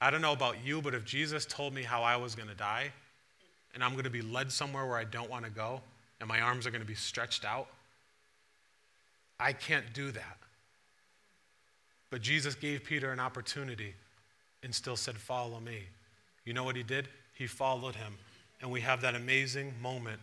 I 0.00 0.10
don't 0.10 0.22
know 0.22 0.32
about 0.32 0.64
you, 0.64 0.82
but 0.82 0.94
if 0.94 1.04
Jesus 1.04 1.46
told 1.46 1.74
me 1.74 1.82
how 1.82 2.02
I 2.02 2.16
was 2.16 2.34
going 2.34 2.48
to 2.48 2.54
die, 2.54 2.90
and 3.74 3.84
I'm 3.84 3.92
going 3.92 4.04
to 4.04 4.10
be 4.10 4.22
led 4.22 4.50
somewhere 4.50 4.86
where 4.86 4.96
I 4.96 5.04
don't 5.04 5.30
want 5.30 5.44
to 5.44 5.50
go, 5.50 5.80
and 6.18 6.28
my 6.28 6.40
arms 6.40 6.66
are 6.66 6.70
going 6.70 6.82
to 6.82 6.86
be 6.86 6.94
stretched 6.94 7.44
out, 7.44 7.68
I 9.38 9.52
can't 9.52 9.92
do 9.92 10.10
that. 10.10 10.38
But 12.10 12.20
Jesus 12.20 12.54
gave 12.54 12.84
Peter 12.84 13.12
an 13.12 13.20
opportunity 13.20 13.94
and 14.62 14.74
still 14.74 14.96
said, 14.96 15.16
Follow 15.16 15.60
me. 15.60 15.84
You 16.44 16.52
know 16.52 16.64
what 16.64 16.76
he 16.76 16.82
did? 16.82 17.08
He 17.34 17.46
followed 17.46 17.94
him. 17.94 18.14
And 18.60 18.70
we 18.70 18.80
have 18.80 19.00
that 19.02 19.14
amazing 19.14 19.74
moment 19.80 20.20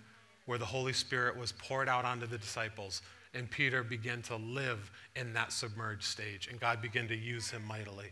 where 0.49 0.57
the 0.57 0.65
Holy 0.65 0.93
Spirit 0.93 1.37
was 1.37 1.51
poured 1.51 1.87
out 1.87 2.05
onto 2.05 2.25
the 2.25 2.39
disciples, 2.39 3.03
and 3.35 3.51
Peter 3.51 3.83
began 3.83 4.19
to 4.23 4.35
live 4.35 4.89
in 5.15 5.31
that 5.33 5.51
submerged 5.51 6.01
stage, 6.01 6.47
and 6.47 6.59
God 6.59 6.81
began 6.81 7.07
to 7.07 7.15
use 7.15 7.51
him 7.51 7.63
mightily. 7.67 8.07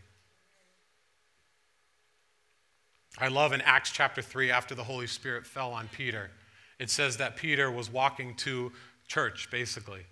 I 3.18 3.26
love 3.26 3.52
in 3.52 3.60
Acts 3.62 3.90
chapter 3.90 4.22
3, 4.22 4.52
after 4.52 4.76
the 4.76 4.84
Holy 4.84 5.08
Spirit 5.08 5.48
fell 5.48 5.72
on 5.72 5.88
Peter, 5.88 6.30
it 6.78 6.90
says 6.90 7.16
that 7.16 7.34
Peter 7.34 7.72
was 7.72 7.90
walking 7.90 8.36
to 8.36 8.70
church, 9.08 9.50
basically, 9.50 10.02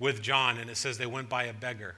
with 0.00 0.20
John, 0.20 0.58
and 0.58 0.68
it 0.68 0.76
says 0.76 0.98
they 0.98 1.06
went 1.06 1.28
by 1.28 1.44
a 1.44 1.52
beggar. 1.52 1.94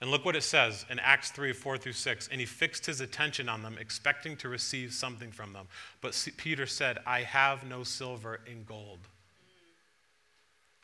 And 0.00 0.10
look 0.10 0.24
what 0.24 0.36
it 0.36 0.44
says 0.44 0.86
in 0.90 1.00
Acts 1.00 1.30
3 1.32 1.52
4 1.52 1.78
through 1.78 1.92
6. 1.92 2.28
And 2.30 2.40
he 2.40 2.46
fixed 2.46 2.86
his 2.86 3.00
attention 3.00 3.48
on 3.48 3.62
them, 3.62 3.76
expecting 3.80 4.36
to 4.38 4.48
receive 4.48 4.92
something 4.92 5.32
from 5.32 5.52
them. 5.52 5.66
But 6.00 6.16
Peter 6.36 6.66
said, 6.66 6.98
I 7.04 7.22
have 7.22 7.64
no 7.64 7.82
silver 7.82 8.40
and 8.48 8.64
gold. 8.64 9.00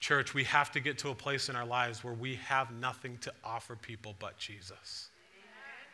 Church, 0.01 0.35
we 0.35 0.45
have 0.45 0.71
to 0.73 0.81
get 0.81 0.99
to 0.99 1.11
a 1.11 1.15
place 1.15 1.49
in 1.49 1.57
our 1.57 1.65
lives 1.65 2.03
where 2.03 2.13
we 2.13 2.35
have 2.35 2.71
nothing 2.73 3.17
to 3.19 3.33
offer 3.45 3.77
people 3.77 4.15
but 4.19 4.37
Jesus. 4.37 5.09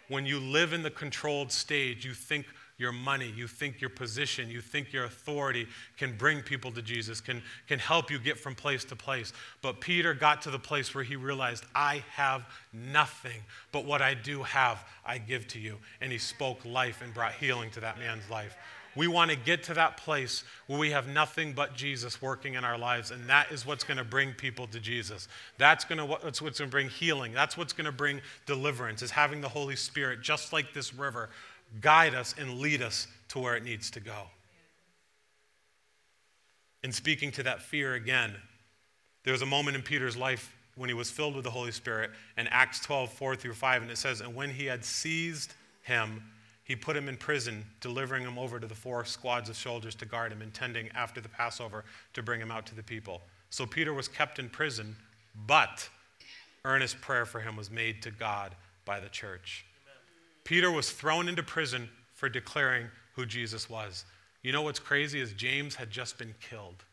When 0.09 0.27
you 0.27 0.41
live 0.41 0.73
in 0.73 0.83
the 0.83 0.91
controlled 0.91 1.53
stage, 1.53 2.05
you 2.05 2.15
think 2.15 2.47
your 2.81 2.93
money, 2.93 3.33
you 3.37 3.47
think 3.47 3.81
your 3.81 3.91
position, 3.91 4.51
you 4.51 4.61
think 4.61 4.93
your 4.93 5.05
authority 5.05 5.69
can 5.99 6.17
bring 6.17 6.41
people 6.41 6.73
to 6.73 6.83
Jesus, 6.83 7.21
can, 7.21 7.43
can 7.69 7.79
help 7.79 8.11
you 8.11 8.19
get 8.19 8.39
from 8.39 8.55
place 8.55 8.85
to 8.87 8.97
place. 8.97 9.33
But 9.63 9.81
Peter 9.81 10.15
got 10.15 10.43
to 10.43 10.51
the 10.51 10.59
place 10.59 10.95
where 10.95 11.05
he 11.05 11.17
realized, 11.17 11.65
I 11.75 12.03
have 12.15 12.47
nothing, 12.73 13.43
but 13.71 13.85
what 13.85 14.01
I 14.01 14.15
do 14.15 14.43
have, 14.43 14.83
I 15.05 15.19
give 15.19 15.47
to 15.49 15.61
you. 15.61 15.77
And 16.01 16.11
he 16.11 16.19
spoke 16.19 16.65
life 16.65 17.03
and 17.03 17.13
brought 17.13 17.35
healing 17.35 17.71
to 17.73 17.81
that 17.81 17.99
man's 17.99 18.29
life. 18.31 18.57
We 18.97 19.07
want 19.07 19.31
to 19.31 19.37
get 19.37 19.63
to 19.65 19.75
that 19.75 19.97
place 19.97 20.43
where 20.67 20.79
we 20.79 20.91
have 20.91 21.07
nothing 21.07 21.53
but 21.53 21.77
Jesus 21.77 22.21
working 22.21 22.55
in 22.55 22.65
our 22.65 22.77
lives, 22.77 23.13
and 23.13 23.29
that 23.29 23.53
is 23.53 23.65
what's 23.65 23.85
going 23.85 23.99
to 23.99 24.05
bring 24.05 24.33
people 24.33 24.67
to 24.69 24.81
Jesus. 24.81 25.29
That's 25.59 25.85
going 25.85 25.99
to 25.99 26.07
what's 26.07 26.43
what's 26.43 26.59
going 26.59 26.69
to 26.69 26.73
bring 26.73 26.89
healing. 26.89 27.33
That's 27.33 27.57
what's 27.57 27.73
going 27.73 27.85
to 27.85 27.93
bring 27.93 28.21
deliverance. 28.47 29.03
Is 29.03 29.13
having 29.13 29.41
the 29.41 29.49
Holy 29.49 29.77
Spirit, 29.77 30.23
just 30.23 30.53
like 30.53 30.75
this 30.75 30.93
river, 30.93 31.31
guide 31.81 32.15
us 32.15 32.35
and 32.39 32.59
lead 32.59 32.83
us 32.83 33.07
to 33.29 33.39
where 33.39 33.57
it 33.57 33.65
needs 33.65 33.91
to 33.93 34.01
go. 34.01 34.23
In 36.83 36.93
speaking 36.93 37.31
to 37.33 37.43
that 37.43 37.63
fear 37.63 37.95
again, 37.95 38.35
there 39.25 39.33
was 39.33 39.43
a 39.43 39.47
moment 39.47 39.77
in 39.77 39.83
Peter's 39.83 40.17
life 40.17 40.55
when 40.77 40.89
he 40.89 40.95
was 40.95 41.11
filled 41.11 41.35
with 41.35 41.45
the 41.45 41.51
Holy 41.51 41.73
Spirit 41.73 42.11
in 42.39 42.47
Acts 42.49 42.81
12, 42.81 43.13
4 43.13 43.37
through 43.37 43.55
5, 43.55 43.83
and 43.83 43.91
it 43.91 43.99
says, 43.99 44.21
And 44.21 44.35
when 44.35 44.51
he 44.51 44.65
had 44.65 44.85
seized 44.85 45.55
him, 45.83 46.23
he 46.65 46.77
put 46.77 46.97
him 46.97 47.09
in 47.09 47.17
prison, 47.17 47.65
delivering 47.81 48.23
him 48.23 48.39
over 48.39 48.61
to 48.61 48.67
the 48.67 48.75
four 48.75 49.05
squads 49.05 49.49
of 49.49 49.57
soldiers 49.57 49.95
to 49.97 50.07
guard 50.07 50.33
him, 50.33 50.41
intending 50.41 50.89
after 50.95 51.21
the 51.21 51.29
Passover 51.29 51.85
to 52.15 52.23
bring 52.23 52.41
him 52.41 52.51
out 52.51 52.65
to 52.67 52.75
the 52.75 52.83
people. 52.83 53.21
So 53.51 53.67
Peter 53.67 53.93
was 53.93 54.09
kept 54.09 54.39
in 54.39 54.49
prison, 54.49 54.97
but 55.47 55.89
earnest 56.65 57.01
prayer 57.01 57.27
for 57.27 57.41
him 57.41 57.57
was 57.57 57.71
made 57.71 58.03
to 58.03 58.11
God 58.11 58.55
by 58.85 59.01
the 59.01 59.09
church. 59.09 59.67
Peter 60.45 60.71
was 60.71 60.91
thrown 60.91 61.29
into 61.29 61.43
prison 61.43 61.89
for 62.15 62.29
declaring 62.29 62.89
who 63.15 63.27
Jesus 63.27 63.69
was. 63.69 64.05
You 64.43 64.53
know 64.53 64.63
what's 64.63 64.79
crazy 64.79 65.21
is 65.21 65.33
James 65.33 65.75
had 65.75 65.91
just 65.91 66.19
been 66.19 66.35
killed. 66.41 66.85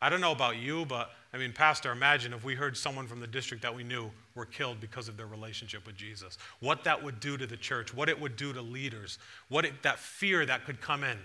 I 0.00 0.10
don't 0.10 0.20
know 0.20 0.32
about 0.32 0.56
you, 0.56 0.84
but 0.84 1.10
I 1.32 1.38
mean, 1.38 1.52
Pastor, 1.52 1.90
imagine 1.90 2.32
if 2.32 2.44
we 2.44 2.54
heard 2.54 2.76
someone 2.76 3.06
from 3.06 3.20
the 3.20 3.26
district 3.26 3.62
that 3.62 3.74
we 3.74 3.84
knew 3.84 4.10
were 4.34 4.46
killed 4.46 4.80
because 4.80 5.08
of 5.08 5.16
their 5.16 5.26
relationship 5.26 5.86
with 5.86 5.96
Jesus. 5.96 6.38
What 6.60 6.84
that 6.84 7.02
would 7.02 7.20
do 7.20 7.36
to 7.36 7.46
the 7.46 7.56
church, 7.56 7.94
what 7.94 8.08
it 8.08 8.20
would 8.20 8.36
do 8.36 8.52
to 8.52 8.60
leaders, 8.60 9.18
what 9.48 9.64
it, 9.64 9.82
that 9.82 9.98
fear 9.98 10.44
that 10.46 10.64
could 10.64 10.80
come 10.80 11.04
in. 11.04 11.18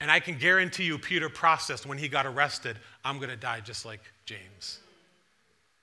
And 0.00 0.10
I 0.10 0.20
can 0.20 0.38
guarantee 0.38 0.84
you, 0.84 0.98
Peter 0.98 1.28
processed 1.28 1.86
when 1.86 1.98
he 1.98 2.08
got 2.08 2.26
arrested, 2.26 2.78
I'm 3.04 3.18
going 3.18 3.30
to 3.30 3.36
die 3.36 3.60
just 3.60 3.84
like 3.84 4.00
James. 4.24 4.79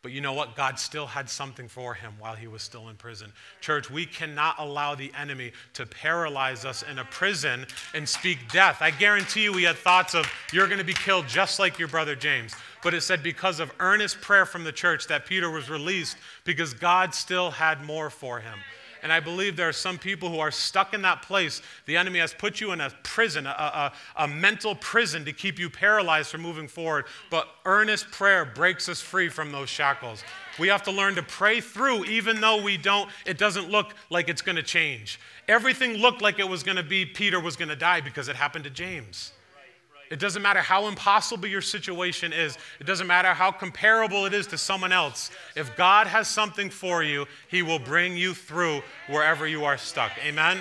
But 0.03 0.11
you 0.11 0.21
know 0.21 0.33
what? 0.33 0.55
God 0.55 0.79
still 0.79 1.07
had 1.07 1.29
something 1.29 1.67
for 1.67 1.93
him 1.93 2.13
while 2.19 2.35
he 2.35 2.47
was 2.47 2.61
still 2.61 2.89
in 2.89 2.95
prison. 2.95 3.33
Church, 3.61 3.89
we 3.89 4.05
cannot 4.05 4.55
allow 4.59 4.95
the 4.95 5.11
enemy 5.17 5.51
to 5.73 5.85
paralyze 5.85 6.65
us 6.65 6.83
in 6.83 6.99
a 6.99 7.05
prison 7.05 7.65
and 7.93 8.07
speak 8.07 8.37
death. 8.51 8.77
I 8.79 8.91
guarantee 8.91 9.43
you, 9.43 9.53
we 9.53 9.63
had 9.63 9.75
thoughts 9.75 10.13
of, 10.13 10.31
you're 10.53 10.67
going 10.67 10.77
to 10.77 10.85
be 10.85 10.93
killed 10.93 11.27
just 11.27 11.59
like 11.59 11.79
your 11.79 11.87
brother 11.87 12.15
James. 12.15 12.53
But 12.83 12.93
it 12.93 13.01
said, 13.01 13.23
because 13.23 13.59
of 13.59 13.71
earnest 13.79 14.21
prayer 14.21 14.45
from 14.45 14.63
the 14.63 14.71
church, 14.71 15.07
that 15.07 15.25
Peter 15.25 15.49
was 15.49 15.69
released 15.69 16.17
because 16.45 16.73
God 16.73 17.13
still 17.13 17.49
had 17.51 17.83
more 17.83 18.09
for 18.09 18.39
him. 18.39 18.59
And 19.07 19.13
I 19.13 19.21
believe 19.21 19.55
there 19.55 19.69
are 19.69 19.71
some 19.71 19.97
people 19.97 20.27
who 20.27 20.39
are 20.39 20.51
stuck 20.51 20.93
in 20.93 21.01
that 21.03 21.21
place. 21.21 21.61
The 21.85 21.95
enemy 21.95 22.19
has 22.19 22.33
put 22.33 22.59
you 22.59 22.73
in 22.73 22.81
a 22.81 22.89
prison, 23.03 23.47
a, 23.47 23.51
a, 23.51 23.93
a, 24.17 24.27
mental 24.27 24.75
prison 24.75 25.23
to 25.23 25.31
keep 25.31 25.57
you 25.57 25.69
paralyzed 25.69 26.29
from 26.29 26.41
moving 26.41 26.67
forward. 26.67 27.05
But 27.29 27.47
earnest 27.63 28.11
prayer 28.11 28.43
breaks 28.43 28.89
us 28.89 28.99
free 28.99 29.29
from 29.29 29.53
those 29.53 29.69
shackles. 29.69 30.25
We 30.59 30.67
have 30.67 30.83
to 30.83 30.91
learn 30.91 31.15
to 31.15 31.23
pray 31.23 31.61
through, 31.61 32.03
even 32.03 32.41
though 32.41 32.61
we 32.61 32.75
don't, 32.75 33.09
it 33.25 33.37
doesn't 33.37 33.69
look 33.69 33.95
like 34.09 34.27
it's 34.27 34.41
going 34.41 34.57
to 34.57 34.61
change. 34.61 35.21
Everything 35.47 35.93
looked 35.93 36.21
like 36.21 36.37
it 36.37 36.49
was 36.49 36.61
going 36.61 36.75
to 36.75 36.83
be 36.83 37.05
Peter 37.05 37.39
was 37.39 37.55
going 37.55 37.69
to 37.69 37.77
die 37.77 38.01
because 38.01 38.27
it 38.27 38.35
happened 38.35 38.65
to 38.65 38.69
James. 38.69 39.31
It 40.09 40.19
doesn't 40.19 40.41
matter 40.41 40.61
how 40.61 40.87
impossible 40.87 41.47
your 41.47 41.61
situation 41.61 42.33
is. 42.33 42.57
It 42.79 42.85
doesn't 42.87 43.07
matter 43.07 43.33
how 43.33 43.51
comparable 43.51 44.25
it 44.25 44.33
is 44.33 44.47
to 44.47 44.57
someone 44.57 44.91
else. 44.91 45.31
If 45.55 45.75
God 45.75 46.07
has 46.07 46.27
something 46.27 46.69
for 46.69 47.03
you, 47.03 47.25
He 47.49 47.61
will 47.61 47.79
bring 47.79 48.15
you 48.15 48.33
through 48.33 48.81
wherever 49.07 49.47
you 49.47 49.65
are 49.65 49.77
stuck. 49.77 50.11
Amen? 50.25 50.59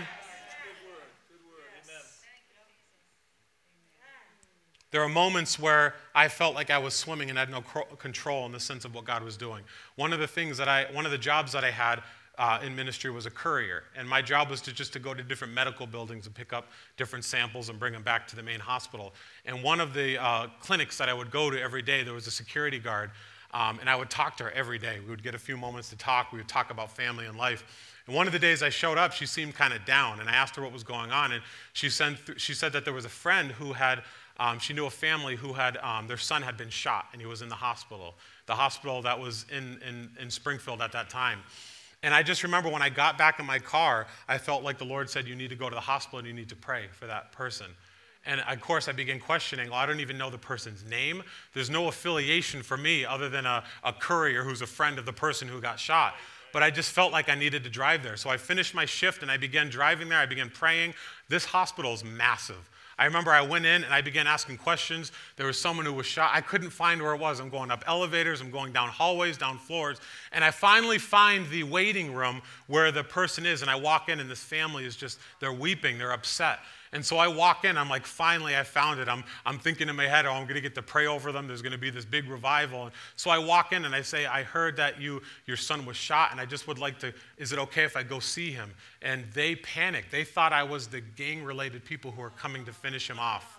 There 4.92 5.02
are 5.02 5.08
moments 5.08 5.58
where 5.58 5.94
I 6.14 6.28
felt 6.28 6.54
like 6.54 6.70
I 6.70 6.78
was 6.78 6.94
swimming 6.94 7.28
and 7.28 7.38
had 7.38 7.50
no 7.50 7.60
control 7.60 8.46
in 8.46 8.52
the 8.52 8.60
sense 8.60 8.84
of 8.84 8.94
what 8.94 9.04
God 9.04 9.22
was 9.22 9.36
doing. 9.36 9.62
One 9.96 10.12
of 10.12 10.20
the 10.20 10.26
things 10.26 10.56
that 10.58 10.68
I, 10.68 10.86
one 10.92 11.04
of 11.04 11.10
the 11.10 11.18
jobs 11.18 11.52
that 11.52 11.64
I 11.64 11.70
had 11.70 12.02
uh, 12.38 12.58
in 12.62 12.76
ministry 12.76 13.10
was 13.10 13.24
a 13.24 13.30
courier, 13.30 13.84
and 13.96 14.08
my 14.08 14.20
job 14.20 14.50
was 14.50 14.60
to 14.62 14.72
just 14.72 14.92
to 14.92 14.98
go 14.98 15.14
to 15.14 15.22
different 15.22 15.54
medical 15.54 15.86
buildings 15.86 16.26
and 16.26 16.34
pick 16.34 16.52
up 16.52 16.68
different 16.96 17.24
samples 17.24 17.70
and 17.70 17.78
bring 17.78 17.92
them 17.92 18.02
back 18.02 18.26
to 18.28 18.36
the 18.36 18.42
main 18.42 18.60
hospital. 18.60 19.14
And 19.46 19.62
one 19.62 19.80
of 19.80 19.94
the 19.94 20.22
uh, 20.22 20.48
clinics 20.60 20.98
that 20.98 21.08
I 21.08 21.14
would 21.14 21.30
go 21.30 21.50
to 21.50 21.60
every 21.60 21.82
day, 21.82 22.02
there 22.02 22.12
was 22.12 22.26
a 22.26 22.30
security 22.30 22.78
guard, 22.78 23.10
um, 23.54 23.78
and 23.80 23.88
I 23.88 23.96
would 23.96 24.10
talk 24.10 24.36
to 24.38 24.44
her 24.44 24.50
every 24.50 24.78
day. 24.78 24.98
We 25.02 25.10
would 25.10 25.22
get 25.22 25.34
a 25.34 25.38
few 25.38 25.56
moments 25.56 25.88
to 25.90 25.96
talk. 25.96 26.30
We 26.30 26.38
would 26.38 26.48
talk 26.48 26.70
about 26.70 26.94
family 26.94 27.24
and 27.24 27.38
life. 27.38 27.64
And 28.06 28.14
one 28.14 28.26
of 28.26 28.34
the 28.34 28.38
days 28.38 28.62
I 28.62 28.68
showed 28.68 28.98
up, 28.98 29.12
she 29.12 29.24
seemed 29.24 29.54
kind 29.54 29.72
of 29.72 29.84
down, 29.86 30.20
and 30.20 30.28
I 30.28 30.34
asked 30.34 30.56
her 30.56 30.62
what 30.62 30.72
was 30.72 30.84
going 30.84 31.10
on, 31.10 31.32
and 31.32 31.42
she 31.72 31.88
said, 31.88 32.18
she 32.36 32.52
said 32.52 32.72
that 32.74 32.84
there 32.84 32.94
was 32.94 33.04
a 33.04 33.10
friend 33.10 33.52
who 33.52 33.72
had. 33.72 34.02
Um, 34.38 34.58
she 34.58 34.74
knew 34.74 34.84
a 34.84 34.90
family 34.90 35.34
who 35.34 35.54
had 35.54 35.78
um, 35.78 36.08
their 36.08 36.18
son 36.18 36.42
had 36.42 36.58
been 36.58 36.68
shot 36.68 37.06
and 37.12 37.22
he 37.22 37.26
was 37.26 37.40
in 37.40 37.48
the 37.48 37.54
hospital 37.54 38.14
the 38.44 38.54
hospital 38.54 39.00
that 39.00 39.18
was 39.18 39.46
in, 39.50 39.80
in, 39.88 40.10
in 40.20 40.30
springfield 40.30 40.82
at 40.82 40.92
that 40.92 41.08
time 41.08 41.38
and 42.06 42.14
I 42.14 42.22
just 42.22 42.44
remember 42.44 42.68
when 42.68 42.82
I 42.82 42.88
got 42.88 43.18
back 43.18 43.40
in 43.40 43.46
my 43.46 43.58
car, 43.58 44.06
I 44.28 44.38
felt 44.38 44.62
like 44.62 44.78
the 44.78 44.84
Lord 44.84 45.10
said, 45.10 45.26
You 45.26 45.34
need 45.34 45.50
to 45.50 45.56
go 45.56 45.68
to 45.68 45.74
the 45.74 45.80
hospital 45.80 46.20
and 46.20 46.28
you 46.28 46.32
need 46.32 46.48
to 46.50 46.54
pray 46.54 46.84
for 46.92 47.08
that 47.08 47.32
person. 47.32 47.66
And 48.24 48.40
of 48.42 48.60
course, 48.60 48.86
I 48.86 48.92
began 48.92 49.18
questioning, 49.18 49.70
well, 49.70 49.80
I 49.80 49.86
don't 49.86 49.98
even 49.98 50.16
know 50.16 50.30
the 50.30 50.38
person's 50.38 50.84
name. 50.84 51.24
There's 51.52 51.68
no 51.68 51.88
affiliation 51.88 52.62
for 52.62 52.76
me 52.76 53.04
other 53.04 53.28
than 53.28 53.44
a, 53.44 53.64
a 53.82 53.92
courier 53.92 54.44
who's 54.44 54.62
a 54.62 54.68
friend 54.68 55.00
of 55.00 55.04
the 55.04 55.12
person 55.12 55.48
who 55.48 55.60
got 55.60 55.80
shot. 55.80 56.14
But 56.52 56.62
I 56.62 56.70
just 56.70 56.92
felt 56.92 57.10
like 57.10 57.28
I 57.28 57.34
needed 57.34 57.64
to 57.64 57.70
drive 57.70 58.04
there. 58.04 58.16
So 58.16 58.30
I 58.30 58.36
finished 58.36 58.72
my 58.72 58.84
shift 58.84 59.22
and 59.22 59.30
I 59.30 59.36
began 59.36 59.68
driving 59.68 60.08
there. 60.08 60.20
I 60.20 60.26
began 60.26 60.48
praying. 60.48 60.94
This 61.28 61.44
hospital 61.44 61.92
is 61.92 62.04
massive. 62.04 62.70
I 62.98 63.04
remember 63.04 63.30
I 63.30 63.42
went 63.42 63.66
in 63.66 63.84
and 63.84 63.92
I 63.92 64.00
began 64.00 64.26
asking 64.26 64.56
questions. 64.56 65.12
There 65.36 65.46
was 65.46 65.60
someone 65.60 65.84
who 65.84 65.92
was 65.92 66.06
shot. 66.06 66.30
I 66.32 66.40
couldn't 66.40 66.70
find 66.70 67.02
where 67.02 67.12
it 67.14 67.20
was. 67.20 67.40
I'm 67.40 67.50
going 67.50 67.70
up 67.70 67.84
elevators, 67.86 68.40
I'm 68.40 68.50
going 68.50 68.72
down 68.72 68.88
hallways, 68.88 69.36
down 69.36 69.58
floors, 69.58 70.00
and 70.32 70.42
I 70.42 70.50
finally 70.50 70.98
find 70.98 71.46
the 71.50 71.62
waiting 71.64 72.14
room 72.14 72.40
where 72.68 72.90
the 72.90 73.04
person 73.04 73.44
is. 73.44 73.60
And 73.60 73.70
I 73.70 73.74
walk 73.74 74.08
in, 74.08 74.18
and 74.18 74.30
this 74.30 74.42
family 74.42 74.86
is 74.86 74.96
just, 74.96 75.18
they're 75.40 75.52
weeping, 75.52 75.98
they're 75.98 76.12
upset. 76.12 76.60
And 76.92 77.04
so 77.04 77.16
I 77.16 77.28
walk 77.28 77.64
in, 77.64 77.76
I'm 77.76 77.88
like, 77.88 78.06
finally, 78.06 78.56
I 78.56 78.62
found 78.62 79.00
it. 79.00 79.08
I'm, 79.08 79.24
I'm 79.44 79.58
thinking 79.58 79.88
in 79.88 79.96
my 79.96 80.06
head, 80.06 80.24
oh, 80.26 80.32
I'm 80.32 80.44
going 80.44 80.54
to 80.54 80.60
get 80.60 80.74
to 80.76 80.82
pray 80.82 81.06
over 81.06 81.32
them. 81.32 81.46
There's 81.46 81.62
going 81.62 81.72
to 81.72 81.78
be 81.78 81.90
this 81.90 82.04
big 82.04 82.28
revival. 82.28 82.84
And 82.84 82.92
so 83.16 83.30
I 83.30 83.38
walk 83.38 83.72
in 83.72 83.84
and 83.84 83.94
I 83.94 84.02
say, 84.02 84.26
I 84.26 84.42
heard 84.42 84.76
that 84.76 85.00
you, 85.00 85.20
your 85.46 85.56
son 85.56 85.84
was 85.84 85.96
shot, 85.96 86.32
and 86.32 86.40
I 86.40 86.46
just 86.46 86.68
would 86.68 86.78
like 86.78 86.98
to, 87.00 87.12
is 87.38 87.52
it 87.52 87.58
okay 87.58 87.84
if 87.84 87.96
I 87.96 88.02
go 88.02 88.20
see 88.20 88.50
him? 88.50 88.70
And 89.02 89.24
they 89.34 89.56
panicked. 89.56 90.10
They 90.10 90.24
thought 90.24 90.52
I 90.52 90.62
was 90.62 90.86
the 90.86 91.00
gang 91.00 91.44
related 91.44 91.84
people 91.84 92.10
who 92.10 92.22
are 92.22 92.30
coming 92.30 92.64
to 92.66 92.72
finish 92.72 93.10
him 93.10 93.18
off. 93.18 93.58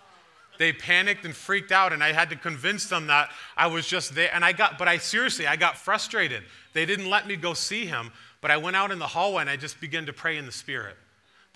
They 0.58 0.72
panicked 0.72 1.24
and 1.24 1.34
freaked 1.34 1.70
out, 1.70 1.92
and 1.92 2.02
I 2.02 2.12
had 2.12 2.30
to 2.30 2.36
convince 2.36 2.86
them 2.86 3.06
that 3.06 3.30
I 3.56 3.68
was 3.68 3.86
just 3.86 4.14
there. 4.14 4.30
And 4.34 4.44
I 4.44 4.52
got, 4.52 4.76
but 4.76 4.88
I 4.88 4.98
seriously, 4.98 5.46
I 5.46 5.56
got 5.56 5.78
frustrated. 5.78 6.42
They 6.72 6.84
didn't 6.84 7.08
let 7.08 7.28
me 7.28 7.36
go 7.36 7.54
see 7.54 7.86
him, 7.86 8.10
but 8.40 8.50
I 8.50 8.56
went 8.56 8.74
out 8.74 8.90
in 8.90 8.98
the 8.98 9.06
hallway 9.06 9.42
and 9.42 9.50
I 9.50 9.56
just 9.56 9.80
began 9.80 10.06
to 10.06 10.12
pray 10.12 10.36
in 10.36 10.46
the 10.46 10.52
Spirit. 10.52 10.96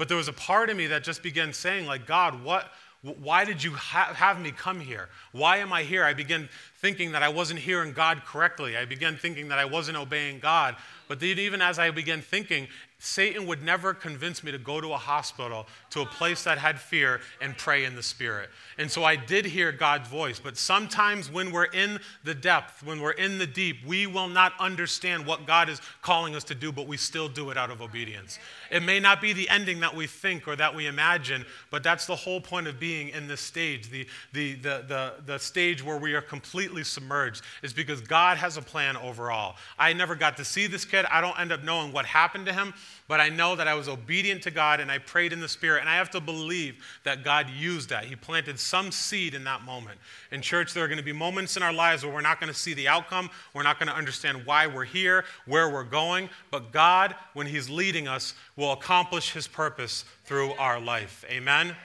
But 0.03 0.09
there 0.09 0.17
was 0.17 0.27
a 0.27 0.33
part 0.33 0.69
of 0.69 0.77
me 0.77 0.89
that 0.89 1.05
just 1.05 1.23
began 1.23 1.53
saying, 1.53 1.87
like, 1.87 2.09
God, 2.09 2.43
what, 2.43 2.73
why 3.03 3.45
did 3.45 3.63
you 3.63 3.71
ha- 3.71 4.13
have 4.13 4.41
me 4.41 4.51
come 4.51 4.81
here? 4.81 5.09
Why 5.31 5.59
am 5.59 5.73
I 5.73 5.85
here? 5.85 6.03
I 6.03 6.13
began 6.13 6.49
thinking 6.79 7.13
that 7.13 7.23
I 7.23 7.29
wasn't 7.29 7.61
hearing 7.61 7.93
God 7.93 8.23
correctly. 8.27 8.77
I 8.77 8.85
began 8.85 9.17
thinking 9.17 9.47
that 9.47 9.61
I 9.61 9.65
wasn't 9.65 9.97
obeying 9.97 10.41
God. 10.41 10.75
But 11.07 11.23
even 11.23 11.63
as 11.63 11.79
I 11.79 11.93
began 11.93 12.21
thinking, 12.21 12.67
Satan 13.05 13.49
would 13.49 13.65
never 13.65 13.95
convince 13.95 14.45
me 14.45 14.53
to 14.53 14.59
go 14.59 14.81
to 14.81 14.93
a 14.93 14.97
hospital, 14.97 15.67
to 15.91 16.03
a 16.03 16.07
place 16.07 16.45
that 16.45 16.57
had 16.57 16.79
fear, 16.79 17.21
and 17.41 17.59
pray 17.59 17.85
in 17.85 17.97
the 17.97 18.03
Spirit. 18.03 18.49
And 18.79 18.89
so 18.89 19.03
I 19.03 19.17
did 19.17 19.45
hear 19.45 19.73
God's 19.73 20.09
voice. 20.09 20.39
But 20.39 20.57
sometimes 20.57 21.29
when 21.29 21.51
we're 21.51 21.65
in 21.65 21.99
the 22.23 22.33
depth, 22.33 22.85
when 22.85 23.01
we're 23.01 23.11
in 23.11 23.39
the 23.39 23.47
deep, 23.47 23.79
we 23.85 24.07
will 24.07 24.29
not 24.29 24.53
understand 24.61 25.27
what 25.27 25.49
God 25.49 25.69
is 25.69 25.81
calling 26.01 26.37
us 26.37 26.45
to 26.45 26.55
do, 26.55 26.71
but 26.71 26.87
we 26.87 26.97
still 26.97 27.29
do 27.29 27.51
it 27.51 27.57
out 27.59 27.73
of 27.73 27.83
obedience. 27.83 28.39
It 28.71 28.85
may 28.85 29.01
not 29.01 29.21
be 29.21 29.33
the 29.33 29.49
ending 29.49 29.81
that 29.81 29.97
we 29.97 30.07
think 30.07 30.47
or 30.47 30.55
that 30.55 30.73
we 30.73 30.87
imagine, 30.87 31.45
but 31.71 31.83
that's 31.83 32.07
the 32.07 32.15
whole 32.15 32.41
point 32.41 32.69
of 32.69 32.79
being 32.79 33.09
in 33.09 33.27
this 33.27 33.41
stage, 33.41 33.91
the, 33.91 34.07
the, 34.33 34.55
the, 34.55 34.85
the, 34.87 35.15
the 35.27 35.39
stage 35.39 35.85
where 35.85 35.99
we 35.99 36.15
are 36.15 36.23
completely 36.23 36.85
submerged, 36.85 37.43
is 37.65 37.73
because 37.73 38.01
God 38.01 38.39
has 38.39 38.57
a 38.57 38.63
plan 38.63 38.97
overall. 38.97 39.57
I 39.77 39.93
never 39.93 40.15
got 40.15 40.37
to 40.37 40.45
see 40.45 40.69
this 40.69 40.85
kid. 40.85 41.05
I 41.07 41.21
don't 41.21 41.39
end 41.41 41.51
up 41.51 41.65
knowing 41.65 41.93
what 41.93 42.07
happened 42.07 42.47
to 42.47 42.53
him, 42.53 42.73
but 43.13 43.21
I 43.21 43.29
know 43.29 43.55
that 43.57 43.69
I 43.69 43.75
was 43.75 43.91
obedient 43.91 44.43
to 44.45 44.51
God 44.51 44.81
and 44.81 44.91
I 44.91 44.97
prayed 44.97 45.35
in 45.35 45.41
the 45.41 45.47
Spirit. 45.47 45.81
And 45.81 45.89
I 45.91 45.97
have 45.97 46.09
to 46.13 46.19
believe 46.19 46.83
that 47.05 47.23
God 47.23 47.51
used 47.51 47.91
that. 47.91 48.07
He 48.07 48.17
planted 48.17 48.59
some 48.59 48.91
seed 48.91 49.35
in 49.35 49.45
that 49.45 49.65
moment. 49.65 49.99
In 50.31 50.41
church, 50.41 50.73
there 50.73 50.83
are 50.83 50.89
going 50.89 50.97
to 50.97 51.05
be 51.05 51.13
moments 51.13 51.59
in 51.59 51.63
our 51.63 51.75
lives 51.75 52.07
where 52.07 52.15
we're 52.15 52.23
not 52.23 52.41
going 52.41 52.51
to 52.51 52.59
see 52.59 52.73
the 52.73 52.89
outcome. 52.89 53.29
We're 53.53 53.65
not 53.65 53.79
going 53.79 53.91
to 53.91 53.95
understand 53.95 54.47
why 54.47 54.67
we're 54.67 54.87
here, 54.87 55.27
where 55.45 55.69
we're 55.69 55.85
going. 55.85 56.31
But 56.51 56.73
God, 56.73 57.15
when 57.35 57.47
He's 57.47 57.69
leading 57.69 58.09
us, 58.09 58.33
will 58.57 58.73
accomplish 58.73 59.35
His 59.35 59.47
purpose 59.47 60.07
through 60.25 60.55
our 60.55 60.81
life. 60.81 61.23
Amen? 61.31 61.77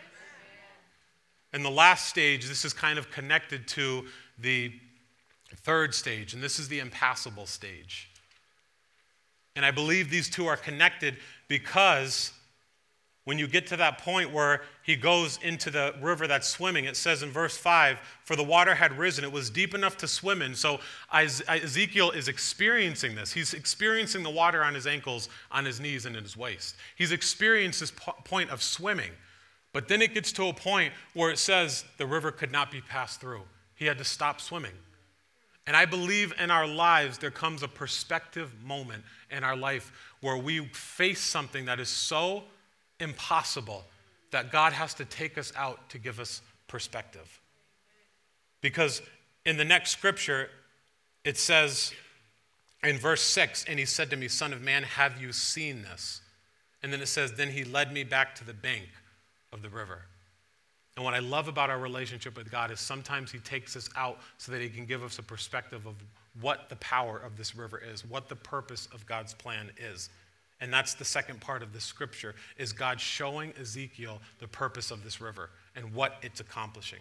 And 1.51 1.65
the 1.65 1.69
last 1.69 2.07
stage, 2.07 2.47
this 2.47 2.63
is 2.63 2.71
kind 2.71 2.97
of 2.97 3.11
connected 3.11 3.67
to 3.67 4.05
the 4.39 4.71
third 5.57 5.93
stage, 5.93 6.33
and 6.33 6.41
this 6.41 6.57
is 6.57 6.69
the 6.69 6.79
impassable 6.79 7.47
stage. 7.47 8.07
And 9.57 9.65
I 9.65 9.71
believe 9.71 10.11
these 10.11 10.29
two 10.29 10.45
are 10.45 10.55
connected 10.55 11.17
because 11.47 12.31
when 13.23 13.39
you 13.39 13.47
get 13.47 13.65
to 13.67 13.77
that 13.77 13.97
point 13.97 14.31
where 14.31 14.61
he 14.83 14.95
goes 14.95 15.39
into 15.41 15.71
the 15.71 15.95
river 15.99 16.27
that's 16.27 16.47
swimming, 16.47 16.85
it 16.85 16.95
says 16.95 17.23
in 17.23 17.31
verse 17.31 17.57
5 17.57 17.97
For 18.23 18.35
the 18.35 18.43
water 18.43 18.75
had 18.75 18.97
risen, 18.97 19.25
it 19.25 19.31
was 19.31 19.49
deep 19.49 19.73
enough 19.73 19.97
to 19.97 20.07
swim 20.07 20.43
in. 20.43 20.53
So 20.53 20.79
Ezekiel 21.11 22.11
is 22.11 22.27
experiencing 22.27 23.15
this. 23.15 23.33
He's 23.33 23.55
experiencing 23.55 24.21
the 24.21 24.29
water 24.29 24.63
on 24.63 24.75
his 24.75 24.85
ankles, 24.85 25.27
on 25.51 25.65
his 25.65 25.79
knees, 25.79 26.05
and 26.05 26.15
in 26.15 26.23
his 26.23 26.37
waist. 26.37 26.75
He's 26.95 27.11
experienced 27.11 27.79
this 27.79 27.91
point 27.91 28.51
of 28.51 28.61
swimming. 28.61 29.11
But 29.73 29.87
then 29.87 30.03
it 30.03 30.13
gets 30.13 30.31
to 30.33 30.47
a 30.47 30.53
point 30.53 30.93
where 31.15 31.31
it 31.31 31.39
says 31.39 31.83
the 31.97 32.05
river 32.05 32.31
could 32.31 32.51
not 32.51 32.71
be 32.71 32.79
passed 32.79 33.19
through. 33.19 33.41
He 33.75 33.85
had 33.85 33.97
to 33.97 34.05
stop 34.05 34.39
swimming. 34.39 34.73
And 35.67 35.75
I 35.75 35.85
believe 35.85 36.33
in 36.39 36.49
our 36.49 36.65
lives 36.65 37.17
there 37.17 37.29
comes 37.29 37.61
a 37.61 37.67
perspective 37.67 38.51
moment 38.63 39.03
in 39.29 39.43
our 39.43 39.55
life 39.55 39.91
where 40.21 40.37
we 40.37 40.65
face 40.67 41.19
something 41.19 41.65
that 41.65 41.79
is 41.79 41.89
so 41.89 42.45
impossible 43.01 43.83
that 44.31 44.51
God 44.51 44.71
has 44.73 44.93
to 44.95 45.05
take 45.05 45.37
us 45.37 45.51
out 45.55 45.89
to 45.89 45.99
give 45.99 46.19
us 46.21 46.41
perspective. 46.67 47.41
Because 48.61 49.01
in 49.45 49.57
the 49.57 49.65
next 49.65 49.91
scripture, 49.91 50.49
it 51.25 51.37
says 51.37 51.93
in 52.83 52.97
verse 52.97 53.21
6, 53.21 53.65
and 53.67 53.77
he 53.77 53.85
said 53.85 54.09
to 54.09 54.15
me, 54.15 54.29
Son 54.29 54.53
of 54.53 54.61
man, 54.61 54.83
have 54.83 55.21
you 55.21 55.33
seen 55.33 55.81
this? 55.81 56.21
And 56.81 56.93
then 56.93 57.01
it 57.01 57.07
says, 57.07 57.33
Then 57.33 57.49
he 57.49 57.65
led 57.65 57.91
me 57.91 58.03
back 58.03 58.35
to 58.35 58.45
the 58.45 58.53
bank 58.53 58.87
of 59.51 59.61
the 59.61 59.69
river. 59.69 60.05
And 60.97 61.05
what 61.05 61.13
I 61.13 61.19
love 61.19 61.47
about 61.47 61.69
our 61.69 61.77
relationship 61.77 62.35
with 62.35 62.49
God 62.49 62.71
is 62.71 62.79
sometimes 62.79 63.31
He 63.31 63.37
takes 63.37 63.75
us 63.75 63.87
out 63.95 64.17
so 64.39 64.51
that 64.51 64.61
He 64.61 64.67
can 64.67 64.85
give 64.85 65.03
us 65.03 65.19
a 65.19 65.23
perspective 65.23 65.85
of 65.85 65.93
what 66.41 66.69
the 66.69 66.75
power 66.77 67.19
of 67.19 67.37
this 67.37 67.55
river 67.55 67.79
is, 67.93 68.03
what 68.03 68.27
the 68.27 68.35
purpose 68.35 68.89
of 68.91 69.05
God's 69.05 69.35
plan 69.35 69.69
is. 69.77 70.09
And 70.59 70.73
that's 70.73 70.95
the 70.95 71.05
second 71.05 71.39
part 71.39 71.61
of 71.61 71.71
the 71.71 71.79
scripture 71.79 72.33
is 72.57 72.73
God 72.73 72.99
showing 72.99 73.53
Ezekiel 73.61 74.19
the 74.39 74.47
purpose 74.47 74.89
of 74.89 75.03
this 75.03 75.21
river 75.21 75.51
and 75.75 75.93
what 75.93 76.15
it's 76.23 76.39
accomplishing. 76.39 76.99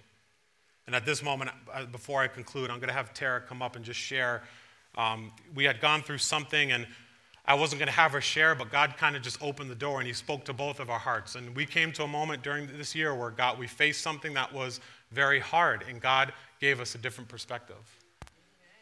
And 0.86 0.94
at 0.94 1.06
this 1.06 1.22
moment, 1.22 1.50
uh, 1.72 1.86
before 1.86 2.20
I 2.20 2.28
conclude, 2.28 2.70
I'm 2.70 2.78
going 2.78 2.88
to 2.88 2.94
have 2.94 3.14
Tara 3.14 3.40
come 3.40 3.62
up 3.62 3.76
and 3.76 3.84
just 3.84 3.98
share. 3.98 4.42
Um, 4.98 5.32
we 5.54 5.64
had 5.64 5.80
gone 5.80 6.02
through 6.02 6.18
something, 6.18 6.70
and 6.70 6.86
I 7.48 7.54
wasn't 7.54 7.78
going 7.78 7.86
to 7.86 7.92
have 7.94 8.10
her 8.10 8.20
share, 8.20 8.56
but 8.56 8.72
God 8.72 8.96
kind 8.96 9.14
of 9.14 9.22
just 9.22 9.40
opened 9.40 9.70
the 9.70 9.76
door 9.76 10.00
and 10.00 10.06
He 10.06 10.12
spoke 10.12 10.44
to 10.46 10.52
both 10.52 10.80
of 10.80 10.90
our 10.90 10.98
hearts. 10.98 11.36
And 11.36 11.54
we 11.54 11.64
came 11.64 11.92
to 11.92 12.02
a 12.02 12.08
moment 12.08 12.42
during 12.42 12.66
this 12.66 12.92
year 12.92 13.14
where 13.14 13.30
God, 13.30 13.56
we 13.56 13.68
faced 13.68 14.02
something 14.02 14.34
that 14.34 14.52
was 14.52 14.80
very 15.12 15.38
hard, 15.38 15.84
and 15.88 16.00
God 16.00 16.32
gave 16.60 16.80
us 16.80 16.96
a 16.96 16.98
different 16.98 17.28
perspective. 17.28 17.76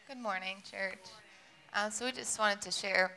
Good 0.07 0.17
morning, 0.17 0.57
church. 0.69 0.97
Uh, 1.73 1.91
so 1.91 2.05
we 2.05 2.11
just 2.11 2.39
wanted 2.39 2.61
to 2.61 2.71
share 2.71 3.11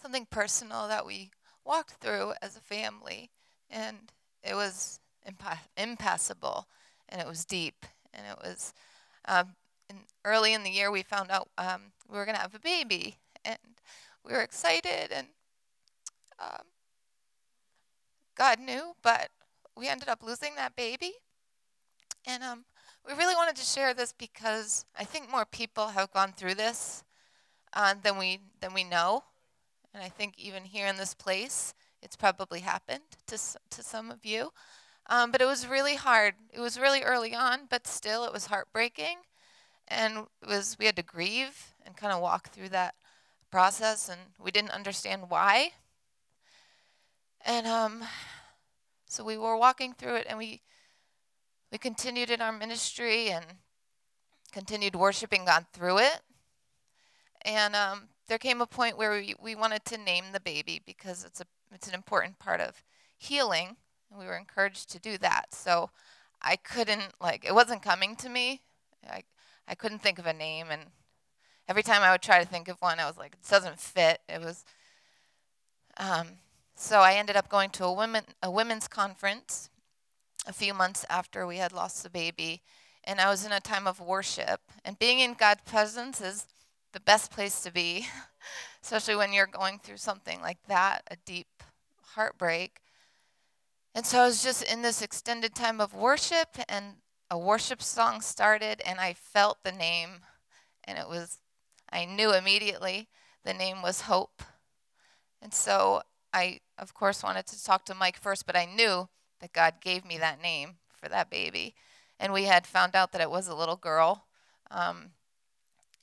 something 0.00 0.26
personal 0.30 0.86
that 0.86 1.04
we 1.04 1.30
walked 1.64 1.94
through 1.94 2.34
as 2.40 2.56
a 2.56 2.60
family, 2.60 3.30
and 3.68 3.96
it 4.44 4.54
was 4.54 5.00
impa- 5.28 5.58
impassable, 5.76 6.68
and 7.08 7.20
it 7.20 7.26
was 7.26 7.44
deep, 7.44 7.84
and 8.14 8.24
it 8.30 8.38
was 8.44 8.74
um, 9.26 9.56
in, 9.90 9.96
early 10.24 10.54
in 10.54 10.62
the 10.62 10.70
year 10.70 10.92
we 10.92 11.02
found 11.02 11.32
out 11.32 11.48
um, 11.58 11.92
we 12.08 12.16
were 12.16 12.24
going 12.24 12.36
to 12.36 12.42
have 12.42 12.54
a 12.54 12.60
baby, 12.60 13.16
and 13.44 13.58
we 14.24 14.32
were 14.32 14.42
excited 14.42 15.10
and 15.10 15.26
um, 16.38 16.66
God 18.36 18.58
knew, 18.58 18.94
but 19.02 19.28
we 19.76 19.88
ended 19.88 20.08
up 20.08 20.22
losing 20.22 20.54
that 20.56 20.76
baby. 20.76 21.12
And 22.26 22.42
um, 22.42 22.64
we 23.06 23.14
really 23.14 23.34
wanted 23.34 23.56
to 23.56 23.62
share 23.62 23.94
this 23.94 24.12
because 24.12 24.84
I 24.98 25.04
think 25.04 25.30
more 25.30 25.44
people 25.44 25.88
have 25.88 26.12
gone 26.12 26.32
through 26.32 26.54
this 26.54 27.04
uh, 27.72 27.94
than 28.02 28.18
we 28.18 28.38
than 28.60 28.74
we 28.74 28.84
know, 28.84 29.24
and 29.94 30.02
I 30.02 30.08
think 30.08 30.34
even 30.38 30.64
here 30.64 30.86
in 30.86 30.96
this 30.96 31.14
place, 31.14 31.74
it's 32.02 32.16
probably 32.16 32.60
happened 32.60 33.02
to 33.26 33.38
to 33.70 33.82
some 33.82 34.10
of 34.10 34.24
you. 34.24 34.52
Um, 35.08 35.32
but 35.32 35.40
it 35.40 35.46
was 35.46 35.66
really 35.66 35.96
hard. 35.96 36.34
It 36.52 36.60
was 36.60 36.78
really 36.78 37.02
early 37.02 37.34
on, 37.34 37.66
but 37.68 37.86
still, 37.86 38.24
it 38.24 38.32
was 38.32 38.46
heartbreaking, 38.46 39.16
and 39.88 40.26
it 40.42 40.48
was 40.48 40.76
we 40.78 40.86
had 40.86 40.96
to 40.96 41.02
grieve 41.02 41.74
and 41.84 41.96
kind 41.96 42.12
of 42.12 42.20
walk 42.20 42.50
through 42.50 42.68
that 42.68 42.94
process 43.52 44.08
and 44.08 44.20
we 44.42 44.50
didn't 44.50 44.70
understand 44.70 45.24
why. 45.28 45.70
And 47.44 47.66
um, 47.66 48.02
so 49.06 49.22
we 49.22 49.36
were 49.36 49.56
walking 49.56 49.92
through 49.92 50.16
it 50.16 50.26
and 50.28 50.38
we 50.38 50.62
we 51.70 51.78
continued 51.78 52.30
in 52.30 52.42
our 52.42 52.52
ministry 52.52 53.28
and 53.30 53.44
continued 54.52 54.94
worshiping 54.94 55.46
God 55.46 55.64
through 55.72 55.98
it. 55.98 56.20
And 57.42 57.74
um, 57.74 58.08
there 58.28 58.38
came 58.38 58.60
a 58.60 58.66
point 58.66 58.98
where 58.98 59.12
we, 59.12 59.34
we 59.40 59.54
wanted 59.54 59.84
to 59.86 59.96
name 59.96 60.26
the 60.32 60.40
baby 60.40 60.82
because 60.84 61.24
it's 61.24 61.40
a 61.40 61.46
it's 61.74 61.88
an 61.88 61.94
important 61.94 62.38
part 62.38 62.60
of 62.60 62.82
healing 63.16 63.76
and 64.10 64.18
we 64.18 64.26
were 64.26 64.36
encouraged 64.36 64.90
to 64.90 64.98
do 64.98 65.16
that. 65.18 65.54
So 65.54 65.90
I 66.40 66.56
couldn't 66.56 67.12
like 67.20 67.44
it 67.44 67.54
wasn't 67.54 67.82
coming 67.82 68.16
to 68.16 68.28
me. 68.28 68.62
I 69.08 69.22
I 69.68 69.74
couldn't 69.74 70.02
think 70.02 70.18
of 70.18 70.26
a 70.26 70.32
name 70.32 70.66
and 70.70 70.82
every 71.68 71.82
time 71.82 72.02
I 72.02 72.10
would 72.10 72.22
try 72.22 72.40
to 72.40 72.48
think 72.48 72.68
of 72.68 72.80
one, 72.80 72.98
I 72.98 73.06
was 73.06 73.16
like, 73.16 73.34
it 73.34 73.48
doesn't 73.48 73.78
fit. 73.78 74.20
It 74.28 74.40
was. 74.40 74.64
Um, 75.96 76.28
so 76.74 77.00
I 77.00 77.14
ended 77.14 77.36
up 77.36 77.48
going 77.48 77.70
to 77.70 77.84
a 77.84 77.92
women 77.92 78.24
a 78.42 78.50
women's 78.50 78.88
conference 78.88 79.70
a 80.46 80.52
few 80.52 80.74
months 80.74 81.04
after 81.08 81.46
we 81.46 81.58
had 81.58 81.72
lost 81.72 82.02
the 82.02 82.10
baby, 82.10 82.62
and 83.04 83.20
I 83.20 83.30
was 83.30 83.44
in 83.44 83.52
a 83.52 83.60
time 83.60 83.86
of 83.86 84.00
worship. 84.00 84.60
And 84.84 84.98
being 84.98 85.20
in 85.20 85.34
God's 85.34 85.62
presence 85.64 86.20
is 86.20 86.46
the 86.92 87.00
best 87.00 87.30
place 87.30 87.60
to 87.62 87.72
be, 87.72 88.06
especially 88.82 89.16
when 89.16 89.32
you're 89.32 89.46
going 89.46 89.78
through 89.78 89.98
something 89.98 90.40
like 90.40 90.58
that, 90.68 91.02
a 91.10 91.16
deep 91.24 91.62
heartbreak. 92.14 92.80
And 93.94 94.06
so 94.06 94.20
I 94.20 94.26
was 94.26 94.42
just 94.42 94.62
in 94.62 94.82
this 94.82 95.02
extended 95.02 95.54
time 95.54 95.80
of 95.80 95.94
worship, 95.94 96.56
and 96.68 96.96
a 97.30 97.38
worship 97.38 97.82
song 97.82 98.20
started, 98.20 98.82
and 98.86 99.00
I 99.00 99.12
felt 99.12 99.62
the 99.62 99.72
name, 99.72 100.20
and 100.84 100.98
it 100.98 101.08
was, 101.08 101.38
I 101.92 102.04
knew 102.06 102.32
immediately 102.32 103.08
the 103.44 103.54
name 103.54 103.82
was 103.82 104.02
Hope. 104.02 104.42
And 105.40 105.52
so 105.52 106.02
I, 106.32 106.60
of 106.78 106.94
course, 106.94 107.22
wanted 107.22 107.46
to 107.48 107.62
talk 107.62 107.84
to 107.86 107.94
Mike 107.94 108.16
first, 108.16 108.46
but 108.46 108.56
I 108.56 108.64
knew 108.64 109.08
that 109.40 109.52
God 109.52 109.74
gave 109.80 110.04
me 110.04 110.16
that 110.18 110.40
name 110.40 110.76
for 111.00 111.08
that 111.08 111.30
baby. 111.30 111.74
And 112.18 112.32
we 112.32 112.44
had 112.44 112.66
found 112.66 112.94
out 112.94 113.12
that 113.12 113.20
it 113.20 113.30
was 113.30 113.48
a 113.48 113.54
little 113.54 113.76
girl. 113.76 114.26
Um, 114.70 115.10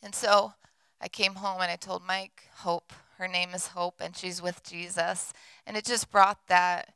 and 0.04 0.14
so 0.14 0.54
I 1.02 1.08
came 1.08 1.36
home 1.36 1.62
and 1.62 1.72
I 1.72 1.78
told 1.78 2.04
Mike, 2.06 2.44
Hope, 2.58 2.94
her 3.18 3.28
name 3.28 3.52
is 3.54 3.68
Hope, 3.68 4.02
and 4.02 4.16
she's 4.16 4.42
with 4.42 4.64
Jesus. 4.64 5.34
And 5.66 5.76
it 5.76 5.86
just 5.86 6.12
brought 6.12 6.48
that 6.48 6.94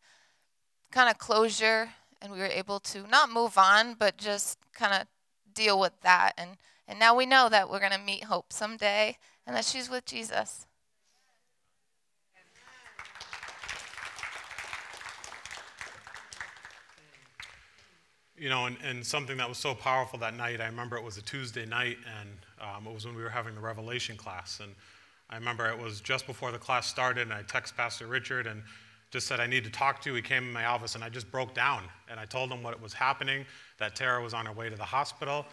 kind 0.91 1.09
of 1.09 1.17
closure, 1.17 1.89
and 2.21 2.31
we 2.31 2.39
were 2.39 2.45
able 2.45 2.79
to 2.79 3.07
not 3.07 3.31
move 3.31 3.57
on, 3.57 3.95
but 3.95 4.17
just 4.17 4.59
kind 4.73 4.93
of 4.93 5.07
deal 5.53 5.79
with 5.79 5.99
that. 6.01 6.33
And, 6.37 6.51
and 6.87 6.99
now 6.99 7.15
we 7.15 7.25
know 7.25 7.49
that 7.49 7.69
we're 7.69 7.79
going 7.79 7.91
to 7.91 7.99
meet 7.99 8.25
Hope 8.25 8.51
someday 8.51 9.17
and 9.45 9.55
that 9.55 9.65
she's 9.65 9.89
with 9.89 10.05
Jesus. 10.05 10.65
You 18.35 18.49
know, 18.49 18.65
and, 18.65 18.75
and 18.83 19.05
something 19.05 19.37
that 19.37 19.47
was 19.47 19.57
so 19.57 19.73
powerful 19.73 20.19
that 20.19 20.35
night, 20.35 20.59
I 20.59 20.65
remember 20.65 20.97
it 20.97 21.03
was 21.03 21.17
a 21.17 21.21
Tuesday 21.21 21.65
night, 21.65 21.97
and 22.19 22.29
um, 22.59 22.87
it 22.87 22.93
was 22.93 23.05
when 23.05 23.15
we 23.15 23.21
were 23.21 23.29
having 23.29 23.55
the 23.55 23.61
Revelation 23.61 24.17
class. 24.17 24.59
And 24.61 24.73
I 25.29 25.35
remember 25.35 25.69
it 25.69 25.77
was 25.77 26.01
just 26.01 26.27
before 26.27 26.51
the 26.51 26.57
class 26.57 26.87
started, 26.87 27.21
and 27.21 27.33
I 27.33 27.43
texted 27.43 27.77
Pastor 27.77 28.07
Richard 28.07 28.47
and 28.47 28.61
just 29.11 29.27
said, 29.27 29.39
I 29.39 29.47
need 29.47 29.63
to 29.63 29.69
talk 29.69 30.01
to 30.01 30.09
you. 30.09 30.15
He 30.15 30.21
came 30.21 30.43
in 30.43 30.51
my 30.51 30.65
office, 30.65 30.95
and 30.95 31.03
I 31.03 31.09
just 31.09 31.31
broke 31.31 31.53
down. 31.53 31.83
And 32.09 32.19
I 32.19 32.25
told 32.25 32.51
him 32.51 32.63
what 32.63 32.81
was 32.81 32.91
happening, 32.91 33.45
that 33.77 33.95
Tara 33.95 34.21
was 34.21 34.33
on 34.33 34.47
her 34.47 34.51
way 34.51 34.69
to 34.69 34.75
the 34.75 34.83
hospital. 34.83 35.45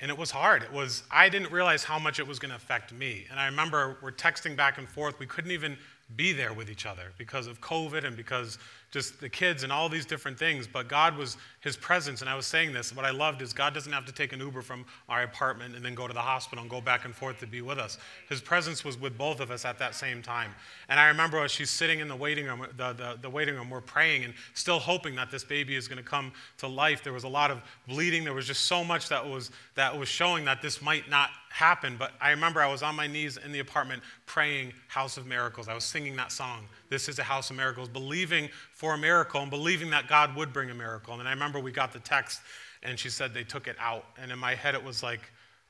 And 0.00 0.10
it 0.10 0.18
was 0.18 0.30
hard. 0.30 0.62
It 0.62 0.72
was, 0.72 1.02
I 1.10 1.28
didn't 1.28 1.50
realize 1.50 1.82
how 1.82 1.98
much 1.98 2.20
it 2.20 2.26
was 2.26 2.38
going 2.38 2.50
to 2.50 2.56
affect 2.56 2.92
me. 2.92 3.26
And 3.30 3.40
I 3.40 3.46
remember 3.46 3.98
we're 4.00 4.12
texting 4.12 4.56
back 4.56 4.78
and 4.78 4.88
forth. 4.88 5.18
We 5.18 5.26
couldn't 5.26 5.50
even 5.50 5.76
be 6.16 6.32
there 6.32 6.52
with 6.52 6.70
each 6.70 6.86
other 6.86 7.12
because 7.18 7.46
of 7.46 7.60
COVID 7.60 8.04
and 8.04 8.16
because 8.16 8.58
just 8.90 9.20
the 9.20 9.28
kids 9.28 9.62
and 9.64 9.72
all 9.72 9.88
these 9.88 10.06
different 10.06 10.38
things. 10.38 10.66
But 10.66 10.88
God 10.88 11.16
was 11.16 11.36
His 11.60 11.76
presence, 11.76 12.20
and 12.20 12.30
I 12.30 12.34
was 12.34 12.46
saying 12.46 12.72
this. 12.72 12.94
What 12.94 13.04
I 13.04 13.10
loved 13.10 13.42
is 13.42 13.52
God 13.52 13.74
doesn't 13.74 13.92
have 13.92 14.06
to 14.06 14.12
take 14.12 14.32
an 14.32 14.40
Uber 14.40 14.62
from 14.62 14.86
our 15.08 15.22
apartment 15.22 15.76
and 15.76 15.84
then 15.84 15.94
go 15.94 16.06
to 16.06 16.14
the 16.14 16.20
hospital 16.20 16.62
and 16.62 16.70
go 16.70 16.80
back 16.80 17.04
and 17.04 17.14
forth 17.14 17.38
to 17.40 17.46
be 17.46 17.60
with 17.60 17.78
us. 17.78 17.98
His 18.28 18.40
presence 18.40 18.84
was 18.84 18.98
with 18.98 19.18
both 19.18 19.40
of 19.40 19.50
us 19.50 19.64
at 19.64 19.78
that 19.78 19.94
same 19.94 20.22
time. 20.22 20.54
And 20.88 20.98
I 20.98 21.08
remember 21.08 21.42
as 21.44 21.50
she's 21.50 21.70
sitting 21.70 22.00
in 22.00 22.08
the 22.08 22.16
waiting 22.16 22.46
room, 22.46 22.66
the, 22.76 22.92
the, 22.92 23.18
the 23.20 23.30
waiting 23.30 23.54
room, 23.54 23.68
we're 23.68 23.80
praying 23.80 24.24
and 24.24 24.32
still 24.54 24.78
hoping 24.78 25.14
that 25.16 25.30
this 25.30 25.44
baby 25.44 25.76
is 25.76 25.86
going 25.86 26.02
to 26.02 26.08
come 26.08 26.32
to 26.58 26.68
life. 26.68 27.04
There 27.04 27.12
was 27.12 27.24
a 27.24 27.28
lot 27.28 27.50
of 27.50 27.62
bleeding. 27.86 28.24
There 28.24 28.34
was 28.34 28.46
just 28.46 28.64
so 28.64 28.82
much 28.82 29.08
that 29.10 29.26
was 29.26 29.50
that 29.74 29.96
was 29.96 30.08
showing 30.08 30.44
that 30.46 30.62
this 30.62 30.80
might 30.80 31.08
not 31.08 31.30
happen. 31.50 31.96
But 31.98 32.12
I 32.20 32.30
remember 32.30 32.60
I 32.60 32.70
was 32.70 32.82
on 32.82 32.96
my 32.96 33.06
knees 33.06 33.36
in 33.36 33.52
the 33.52 33.58
apartment 33.58 34.02
praying 34.26 34.72
House 34.88 35.16
of 35.16 35.26
Miracles. 35.26 35.68
I 35.68 35.74
was 35.74 35.84
singing 35.84 36.16
that 36.16 36.32
song. 36.32 36.66
This 36.90 37.08
is 37.08 37.18
a 37.18 37.22
house 37.22 37.50
of 37.50 37.56
miracles, 37.56 37.88
believing 37.88 38.48
for 38.72 38.94
a 38.94 38.98
miracle 38.98 39.40
and 39.40 39.50
believing 39.50 39.90
that 39.90 40.08
God 40.08 40.34
would 40.36 40.52
bring 40.52 40.70
a 40.70 40.74
miracle. 40.74 41.14
And 41.18 41.28
I 41.28 41.32
remember 41.32 41.60
we 41.60 41.72
got 41.72 41.92
the 41.92 42.00
text 42.00 42.40
and 42.82 42.98
she 42.98 43.10
said 43.10 43.34
they 43.34 43.44
took 43.44 43.66
it 43.66 43.76
out. 43.78 44.04
And 44.20 44.30
in 44.30 44.38
my 44.38 44.54
head, 44.54 44.74
it 44.74 44.82
was 44.82 45.02
like, 45.02 45.20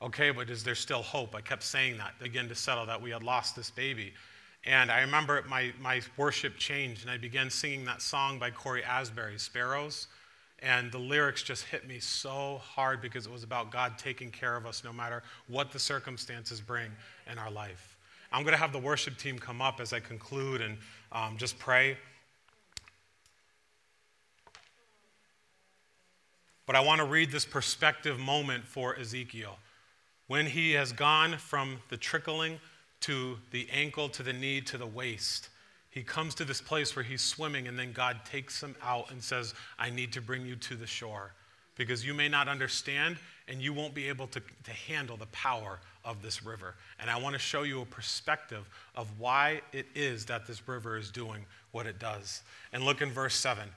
okay, 0.01 0.31
but 0.31 0.49
is 0.49 0.63
there 0.63 0.75
still 0.75 1.01
hope? 1.01 1.35
I 1.35 1.41
kept 1.41 1.63
saying 1.63 1.97
that 1.97 2.13
again 2.21 2.47
to 2.49 2.55
settle 2.55 2.85
that 2.85 3.01
we 3.01 3.11
had 3.11 3.23
lost 3.23 3.55
this 3.55 3.69
baby. 3.69 4.13
And 4.65 4.91
I 4.91 5.01
remember 5.01 5.43
my, 5.47 5.71
my 5.79 6.01
worship 6.17 6.57
changed 6.57 7.03
and 7.03 7.11
I 7.11 7.17
began 7.17 7.49
singing 7.49 7.85
that 7.85 8.01
song 8.01 8.39
by 8.39 8.51
Cory 8.51 8.83
Asbury, 8.83 9.39
Sparrows. 9.39 10.07
And 10.61 10.91
the 10.91 10.97
lyrics 10.97 11.41
just 11.41 11.63
hit 11.63 11.87
me 11.87 11.99
so 11.99 12.59
hard 12.61 13.01
because 13.01 13.25
it 13.25 13.31
was 13.31 13.43
about 13.43 13.71
God 13.71 13.97
taking 13.97 14.29
care 14.29 14.57
of 14.57 14.65
us 14.65 14.83
no 14.83 14.91
matter 14.91 15.23
what 15.47 15.71
the 15.71 15.79
circumstances 15.79 16.59
bring 16.59 16.91
in 17.31 17.37
our 17.37 17.49
life. 17.49 17.95
I'm 18.31 18.43
going 18.43 18.53
to 18.53 18.59
have 18.59 18.73
the 18.73 18.79
worship 18.79 19.17
team 19.17 19.39
come 19.39 19.61
up 19.61 19.79
as 19.79 19.93
I 19.93 20.01
conclude 20.01 20.61
and 20.61 20.77
um, 21.11 21.37
just 21.37 21.57
pray. 21.59 21.97
But 26.65 26.75
I 26.75 26.81
want 26.81 26.99
to 26.99 27.05
read 27.05 27.31
this 27.31 27.45
perspective 27.45 28.19
moment 28.19 28.63
for 28.63 28.95
Ezekiel. 28.95 29.57
When 30.27 30.45
he 30.45 30.73
has 30.73 30.91
gone 30.91 31.37
from 31.37 31.79
the 31.89 31.97
trickling 31.97 32.59
to 33.01 33.39
the 33.49 33.67
ankle 33.71 34.09
to 34.09 34.21
the 34.21 34.33
knee 34.33 34.61
to 34.61 34.77
the 34.77 34.85
waist, 34.85 35.49
he 35.89 36.03
comes 36.03 36.35
to 36.35 36.45
this 36.45 36.61
place 36.61 36.95
where 36.95 37.03
he's 37.03 37.23
swimming, 37.23 37.67
and 37.67 37.77
then 37.79 37.91
God 37.91 38.19
takes 38.23 38.61
him 38.61 38.75
out 38.83 39.09
and 39.09 39.23
says, 39.23 39.55
I 39.79 39.89
need 39.89 40.13
to 40.13 40.21
bring 40.21 40.45
you 40.45 40.55
to 40.57 40.75
the 40.75 40.85
shore 40.85 41.33
because 41.75 42.05
you 42.05 42.13
may 42.13 42.29
not 42.29 42.47
understand 42.47 43.17
and 43.49 43.61
you 43.61 43.73
won't 43.73 43.93
be 43.93 44.07
able 44.07 44.27
to, 44.27 44.41
to 44.63 44.71
handle 44.71 45.17
the 45.17 45.25
power 45.27 45.79
of 46.05 46.21
this 46.21 46.45
river. 46.45 46.75
And 46.99 47.09
I 47.09 47.19
want 47.19 47.33
to 47.33 47.39
show 47.39 47.63
you 47.63 47.81
a 47.81 47.85
perspective 47.85 48.69
of 48.95 49.07
why 49.19 49.61
it 49.73 49.87
is 49.95 50.25
that 50.25 50.47
this 50.47 50.67
river 50.67 50.97
is 50.97 51.11
doing 51.11 51.45
what 51.71 51.87
it 51.87 51.99
does. 51.99 52.43
And 52.71 52.83
look 52.83 53.01
in 53.01 53.11
verse 53.11 53.35
7. 53.35 53.67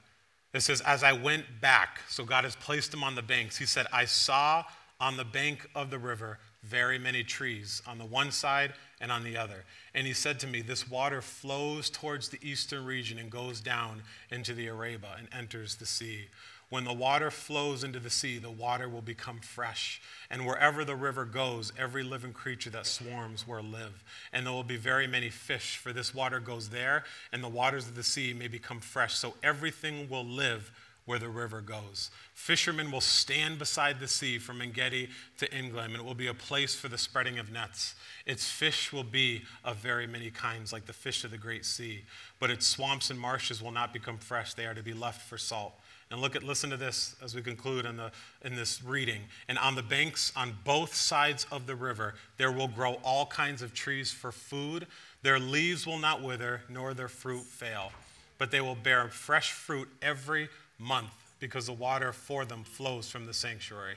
It 0.52 0.60
says, 0.60 0.82
As 0.82 1.02
I 1.02 1.12
went 1.12 1.44
back, 1.60 2.00
so 2.08 2.24
God 2.24 2.44
has 2.44 2.54
placed 2.56 2.92
him 2.92 3.02
on 3.02 3.14
the 3.14 3.22
banks, 3.22 3.56
he 3.56 3.66
said, 3.66 3.86
I 3.92 4.04
saw 4.04 4.64
on 5.00 5.16
the 5.16 5.24
bank 5.24 5.68
of 5.74 5.90
the 5.90 5.98
river 5.98 6.38
very 6.62 6.98
many 6.98 7.24
trees 7.24 7.82
on 7.86 7.98
the 7.98 8.04
one 8.04 8.30
side 8.30 8.72
and 9.00 9.10
on 9.10 9.24
the 9.24 9.36
other. 9.36 9.64
And 9.94 10.06
he 10.06 10.12
said 10.12 10.38
to 10.40 10.46
me, 10.46 10.62
This 10.62 10.88
water 10.88 11.20
flows 11.20 11.90
towards 11.90 12.28
the 12.28 12.38
eastern 12.40 12.84
region 12.84 13.18
and 13.18 13.30
goes 13.30 13.60
down 13.60 14.02
into 14.30 14.54
the 14.54 14.68
Arabah 14.68 15.16
and 15.18 15.28
enters 15.36 15.74
the 15.76 15.86
sea. 15.86 16.28
When 16.72 16.84
the 16.84 16.92
water 16.94 17.30
flows 17.30 17.84
into 17.84 18.00
the 18.00 18.08
sea, 18.08 18.38
the 18.38 18.50
water 18.50 18.88
will 18.88 19.02
become 19.02 19.40
fresh. 19.40 20.00
And 20.30 20.46
wherever 20.46 20.86
the 20.86 20.96
river 20.96 21.26
goes, 21.26 21.70
every 21.78 22.02
living 22.02 22.32
creature 22.32 22.70
that 22.70 22.86
swarms 22.86 23.46
will 23.46 23.62
live. 23.62 24.02
And 24.32 24.46
there 24.46 24.54
will 24.54 24.64
be 24.64 24.78
very 24.78 25.06
many 25.06 25.28
fish, 25.28 25.76
for 25.76 25.92
this 25.92 26.14
water 26.14 26.40
goes 26.40 26.70
there, 26.70 27.04
and 27.30 27.44
the 27.44 27.48
waters 27.48 27.88
of 27.88 27.94
the 27.94 28.02
sea 28.02 28.32
may 28.32 28.48
become 28.48 28.80
fresh. 28.80 29.12
So 29.12 29.34
everything 29.42 30.08
will 30.08 30.24
live 30.24 30.72
where 31.04 31.18
the 31.18 31.28
river 31.28 31.60
goes. 31.60 32.10
Fishermen 32.32 32.90
will 32.90 33.02
stand 33.02 33.58
beside 33.58 34.00
the 34.00 34.08
sea 34.08 34.38
from 34.38 34.62
Engedi 34.62 35.10
to 35.40 35.54
Eneglaim, 35.54 35.86
and 35.86 35.96
it 35.96 36.04
will 36.06 36.14
be 36.14 36.28
a 36.28 36.34
place 36.34 36.74
for 36.74 36.88
the 36.88 36.96
spreading 36.96 37.38
of 37.38 37.52
nets. 37.52 37.96
Its 38.24 38.48
fish 38.48 38.94
will 38.94 39.04
be 39.04 39.42
of 39.62 39.76
very 39.76 40.06
many 40.06 40.30
kinds, 40.30 40.72
like 40.72 40.86
the 40.86 40.94
fish 40.94 41.22
of 41.22 41.32
the 41.32 41.36
great 41.36 41.66
sea. 41.66 42.04
But 42.40 42.50
its 42.50 42.66
swamps 42.66 43.10
and 43.10 43.20
marshes 43.20 43.60
will 43.60 43.72
not 43.72 43.92
become 43.92 44.16
fresh, 44.16 44.54
they 44.54 44.64
are 44.64 44.72
to 44.72 44.82
be 44.82 44.94
left 44.94 45.20
for 45.28 45.36
salt. 45.36 45.74
And 46.12 46.20
look 46.20 46.36
at 46.36 46.42
listen 46.42 46.68
to 46.70 46.76
this 46.76 47.16
as 47.22 47.34
we 47.34 47.40
conclude 47.40 47.86
in, 47.86 47.96
the, 47.96 48.12
in 48.44 48.54
this 48.54 48.84
reading. 48.84 49.22
And 49.48 49.58
on 49.58 49.74
the 49.74 49.82
banks 49.82 50.30
on 50.36 50.54
both 50.62 50.94
sides 50.94 51.46
of 51.50 51.66
the 51.66 51.74
river 51.74 52.14
there 52.36 52.52
will 52.52 52.68
grow 52.68 53.00
all 53.02 53.24
kinds 53.24 53.62
of 53.62 53.72
trees 53.72 54.12
for 54.12 54.30
food. 54.30 54.86
Their 55.22 55.38
leaves 55.38 55.86
will 55.86 55.98
not 55.98 56.22
wither, 56.22 56.60
nor 56.68 56.92
their 56.92 57.08
fruit 57.08 57.44
fail, 57.44 57.92
but 58.36 58.50
they 58.50 58.60
will 58.60 58.74
bear 58.74 59.08
fresh 59.08 59.52
fruit 59.52 59.88
every 60.02 60.50
month 60.78 61.12
because 61.40 61.66
the 61.66 61.72
water 61.72 62.12
for 62.12 62.44
them 62.44 62.62
flows 62.62 63.08
from 63.08 63.24
the 63.24 63.34
sanctuary. 63.34 63.94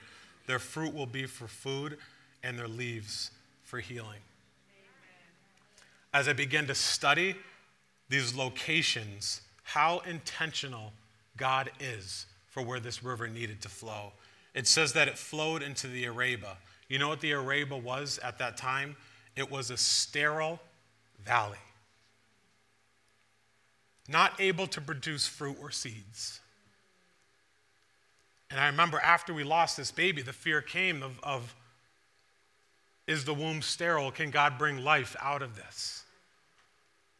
Their 0.47 0.59
fruit 0.59 0.93
will 0.93 1.05
be 1.05 1.25
for 1.25 1.47
food, 1.47 1.97
and 2.43 2.57
their 2.57 2.67
leaves 2.67 3.31
for 3.63 3.79
healing. 3.79 4.19
As 6.13 6.27
I 6.29 6.33
begin 6.33 6.67
to 6.67 6.75
study 6.75 7.35
these 8.07 8.35
locations, 8.35 9.41
how 9.63 9.99
intentional 10.07 10.93
God 11.37 11.71
is 11.79 12.25
for 12.47 12.63
where 12.63 12.79
this 12.79 13.03
river 13.03 13.27
needed 13.27 13.61
to 13.63 13.69
flow. 13.69 14.13
It 14.53 14.67
says 14.67 14.93
that 14.93 15.07
it 15.07 15.17
flowed 15.17 15.61
into 15.61 15.87
the 15.87 16.05
Arabah. 16.05 16.57
You 16.87 16.99
know 16.99 17.09
what 17.09 17.19
the 17.19 17.33
Arabah 17.33 17.77
was 17.77 18.19
at 18.23 18.39
that 18.39 18.55
time? 18.55 18.95
It 19.35 19.51
was 19.51 19.69
a 19.69 19.77
sterile 19.77 20.61
valley, 21.25 21.57
not 24.07 24.39
able 24.39 24.67
to 24.67 24.79
produce 24.79 25.27
fruit 25.27 25.57
or 25.61 25.71
seeds. 25.71 26.39
And 28.49 28.59
I 28.59 28.67
remember 28.67 28.99
after 28.99 29.33
we 29.33 29.43
lost 29.43 29.75
this 29.75 29.91
baby, 29.91 30.21
the 30.21 30.31
fear 30.31 30.61
came 30.61 31.03
of, 31.03 31.19
of 31.23 31.53
is 33.07 33.25
the 33.25 33.33
womb 33.33 33.61
sterile? 33.61 34.11
Can 34.11 34.31
God 34.31 34.57
bring 34.57 34.77
life 34.77 35.15
out 35.19 35.41
of 35.41 35.57
this? 35.57 36.04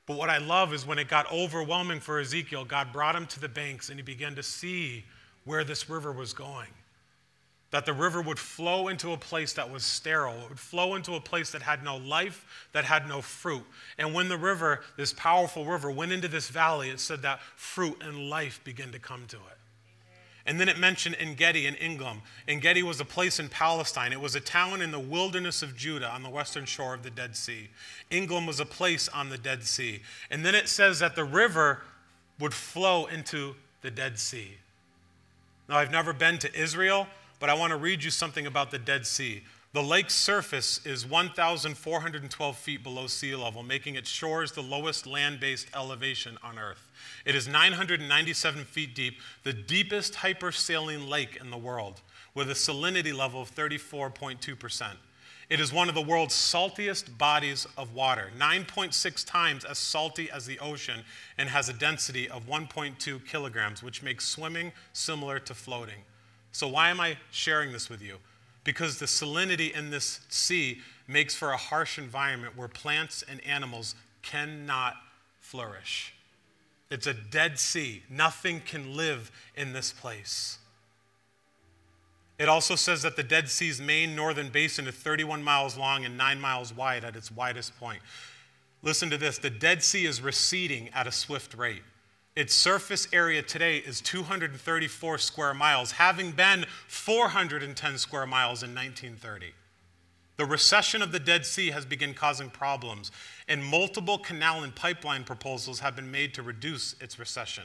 But 0.05 0.17
what 0.17 0.29
I 0.29 0.37
love 0.37 0.73
is 0.73 0.85
when 0.85 0.99
it 0.99 1.07
got 1.07 1.31
overwhelming 1.31 1.99
for 1.99 2.19
Ezekiel, 2.19 2.65
God 2.65 2.93
brought 2.93 3.15
him 3.15 3.25
to 3.27 3.39
the 3.39 3.49
banks 3.49 3.89
and 3.89 3.97
he 3.97 4.03
began 4.03 4.35
to 4.35 4.43
see 4.43 5.03
where 5.45 5.63
this 5.63 5.89
river 5.89 6.11
was 6.11 6.33
going. 6.33 6.69
That 7.71 7.85
the 7.85 7.93
river 7.93 8.21
would 8.21 8.39
flow 8.39 8.87
into 8.87 9.11
a 9.11 9.17
place 9.17 9.53
that 9.53 9.71
was 9.71 9.83
sterile, 9.83 10.39
it 10.43 10.49
would 10.49 10.59
flow 10.59 10.95
into 10.95 11.15
a 11.15 11.19
place 11.19 11.51
that 11.51 11.63
had 11.63 11.83
no 11.83 11.97
life, 11.97 12.69
that 12.71 12.85
had 12.85 13.07
no 13.07 13.21
fruit. 13.21 13.63
And 13.97 14.13
when 14.13 14.29
the 14.29 14.37
river, 14.37 14.81
this 14.95 15.13
powerful 15.13 15.65
river, 15.65 15.89
went 15.89 16.11
into 16.11 16.27
this 16.27 16.49
valley, 16.49 16.89
it 16.89 16.99
said 16.99 17.23
that 17.23 17.41
fruit 17.55 18.01
and 18.01 18.29
life 18.29 18.61
began 18.63 18.91
to 18.91 18.99
come 18.99 19.25
to 19.27 19.37
it. 19.37 19.57
And 20.45 20.59
then 20.59 20.69
it 20.69 20.77
mentioned 20.77 21.15
Engedi 21.19 21.65
and 21.65 21.75
Eneglaim. 21.77 22.21
Engedi 22.47 22.83
was 22.83 22.99
a 22.99 23.05
place 23.05 23.39
in 23.39 23.49
Palestine. 23.49 24.13
It 24.13 24.21
was 24.21 24.35
a 24.35 24.39
town 24.39 24.81
in 24.81 24.91
the 24.91 24.99
wilderness 24.99 25.63
of 25.63 25.75
Judah 25.75 26.07
on 26.09 26.21
the 26.21 26.29
western 26.29 26.65
shore 26.65 26.93
of 26.93 27.01
the 27.01 27.09
Dead 27.09 27.35
Sea. 27.35 27.69
Eneglaim 28.11 28.45
was 28.45 28.59
a 28.59 28.65
place 28.65 29.07
on 29.09 29.29
the 29.29 29.39
Dead 29.39 29.63
Sea. 29.63 30.01
And 30.29 30.45
then 30.45 30.53
it 30.53 30.69
says 30.69 30.99
that 30.99 31.15
the 31.15 31.23
river 31.23 31.81
would 32.39 32.53
flow 32.53 33.07
into 33.07 33.55
the 33.81 33.89
Dead 33.89 34.19
Sea. 34.19 34.57
Now, 35.67 35.77
I've 35.77 35.91
never 35.91 36.13
been 36.13 36.37
to 36.39 36.53
Israel, 36.59 37.07
but 37.39 37.49
I 37.49 37.55
want 37.55 37.71
to 37.71 37.77
read 37.77 38.03
you 38.03 38.11
something 38.11 38.45
about 38.45 38.69
the 38.69 38.77
Dead 38.77 39.07
Sea. 39.07 39.43
The 39.75 39.83
lake's 39.83 40.15
surface 40.15 40.79
is 40.85 41.05
1,412 41.05 42.57
feet 42.57 42.81
below 42.81 43.07
sea 43.07 43.35
level, 43.35 43.61
making 43.61 43.95
its 43.95 44.09
shores 44.09 44.53
the 44.53 44.63
lowest 44.63 45.05
land 45.05 45.41
based 45.41 45.67
elevation 45.75 46.37
on 46.41 46.57
Earth. 46.57 46.89
It 47.25 47.35
is 47.35 47.45
997 47.45 48.63
feet 48.63 48.95
deep, 48.95 49.19
the 49.43 49.51
deepest 49.51 50.13
hypersaline 50.13 51.09
lake 51.09 51.37
in 51.41 51.51
the 51.51 51.57
world, 51.57 51.99
with 52.33 52.49
a 52.49 52.53
salinity 52.53 53.13
level 53.13 53.41
of 53.41 53.53
34.2%. 53.53 54.91
It 55.49 55.59
is 55.59 55.73
one 55.73 55.89
of 55.89 55.95
the 55.95 56.01
world's 56.01 56.35
saltiest 56.35 57.17
bodies 57.17 57.67
of 57.77 57.93
water, 57.93 58.31
9.6 58.39 59.25
times 59.25 59.65
as 59.65 59.77
salty 59.77 60.31
as 60.31 60.45
the 60.45 60.57
ocean, 60.59 61.01
and 61.37 61.49
has 61.49 61.67
a 61.67 61.73
density 61.73 62.29
of 62.29 62.47
1.2 62.47 63.27
kilograms, 63.27 63.83
which 63.83 64.01
makes 64.01 64.25
swimming 64.25 64.71
similar 64.93 65.37
to 65.39 65.53
floating. 65.53 65.99
So, 66.53 66.69
why 66.69 66.91
am 66.91 67.01
I 67.01 67.17
sharing 67.29 67.73
this 67.73 67.89
with 67.89 68.01
you? 68.01 68.19
Because 68.65 68.97
the 68.97 69.05
salinity 69.05 69.71
in 69.73 69.91
this 69.91 70.19
sea 70.27 70.81
makes 71.07 71.33
for 71.33 71.51
a 71.51 71.57
harsh 71.57 71.97
environment 71.97 72.57
where 72.57 72.67
plants 72.67 73.23
and 73.29 73.39
animals 73.45 73.95
cannot 74.21 74.95
flourish. 75.39 76.13
It's 76.91 77.07
a 77.07 77.13
dead 77.13 77.57
sea. 77.57 78.03
Nothing 78.09 78.59
can 78.65 78.97
live 78.97 79.31
in 79.55 79.71
this 79.71 79.93
place. 79.93 80.57
It 82.37 82.49
also 82.49 82.75
says 82.75 83.01
that 83.03 83.15
the 83.15 83.23
Dead 83.23 83.49
Sea's 83.49 83.79
main 83.79 84.15
northern 84.15 84.49
basin 84.49 84.87
is 84.87 84.95
31 84.95 85.41
miles 85.41 85.77
long 85.77 86.03
and 86.03 86.17
9 86.17 86.41
miles 86.41 86.73
wide 86.73 87.05
at 87.05 87.15
its 87.15 87.31
widest 87.31 87.79
point. 87.79 88.01
Listen 88.81 89.09
to 89.09 89.17
this 89.17 89.37
the 89.37 89.49
Dead 89.49 89.83
Sea 89.83 90.05
is 90.05 90.21
receding 90.21 90.89
at 90.93 91.07
a 91.07 91.11
swift 91.11 91.53
rate. 91.53 91.83
Its 92.35 92.53
surface 92.53 93.07
area 93.13 93.41
today 93.41 93.77
is 93.77 94.01
234 94.01 95.17
square 95.17 95.53
miles, 95.53 95.93
having 95.93 96.31
been 96.31 96.65
410 96.89 97.97
square 97.97 98.25
miles 98.25 98.61
in 98.61 98.75
1930. 98.75 99.53
The 100.35 100.45
recession 100.45 101.01
of 101.01 101.13
the 101.13 101.19
Dead 101.19 101.45
Sea 101.45 101.69
has 101.69 101.85
begun 101.85 102.13
causing 102.13 102.49
problems, 102.49 103.09
and 103.47 103.63
multiple 103.63 104.17
canal 104.17 104.63
and 104.63 104.75
pipeline 104.75 105.23
proposals 105.23 105.79
have 105.79 105.95
been 105.95 106.11
made 106.11 106.33
to 106.33 106.43
reduce 106.43 106.93
its 106.99 107.17
recession. 107.17 107.63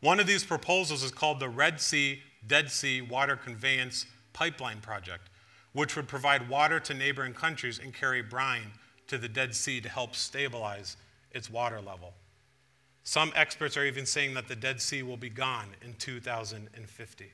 One 0.00 0.18
of 0.18 0.26
these 0.26 0.42
proposals 0.42 1.04
is 1.04 1.12
called 1.12 1.38
the 1.38 1.48
Red 1.48 1.80
Sea 1.80 2.20
Dead 2.48 2.72
Sea 2.72 3.00
Water 3.00 3.36
Conveyance 3.36 4.06
Pipeline 4.32 4.80
Project, 4.80 5.30
which 5.72 5.94
would 5.94 6.08
provide 6.08 6.48
water 6.48 6.80
to 6.80 6.94
neighboring 6.94 7.32
countries 7.32 7.78
and 7.78 7.94
carry 7.94 8.22
brine 8.22 8.72
to 9.06 9.18
the 9.18 9.28
Dead 9.28 9.54
Sea 9.54 9.80
to 9.80 9.88
help 9.88 10.16
stabilize 10.16 10.96
its 11.30 11.48
water 11.48 11.80
level. 11.80 12.12
Some 13.04 13.32
experts 13.36 13.76
are 13.76 13.84
even 13.84 14.06
saying 14.06 14.34
that 14.34 14.48
the 14.48 14.56
Dead 14.56 14.80
Sea 14.80 15.02
will 15.02 15.18
be 15.18 15.28
gone 15.28 15.68
in 15.82 15.92
2050. 15.94 17.32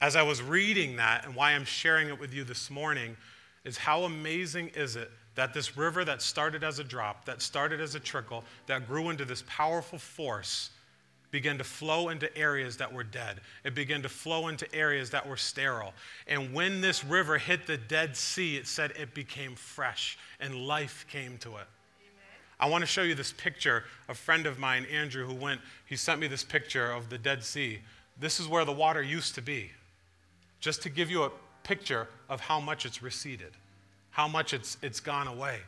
As 0.00 0.16
I 0.16 0.22
was 0.22 0.42
reading 0.42 0.96
that, 0.96 1.24
and 1.24 1.34
why 1.34 1.52
I'm 1.52 1.64
sharing 1.64 2.08
it 2.08 2.18
with 2.18 2.34
you 2.34 2.42
this 2.42 2.68
morning, 2.68 3.16
is 3.64 3.78
how 3.78 4.02
amazing 4.02 4.68
is 4.68 4.96
it 4.96 5.10
that 5.36 5.54
this 5.54 5.76
river 5.76 6.04
that 6.04 6.20
started 6.20 6.64
as 6.64 6.80
a 6.80 6.84
drop, 6.84 7.24
that 7.26 7.40
started 7.40 7.80
as 7.80 7.94
a 7.94 8.00
trickle, 8.00 8.44
that 8.66 8.88
grew 8.88 9.10
into 9.10 9.24
this 9.24 9.44
powerful 9.46 9.98
force, 9.98 10.70
began 11.30 11.56
to 11.58 11.64
flow 11.64 12.08
into 12.08 12.36
areas 12.36 12.76
that 12.78 12.92
were 12.92 13.04
dead. 13.04 13.40
It 13.62 13.74
began 13.74 14.02
to 14.02 14.08
flow 14.08 14.48
into 14.48 14.72
areas 14.74 15.10
that 15.10 15.28
were 15.28 15.36
sterile. 15.36 15.94
And 16.26 16.52
when 16.52 16.80
this 16.80 17.04
river 17.04 17.38
hit 17.38 17.66
the 17.68 17.76
Dead 17.76 18.16
Sea, 18.16 18.56
it 18.56 18.66
said 18.66 18.92
it 18.98 19.14
became 19.14 19.54
fresh 19.54 20.18
and 20.40 20.54
life 20.66 21.06
came 21.08 21.38
to 21.38 21.58
it. 21.58 21.66
I 22.60 22.68
want 22.68 22.82
to 22.82 22.86
show 22.86 23.02
you 23.02 23.14
this 23.14 23.32
picture. 23.32 23.84
A 24.08 24.14
friend 24.14 24.44
of 24.46 24.58
mine, 24.58 24.86
Andrew, 24.92 25.26
who 25.26 25.34
went, 25.34 25.60
he 25.86 25.96
sent 25.96 26.20
me 26.20 26.26
this 26.26 26.44
picture 26.44 26.92
of 26.92 27.08
the 27.08 27.16
Dead 27.16 27.42
Sea. 27.42 27.78
This 28.20 28.38
is 28.38 28.46
where 28.46 28.66
the 28.66 28.72
water 28.72 29.02
used 29.02 29.34
to 29.36 29.42
be, 29.42 29.70
just 30.60 30.82
to 30.82 30.90
give 30.90 31.10
you 31.10 31.22
a 31.22 31.30
picture 31.64 32.06
of 32.28 32.40
how 32.40 32.60
much 32.60 32.84
it's 32.84 33.02
receded, 33.02 33.52
how 34.10 34.28
much 34.28 34.52
it's, 34.52 34.76
it's 34.82 35.00
gone 35.00 35.26
away. 35.26 35.60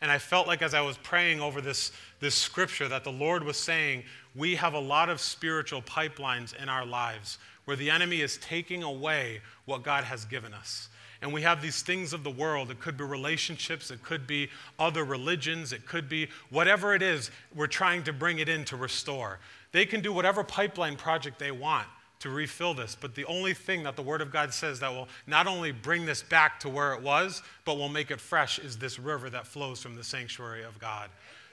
And 0.00 0.10
I 0.10 0.18
felt 0.18 0.46
like 0.46 0.62
as 0.62 0.72
I 0.72 0.80
was 0.80 0.96
praying 0.98 1.40
over 1.40 1.60
this, 1.60 1.92
this 2.18 2.34
scripture 2.34 2.88
that 2.88 3.04
the 3.04 3.12
Lord 3.12 3.44
was 3.44 3.58
saying, 3.58 4.02
we 4.34 4.56
have 4.56 4.72
a 4.72 4.80
lot 4.80 5.10
of 5.10 5.20
spiritual 5.20 5.82
pipelines 5.82 6.56
in 6.60 6.70
our 6.70 6.86
lives 6.86 7.38
where 7.66 7.76
the 7.76 7.90
enemy 7.90 8.22
is 8.22 8.38
taking 8.38 8.82
away 8.82 9.40
what 9.66 9.82
God 9.82 10.04
has 10.04 10.24
given 10.24 10.54
us 10.54 10.88
and 11.22 11.32
we 11.32 11.42
have 11.42 11.62
these 11.62 11.82
things 11.82 12.12
of 12.12 12.24
the 12.24 12.30
world. 12.30 12.70
It 12.70 12.80
could 12.80 12.96
be 12.96 13.04
relationships, 13.04 13.90
it 13.90 14.02
could 14.02 14.26
be 14.26 14.50
other 14.78 15.04
religions, 15.04 15.72
it 15.72 15.86
could 15.86 16.08
be 16.08 16.28
whatever 16.50 16.94
it 16.94 17.00
is, 17.00 17.30
we're 17.54 17.68
trying 17.68 18.02
to 18.04 18.12
bring 18.12 18.40
it 18.40 18.48
in 18.48 18.64
to 18.66 18.76
restore. 18.76 19.38
They 19.70 19.86
can 19.86 20.00
do 20.00 20.12
whatever 20.12 20.42
pipeline 20.42 20.96
project 20.96 21.38
they 21.38 21.52
want 21.52 21.86
to 22.18 22.30
refill 22.30 22.74
this, 22.74 22.96
but 23.00 23.14
the 23.14 23.24
only 23.24 23.54
thing 23.54 23.84
that 23.84 23.96
the 23.96 24.02
Word 24.02 24.20
of 24.20 24.32
God 24.32 24.52
says 24.52 24.80
that 24.80 24.92
will 24.92 25.08
not 25.26 25.46
only 25.46 25.72
bring 25.72 26.06
this 26.06 26.22
back 26.22 26.60
to 26.60 26.68
where 26.68 26.92
it 26.92 27.02
was, 27.02 27.42
but 27.64 27.76
will 27.76 27.88
make 27.88 28.10
it 28.10 28.20
fresh 28.20 28.58
is 28.58 28.76
this 28.76 28.98
river 28.98 29.30
that 29.30 29.46
flows 29.46 29.80
from 29.80 29.96
the 29.96 30.04
sanctuary 30.04 30.62
of 30.62 30.78
God. 30.78 31.08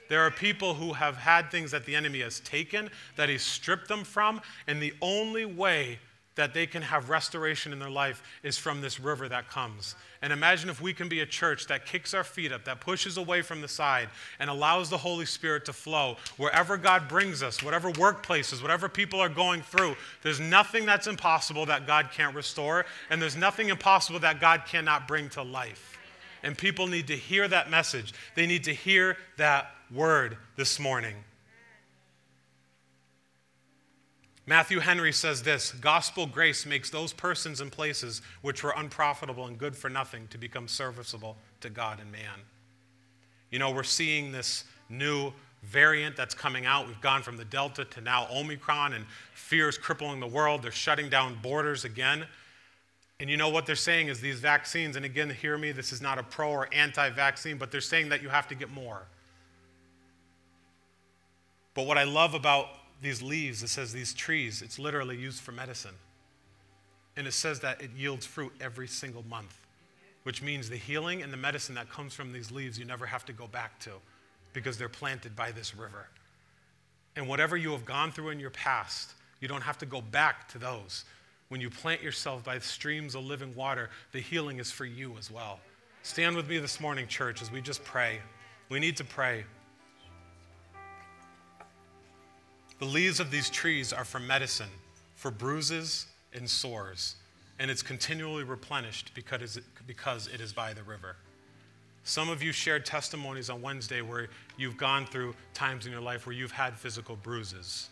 There 0.08 0.20
are 0.20 0.30
people 0.30 0.74
who 0.74 0.92
have 0.92 1.16
had 1.16 1.50
things 1.50 1.70
that 1.70 1.86
the 1.86 1.94
enemy 1.94 2.20
has 2.20 2.40
taken, 2.40 2.90
that 3.16 3.28
he's 3.28 3.42
stripped 3.42 3.88
them 3.88 4.02
from, 4.02 4.40
and 4.66 4.82
the 4.82 4.92
only 5.00 5.44
way 5.44 6.00
that 6.40 6.54
they 6.54 6.66
can 6.66 6.80
have 6.80 7.10
restoration 7.10 7.70
in 7.70 7.78
their 7.78 7.90
life 7.90 8.22
is 8.42 8.56
from 8.56 8.80
this 8.80 8.98
river 8.98 9.28
that 9.28 9.46
comes. 9.50 9.94
And 10.22 10.32
imagine 10.32 10.70
if 10.70 10.80
we 10.80 10.94
can 10.94 11.06
be 11.06 11.20
a 11.20 11.26
church 11.26 11.66
that 11.66 11.84
kicks 11.84 12.14
our 12.14 12.24
feet 12.24 12.50
up, 12.50 12.64
that 12.64 12.80
pushes 12.80 13.18
away 13.18 13.42
from 13.42 13.60
the 13.60 13.68
side, 13.68 14.08
and 14.38 14.48
allows 14.48 14.88
the 14.88 14.96
Holy 14.96 15.26
Spirit 15.26 15.66
to 15.66 15.74
flow 15.74 16.16
wherever 16.38 16.78
God 16.78 17.08
brings 17.08 17.42
us, 17.42 17.62
whatever 17.62 17.92
workplaces, 17.92 18.62
whatever 18.62 18.88
people 18.88 19.20
are 19.20 19.28
going 19.28 19.60
through. 19.60 19.96
There's 20.22 20.40
nothing 20.40 20.86
that's 20.86 21.06
impossible 21.06 21.66
that 21.66 21.86
God 21.86 22.08
can't 22.10 22.34
restore, 22.34 22.86
and 23.10 23.20
there's 23.20 23.36
nothing 23.36 23.68
impossible 23.68 24.20
that 24.20 24.40
God 24.40 24.62
cannot 24.66 25.06
bring 25.06 25.28
to 25.30 25.42
life. 25.42 25.98
And 26.42 26.56
people 26.56 26.86
need 26.86 27.08
to 27.08 27.16
hear 27.16 27.48
that 27.48 27.68
message, 27.70 28.14
they 28.34 28.46
need 28.46 28.64
to 28.64 28.72
hear 28.72 29.18
that 29.36 29.72
word 29.90 30.38
this 30.56 30.80
morning. 30.80 31.16
Matthew 34.50 34.80
Henry 34.80 35.12
says 35.12 35.44
this 35.44 35.70
Gospel 35.70 36.26
grace 36.26 36.66
makes 36.66 36.90
those 36.90 37.12
persons 37.12 37.60
and 37.60 37.70
places 37.70 38.20
which 38.42 38.64
were 38.64 38.74
unprofitable 38.76 39.46
and 39.46 39.56
good 39.56 39.76
for 39.76 39.88
nothing 39.88 40.26
to 40.30 40.38
become 40.38 40.66
serviceable 40.66 41.36
to 41.60 41.70
God 41.70 42.00
and 42.00 42.10
man. 42.10 42.40
You 43.52 43.60
know, 43.60 43.70
we're 43.70 43.84
seeing 43.84 44.32
this 44.32 44.64
new 44.88 45.32
variant 45.62 46.16
that's 46.16 46.34
coming 46.34 46.66
out. 46.66 46.88
We've 46.88 47.00
gone 47.00 47.22
from 47.22 47.36
the 47.36 47.44
Delta 47.44 47.84
to 47.84 48.00
now 48.00 48.26
Omicron, 48.34 48.94
and 48.94 49.04
fear 49.34 49.68
is 49.68 49.78
crippling 49.78 50.18
the 50.18 50.26
world. 50.26 50.64
They're 50.64 50.72
shutting 50.72 51.08
down 51.08 51.38
borders 51.40 51.84
again. 51.84 52.26
And 53.20 53.30
you 53.30 53.36
know 53.36 53.50
what 53.50 53.66
they're 53.66 53.76
saying 53.76 54.08
is 54.08 54.20
these 54.20 54.40
vaccines, 54.40 54.96
and 54.96 55.04
again, 55.04 55.30
hear 55.30 55.58
me, 55.58 55.70
this 55.70 55.92
is 55.92 56.02
not 56.02 56.18
a 56.18 56.24
pro 56.24 56.50
or 56.50 56.68
anti 56.72 57.08
vaccine, 57.10 57.56
but 57.56 57.70
they're 57.70 57.80
saying 57.80 58.08
that 58.08 58.20
you 58.20 58.28
have 58.30 58.48
to 58.48 58.56
get 58.56 58.68
more. 58.68 59.02
But 61.74 61.86
what 61.86 61.98
I 61.98 62.02
love 62.02 62.34
about 62.34 62.66
these 63.00 63.22
leaves, 63.22 63.62
it 63.62 63.68
says 63.68 63.92
these 63.92 64.12
trees, 64.12 64.62
it's 64.62 64.78
literally 64.78 65.16
used 65.16 65.40
for 65.40 65.52
medicine. 65.52 65.94
And 67.16 67.26
it 67.26 67.32
says 67.32 67.60
that 67.60 67.80
it 67.80 67.90
yields 67.96 68.26
fruit 68.26 68.52
every 68.60 68.86
single 68.86 69.24
month, 69.28 69.58
which 70.22 70.42
means 70.42 70.68
the 70.68 70.76
healing 70.76 71.22
and 71.22 71.32
the 71.32 71.36
medicine 71.36 71.74
that 71.74 71.90
comes 71.90 72.14
from 72.14 72.32
these 72.32 72.50
leaves 72.50 72.78
you 72.78 72.84
never 72.84 73.06
have 73.06 73.24
to 73.26 73.32
go 73.32 73.46
back 73.46 73.78
to 73.80 73.90
because 74.52 74.76
they're 74.76 74.88
planted 74.88 75.34
by 75.34 75.50
this 75.50 75.76
river. 75.76 76.06
And 77.16 77.26
whatever 77.26 77.56
you 77.56 77.72
have 77.72 77.84
gone 77.84 78.12
through 78.12 78.30
in 78.30 78.40
your 78.40 78.50
past, 78.50 79.12
you 79.40 79.48
don't 79.48 79.62
have 79.62 79.78
to 79.78 79.86
go 79.86 80.00
back 80.00 80.48
to 80.48 80.58
those. 80.58 81.04
When 81.48 81.60
you 81.60 81.70
plant 81.70 82.02
yourself 82.02 82.44
by 82.44 82.58
streams 82.60 83.14
of 83.14 83.24
living 83.24 83.54
water, 83.54 83.90
the 84.12 84.20
healing 84.20 84.58
is 84.60 84.70
for 84.70 84.84
you 84.84 85.16
as 85.18 85.30
well. 85.30 85.58
Stand 86.02 86.36
with 86.36 86.48
me 86.48 86.58
this 86.58 86.80
morning, 86.80 87.06
church, 87.06 87.42
as 87.42 87.50
we 87.50 87.60
just 87.60 87.82
pray. 87.84 88.20
We 88.68 88.78
need 88.78 88.96
to 88.98 89.04
pray. 89.04 89.44
The 92.80 92.86
leaves 92.86 93.20
of 93.20 93.30
these 93.30 93.50
trees 93.50 93.92
are 93.92 94.06
for 94.06 94.18
medicine, 94.18 94.70
for 95.14 95.30
bruises 95.30 96.06
and 96.32 96.48
sores, 96.48 97.16
and 97.58 97.70
it's 97.70 97.82
continually 97.82 98.42
replenished 98.42 99.12
because 99.14 100.26
it 100.26 100.40
is 100.40 100.52
by 100.54 100.72
the 100.72 100.82
river. 100.82 101.16
Some 102.04 102.30
of 102.30 102.42
you 102.42 102.52
shared 102.52 102.86
testimonies 102.86 103.50
on 103.50 103.60
Wednesday 103.60 104.00
where 104.00 104.28
you've 104.56 104.78
gone 104.78 105.04
through 105.04 105.34
times 105.52 105.84
in 105.84 105.92
your 105.92 106.00
life 106.00 106.24
where 106.24 106.34
you've 106.34 106.52
had 106.52 106.74
physical 106.74 107.16
bruises 107.16 107.90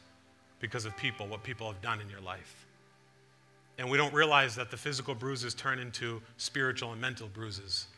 because 0.58 0.86
of 0.86 0.96
people, 0.96 1.26
what 1.26 1.42
people 1.42 1.70
have 1.70 1.82
done 1.82 2.00
in 2.00 2.08
your 2.08 2.22
life. 2.22 2.64
And 3.76 3.90
we 3.90 3.98
don't 3.98 4.14
realize 4.14 4.56
that 4.56 4.70
the 4.70 4.78
physical 4.78 5.14
bruises 5.14 5.52
turn 5.52 5.78
into 5.78 6.22
spiritual 6.38 6.92
and 6.92 7.00
mental 7.00 7.28
bruises. 7.28 7.88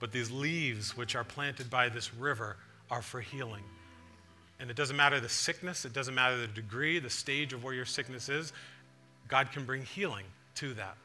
But 0.00 0.12
these 0.12 0.30
leaves, 0.30 0.98
which 0.98 1.16
are 1.16 1.24
planted 1.24 1.70
by 1.70 1.88
this 1.88 2.14
river, 2.14 2.58
are 2.90 3.00
for 3.00 3.22
healing. 3.22 3.64
And 4.60 4.70
it 4.70 4.76
doesn't 4.76 4.96
matter 4.96 5.20
the 5.20 5.28
sickness, 5.28 5.84
it 5.84 5.92
doesn't 5.92 6.14
matter 6.14 6.36
the 6.36 6.48
degree, 6.48 6.98
the 6.98 7.10
stage 7.10 7.52
of 7.52 7.62
where 7.62 7.74
your 7.74 7.84
sickness 7.84 8.28
is, 8.28 8.52
God 9.28 9.52
can 9.52 9.64
bring 9.64 9.82
healing 9.82 10.24
to 10.56 10.74
that. 10.74 10.96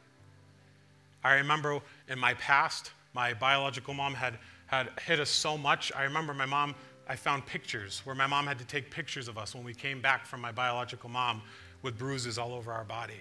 I 1.24 1.36
remember 1.36 1.80
in 2.10 2.18
my 2.18 2.34
past, 2.36 2.92
my 3.14 3.34
biological 3.34 3.94
mom 3.94 4.14
had, 4.16 4.40
had 4.68 4.90
hit 5.06 5.20
us 5.20 5.30
so 5.30 5.58
much. 5.58 5.92
I 5.96 6.04
remember 6.04 6.34
my 6.34 6.46
mom 6.46 6.76
I 7.08 7.16
found 7.16 7.46
pictures 7.46 8.02
where 8.06 8.16
my 8.16 8.28
mom 8.28 8.48
had 8.48 8.58
to 8.60 8.66
take 8.66 8.90
pictures 8.90 9.28
of 9.28 9.38
us 9.38 9.54
when 9.54 9.64
we 9.64 9.74
came 9.74 10.02
back 10.02 10.26
from 10.26 10.42
my 10.42 10.52
biological 10.52 11.10
mom 11.10 11.42
with 11.82 11.98
bruises 11.98 12.38
all 12.38 12.54
over 12.54 12.72
our 12.72 12.86
body. 12.86 13.20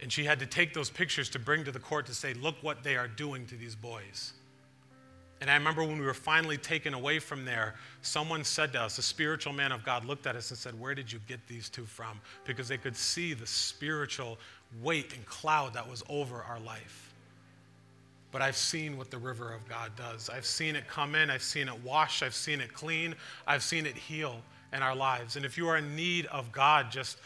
And 0.00 0.10
she 0.10 0.24
had 0.24 0.38
to 0.40 0.46
take 0.46 0.74
those 0.74 0.90
pictures 0.90 1.28
to 1.30 1.38
bring 1.38 1.64
to 1.64 1.72
the 1.72 1.78
court 1.78 2.06
to 2.06 2.14
say, 2.14 2.34
look 2.34 2.56
what 2.62 2.82
they 2.82 2.96
are 2.96 3.08
doing 3.08 3.46
to 3.46 3.56
these 3.56 3.74
boys. 3.74 4.32
And 5.44 5.50
I 5.50 5.56
remember 5.56 5.84
when 5.84 5.98
we 5.98 6.06
were 6.06 6.14
finally 6.14 6.56
taken 6.56 6.94
away 6.94 7.18
from 7.18 7.44
there, 7.44 7.74
someone 8.00 8.44
said 8.44 8.72
to 8.72 8.80
us, 8.80 8.96
a 8.96 9.02
spiritual 9.02 9.52
man 9.52 9.72
of 9.72 9.84
God 9.84 10.06
looked 10.06 10.26
at 10.26 10.36
us 10.36 10.48
and 10.48 10.58
said, 10.58 10.72
Where 10.80 10.94
did 10.94 11.12
you 11.12 11.20
get 11.28 11.46
these 11.46 11.68
two 11.68 11.84
from? 11.84 12.18
Because 12.46 12.66
they 12.66 12.78
could 12.78 12.96
see 12.96 13.34
the 13.34 13.46
spiritual 13.46 14.38
weight 14.82 15.12
and 15.14 15.26
cloud 15.26 15.74
that 15.74 15.86
was 15.86 16.02
over 16.08 16.42
our 16.44 16.58
life. 16.60 17.12
But 18.32 18.40
I've 18.40 18.56
seen 18.56 18.96
what 18.96 19.10
the 19.10 19.18
river 19.18 19.52
of 19.52 19.68
God 19.68 19.92
does. 19.96 20.30
I've 20.30 20.46
seen 20.46 20.76
it 20.76 20.88
come 20.88 21.14
in, 21.14 21.28
I've 21.28 21.42
seen 21.42 21.68
it 21.68 21.78
wash, 21.84 22.22
I've 22.22 22.34
seen 22.34 22.62
it 22.62 22.72
clean, 22.72 23.14
I've 23.46 23.62
seen 23.62 23.84
it 23.84 23.98
heal 23.98 24.40
in 24.72 24.82
our 24.82 24.96
lives. 24.96 25.36
And 25.36 25.44
if 25.44 25.58
you 25.58 25.68
are 25.68 25.76
in 25.76 25.94
need 25.94 26.24
of 26.24 26.52
God 26.52 26.90
just, 26.90 27.18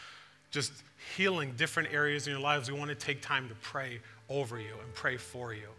just 0.51 0.73
healing 1.15 1.53
different 1.55 1.93
areas 1.93 2.27
in 2.27 2.33
your 2.33 2.41
lives, 2.41 2.69
we 2.69 2.77
want 2.77 2.89
to 2.89 2.95
take 2.95 3.21
time 3.21 3.47
to 3.47 3.55
pray 3.61 4.01
over 4.27 4.59
you 4.59 4.73
and 4.83 4.93
pray 4.93 5.15
for 5.15 5.53
you. 5.53 5.69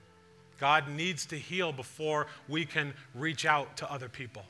God 0.61 0.89
needs 0.89 1.27
to 1.27 1.37
heal 1.37 1.73
before 1.73 2.27
we 2.49 2.65
can 2.65 2.93
reach 3.15 3.47
out 3.47 3.79
to 3.79 3.91
other 3.91 4.09
people. 4.09 4.43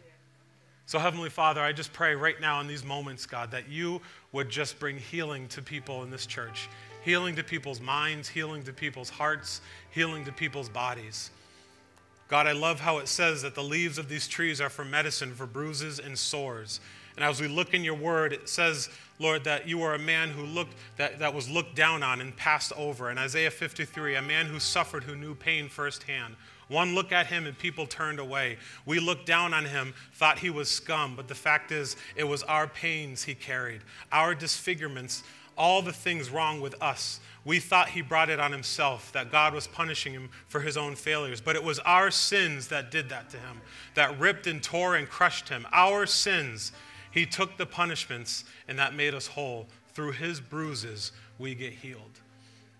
So, 0.86 0.98
Heavenly 0.98 1.30
Father, 1.30 1.60
I 1.60 1.72
just 1.72 1.92
pray 1.92 2.16
right 2.16 2.40
now 2.40 2.60
in 2.60 2.66
these 2.66 2.84
moments, 2.84 3.24
God, 3.24 3.52
that 3.52 3.68
you 3.68 4.02
would 4.32 4.48
just 4.48 4.80
bring 4.80 4.98
healing 4.98 5.46
to 5.48 5.62
people 5.62 6.02
in 6.02 6.10
this 6.10 6.26
church 6.26 6.68
healing 7.02 7.34
to 7.36 7.42
people's 7.42 7.80
minds, 7.80 8.28
healing 8.28 8.62
to 8.64 8.72
people's 8.72 9.08
hearts, 9.08 9.60
healing 9.90 10.24
to 10.24 10.32
people's 10.32 10.68
bodies. 10.68 11.30
God, 12.28 12.46
I 12.46 12.52
love 12.52 12.80
how 12.80 12.98
it 12.98 13.08
says 13.08 13.42
that 13.42 13.54
the 13.54 13.62
leaves 13.62 13.98
of 13.98 14.08
these 14.08 14.28
trees 14.28 14.60
are 14.60 14.68
for 14.68 14.84
medicine, 14.84 15.34
for 15.34 15.46
bruises 15.46 15.98
and 15.98 16.18
sores. 16.18 16.80
And 17.16 17.24
as 17.24 17.40
we 17.40 17.48
look 17.48 17.74
in 17.74 17.82
your 17.82 17.94
word, 17.94 18.32
it 18.32 18.48
says, 18.48 18.88
Lord, 19.20 19.44
that 19.44 19.68
you 19.68 19.82
are 19.82 19.94
a 19.94 19.98
man 19.98 20.30
who 20.30 20.42
looked 20.42 20.74
that, 20.96 21.20
that 21.20 21.32
was 21.32 21.48
looked 21.48 21.76
down 21.76 22.02
on 22.02 22.20
and 22.20 22.34
passed 22.36 22.72
over. 22.76 23.10
In 23.10 23.18
Isaiah 23.18 23.50
53, 23.50 24.16
a 24.16 24.22
man 24.22 24.46
who 24.46 24.58
suffered, 24.58 25.04
who 25.04 25.14
knew 25.14 25.36
pain 25.36 25.68
firsthand. 25.68 26.34
One 26.66 26.94
look 26.94 27.12
at 27.12 27.26
him 27.26 27.46
and 27.46 27.58
people 27.58 27.86
turned 27.86 28.18
away. 28.18 28.56
We 28.86 28.98
looked 28.98 29.26
down 29.26 29.52
on 29.52 29.64
him, 29.64 29.92
thought 30.14 30.38
he 30.38 30.50
was 30.50 30.68
scum, 30.68 31.14
but 31.16 31.28
the 31.28 31.34
fact 31.34 31.70
is, 31.70 31.96
it 32.16 32.24
was 32.24 32.42
our 32.44 32.66
pains 32.66 33.24
he 33.24 33.34
carried, 33.34 33.82
our 34.10 34.34
disfigurements 34.34 35.22
all 35.60 35.82
the 35.82 35.92
things 35.92 36.30
wrong 36.30 36.60
with 36.62 36.74
us. 36.82 37.20
We 37.44 37.60
thought 37.60 37.90
he 37.90 38.00
brought 38.00 38.30
it 38.30 38.40
on 38.40 38.50
himself, 38.50 39.12
that 39.12 39.30
God 39.30 39.52
was 39.52 39.66
punishing 39.66 40.14
him 40.14 40.30
for 40.48 40.60
his 40.60 40.78
own 40.78 40.96
failures. 40.96 41.40
But 41.42 41.54
it 41.54 41.62
was 41.62 41.78
our 41.80 42.10
sins 42.10 42.68
that 42.68 42.90
did 42.90 43.10
that 43.10 43.28
to 43.30 43.36
him, 43.36 43.60
that 43.94 44.18
ripped 44.18 44.46
and 44.46 44.62
tore 44.62 44.96
and 44.96 45.08
crushed 45.08 45.50
him. 45.50 45.66
Our 45.70 46.06
sins. 46.06 46.72
He 47.10 47.26
took 47.26 47.56
the 47.56 47.66
punishments, 47.66 48.44
and 48.68 48.78
that 48.78 48.94
made 48.94 49.14
us 49.14 49.26
whole. 49.26 49.66
Through 49.94 50.12
his 50.12 50.40
bruises, 50.40 51.12
we 51.38 51.54
get 51.54 51.72
healed. 51.72 52.20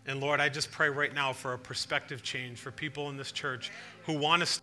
And 0.06 0.20
Lord, 0.20 0.40
I 0.40 0.48
just 0.48 0.70
pray 0.70 0.88
right 0.88 1.14
now 1.14 1.32
for 1.32 1.52
a 1.52 1.58
perspective 1.58 2.22
change 2.22 2.58
for 2.58 2.70
people 2.70 3.10
in 3.10 3.16
this 3.16 3.32
church 3.32 3.70
who 4.06 4.14
want 4.14 4.44
to 4.44 4.60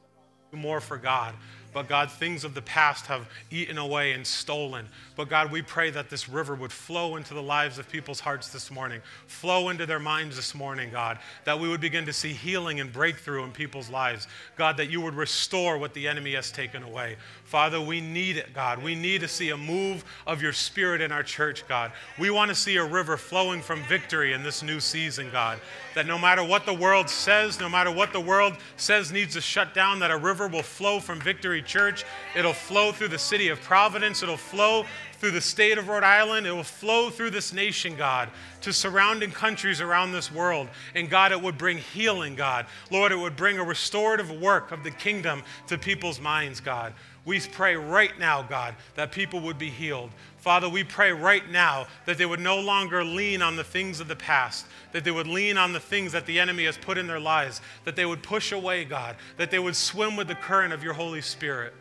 do 0.52 0.58
more 0.58 0.82
for 0.82 0.98
God, 0.98 1.36
but 1.74 1.88
God, 1.88 2.12
things 2.12 2.44
of 2.44 2.54
the 2.54 2.62
past 2.62 3.06
have 3.08 3.28
eaten 3.52 3.78
away 3.78 4.14
and 4.14 4.26
stolen. 4.26 4.86
But 5.16 5.30
God, 5.30 5.52
we 5.52 5.62
pray 5.62 5.90
that 5.92 6.10
this 6.10 6.30
river 6.30 6.56
would 6.56 6.72
flow 6.72 7.16
into 7.16 7.34
the 7.34 7.42
lives 7.42 7.80
of 7.80 7.90
people's 7.90 8.20
hearts 8.20 8.50
this 8.50 8.72
morning, 8.72 9.02
flow 9.28 9.70
into 9.70 9.86
their 9.86 10.00
minds 10.00 10.36
this 10.36 10.54
morning, 10.54 10.90
God, 10.92 11.20
that 11.46 11.60
we 11.60 11.68
would 11.68 11.82
begin 11.82 12.06
to 12.06 12.14
see 12.14 12.34
healing 12.34 12.80
and 12.80 12.92
breakthrough 12.92 13.44
in 13.44 13.52
people's 13.52 13.90
lives. 13.90 14.28
God, 14.56 14.78
that 14.78 14.90
you 14.90 15.02
would 15.02 15.16
restore 15.16 15.78
what 15.78 15.94
the 15.94 16.08
enemy 16.08 16.34
has 16.34 16.52
taken 16.52 16.84
away. 16.84 17.16
Father, 17.46 17.80
we 17.80 18.02
need 18.02 18.38
it, 18.38 18.54
God. 18.54 18.84
We 18.84 18.94
need 18.94 19.22
to 19.22 19.28
see 19.28 19.50
a 19.50 19.58
move 19.58 20.04
of 20.26 20.42
your 20.42 20.54
spirit 20.54 21.02
in 21.02 21.12
our 21.12 21.24
church, 21.24 21.68
God. 21.68 21.92
We 22.20 22.30
want 22.30 22.50
to 22.50 22.56
see 22.56 22.76
a 22.78 22.86
river 22.86 23.18
flowing 23.18 23.62
from 23.62 23.82
victory 23.84 24.34
in 24.34 24.44
this 24.44 24.62
new 24.62 24.80
season, 24.80 25.30
God. 25.32 25.60
That 25.96 26.06
no 26.06 26.18
matter 26.18 26.44
what 26.44 26.66
the 26.66 26.74
world 26.74 27.10
says, 27.10 27.60
no 27.60 27.70
matter 27.70 27.92
what 27.92 28.14
the 28.14 28.20
world 28.20 28.58
says 28.76 29.12
needs 29.12 29.34
to 29.34 29.42
shut 29.42 29.74
down, 29.74 30.00
that 30.00 30.12
a 30.12 30.18
river 30.18 30.48
will 30.48 30.64
flow 30.64 31.00
from 31.00 31.22
victory 31.58 31.78
Church. 31.78 32.06
It'll 32.36 32.54
flow 32.54 32.92
through 32.92 33.10
the 33.10 33.20
city 33.20 33.50
of 33.50 33.62
Providence. 33.62 34.24
It'll 34.24 34.38
flow 34.38 34.86
through 35.14 35.32
the 35.32 35.42
state 35.42 35.78
of 35.78 35.88
Rhode 35.88 36.04
Island. 36.04 36.46
It 36.46 36.52
will 36.52 36.64
flow 36.64 37.10
through 37.10 37.32
this 37.32 37.54
nation, 37.54 37.96
God, 37.96 38.30
to 38.62 38.72
surrounding 38.72 39.32
countries 39.32 39.82
around 39.82 40.12
this 40.12 40.32
world. 40.32 40.68
And 40.96 41.10
God, 41.10 41.32
it 41.32 41.42
would 41.42 41.58
bring 41.58 41.78
healing, 41.78 42.36
God. 42.36 42.66
Lord, 42.92 43.12
it 43.12 43.18
would 43.18 43.36
bring 43.36 43.58
a 43.60 43.64
restorative 43.64 44.32
work 44.32 44.72
of 44.72 44.84
the 44.84 44.92
kingdom 44.92 45.44
to 45.68 45.78
people's 45.78 46.20
minds, 46.20 46.60
God. 46.60 46.94
We 47.26 47.40
pray 47.40 47.76
right 47.76 48.18
now, 48.18 48.42
God, 48.42 48.76
that 48.96 49.12
people 49.12 49.42
would 49.42 49.58
be 49.58 49.70
healed. 49.70 50.12
Father, 50.48 50.70
we 50.70 50.82
pray 50.82 51.12
right 51.12 51.52
now 51.52 51.88
that 52.06 52.18
they 52.18 52.26
would 52.26 52.40
no 52.40 52.58
longer 52.58 53.04
lean 53.04 53.42
on 53.42 53.58
the 53.58 53.66
things 53.66 54.00
of 54.00 54.08
the 54.08 54.16
past, 54.16 54.66
that 54.94 55.04
they 55.04 55.12
would 55.12 55.28
lean 55.28 55.58
on 55.58 55.74
the 55.74 55.80
things 55.82 56.14
that 56.14 56.26
the 56.26 56.40
enemy 56.40 56.64
has 56.64 56.78
put 56.78 56.98
in 56.98 57.06
their 57.06 57.20
lives, 57.20 57.60
that 57.84 57.98
they 57.98 58.06
would 58.06 58.24
push 58.24 58.54
away, 58.54 58.86
God, 58.86 59.18
that 59.36 59.52
they 59.52 59.60
would 59.60 59.76
swim 59.76 60.16
with 60.16 60.30
the 60.30 60.36
current 60.36 60.72
of 60.72 60.86
your 60.86 60.94
Holy 60.94 61.20
Spirit. 61.20 61.74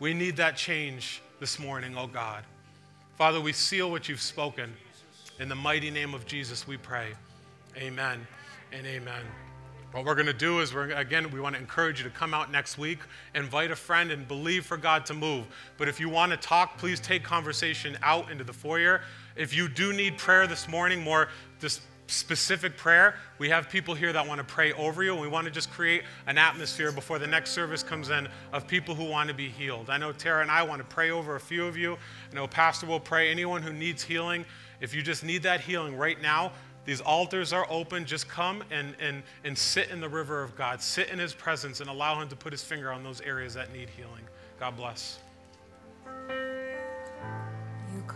We 0.00 0.14
need 0.14 0.36
that 0.38 0.56
change 0.56 1.22
this 1.38 1.60
morning, 1.60 1.94
oh 1.96 2.08
God. 2.08 2.42
Father, 3.16 3.40
we 3.40 3.52
seal 3.52 3.88
what 3.88 4.08
you've 4.08 4.20
spoken. 4.20 4.72
In 5.38 5.48
the 5.48 5.54
mighty 5.54 5.92
name 5.92 6.12
of 6.12 6.26
Jesus, 6.26 6.66
we 6.66 6.76
pray. 6.76 7.12
Amen 7.76 8.26
and 8.72 8.84
amen. 8.84 9.22
What 9.92 10.04
we're 10.04 10.14
going 10.14 10.26
to 10.26 10.32
do 10.32 10.60
is, 10.60 10.72
we're, 10.72 10.90
again, 10.92 11.32
we 11.32 11.40
want 11.40 11.56
to 11.56 11.60
encourage 11.60 11.98
you 11.98 12.08
to 12.08 12.14
come 12.14 12.32
out 12.32 12.52
next 12.52 12.78
week, 12.78 13.00
invite 13.34 13.72
a 13.72 13.76
friend, 13.76 14.12
and 14.12 14.26
believe 14.28 14.64
for 14.64 14.76
God 14.76 15.04
to 15.06 15.14
move. 15.14 15.46
But 15.78 15.88
if 15.88 15.98
you 15.98 16.08
want 16.08 16.30
to 16.30 16.38
talk, 16.38 16.78
please 16.78 17.00
take 17.00 17.24
conversation 17.24 17.98
out 18.00 18.30
into 18.30 18.44
the 18.44 18.52
foyer. 18.52 19.00
If 19.34 19.52
you 19.52 19.68
do 19.68 19.92
need 19.92 20.16
prayer 20.16 20.46
this 20.46 20.68
morning, 20.68 21.02
more 21.02 21.28
this 21.58 21.80
specific 22.06 22.76
prayer, 22.76 23.16
we 23.38 23.48
have 23.48 23.68
people 23.68 23.94
here 23.94 24.12
that 24.12 24.24
want 24.24 24.38
to 24.38 24.44
pray 24.44 24.72
over 24.74 25.02
you, 25.02 25.12
and 25.12 25.20
we 25.20 25.26
want 25.26 25.46
to 25.46 25.50
just 25.50 25.72
create 25.72 26.04
an 26.28 26.38
atmosphere 26.38 26.92
before 26.92 27.18
the 27.18 27.26
next 27.26 27.50
service 27.50 27.82
comes 27.82 28.10
in 28.10 28.28
of 28.52 28.68
people 28.68 28.94
who 28.94 29.04
want 29.04 29.28
to 29.28 29.34
be 29.34 29.48
healed. 29.48 29.90
I 29.90 29.98
know 29.98 30.12
Tara 30.12 30.42
and 30.42 30.52
I 30.52 30.62
want 30.62 30.80
to 30.80 30.94
pray 30.94 31.10
over 31.10 31.34
a 31.34 31.40
few 31.40 31.66
of 31.66 31.76
you. 31.76 31.98
I 32.30 32.34
know 32.36 32.46
Pastor 32.46 32.86
will 32.86 33.00
pray. 33.00 33.28
Anyone 33.28 33.62
who 33.62 33.72
needs 33.72 34.04
healing, 34.04 34.44
if 34.80 34.94
you 34.94 35.02
just 35.02 35.24
need 35.24 35.42
that 35.42 35.60
healing 35.60 35.96
right 35.96 36.20
now, 36.22 36.52
these 36.84 37.00
altars 37.00 37.52
are 37.52 37.66
open. 37.70 38.04
Just 38.04 38.28
come 38.28 38.64
and, 38.70 38.94
and, 39.00 39.22
and 39.44 39.56
sit 39.56 39.90
in 39.90 40.00
the 40.00 40.08
river 40.08 40.42
of 40.42 40.56
God. 40.56 40.80
Sit 40.80 41.10
in 41.10 41.18
his 41.18 41.34
presence 41.34 41.80
and 41.80 41.90
allow 41.90 42.20
him 42.20 42.28
to 42.28 42.36
put 42.36 42.52
his 42.52 42.62
finger 42.62 42.90
on 42.90 43.02
those 43.02 43.20
areas 43.20 43.54
that 43.54 43.72
need 43.72 43.88
healing. 43.90 44.22
God 44.58 44.76
bless. 44.76 45.18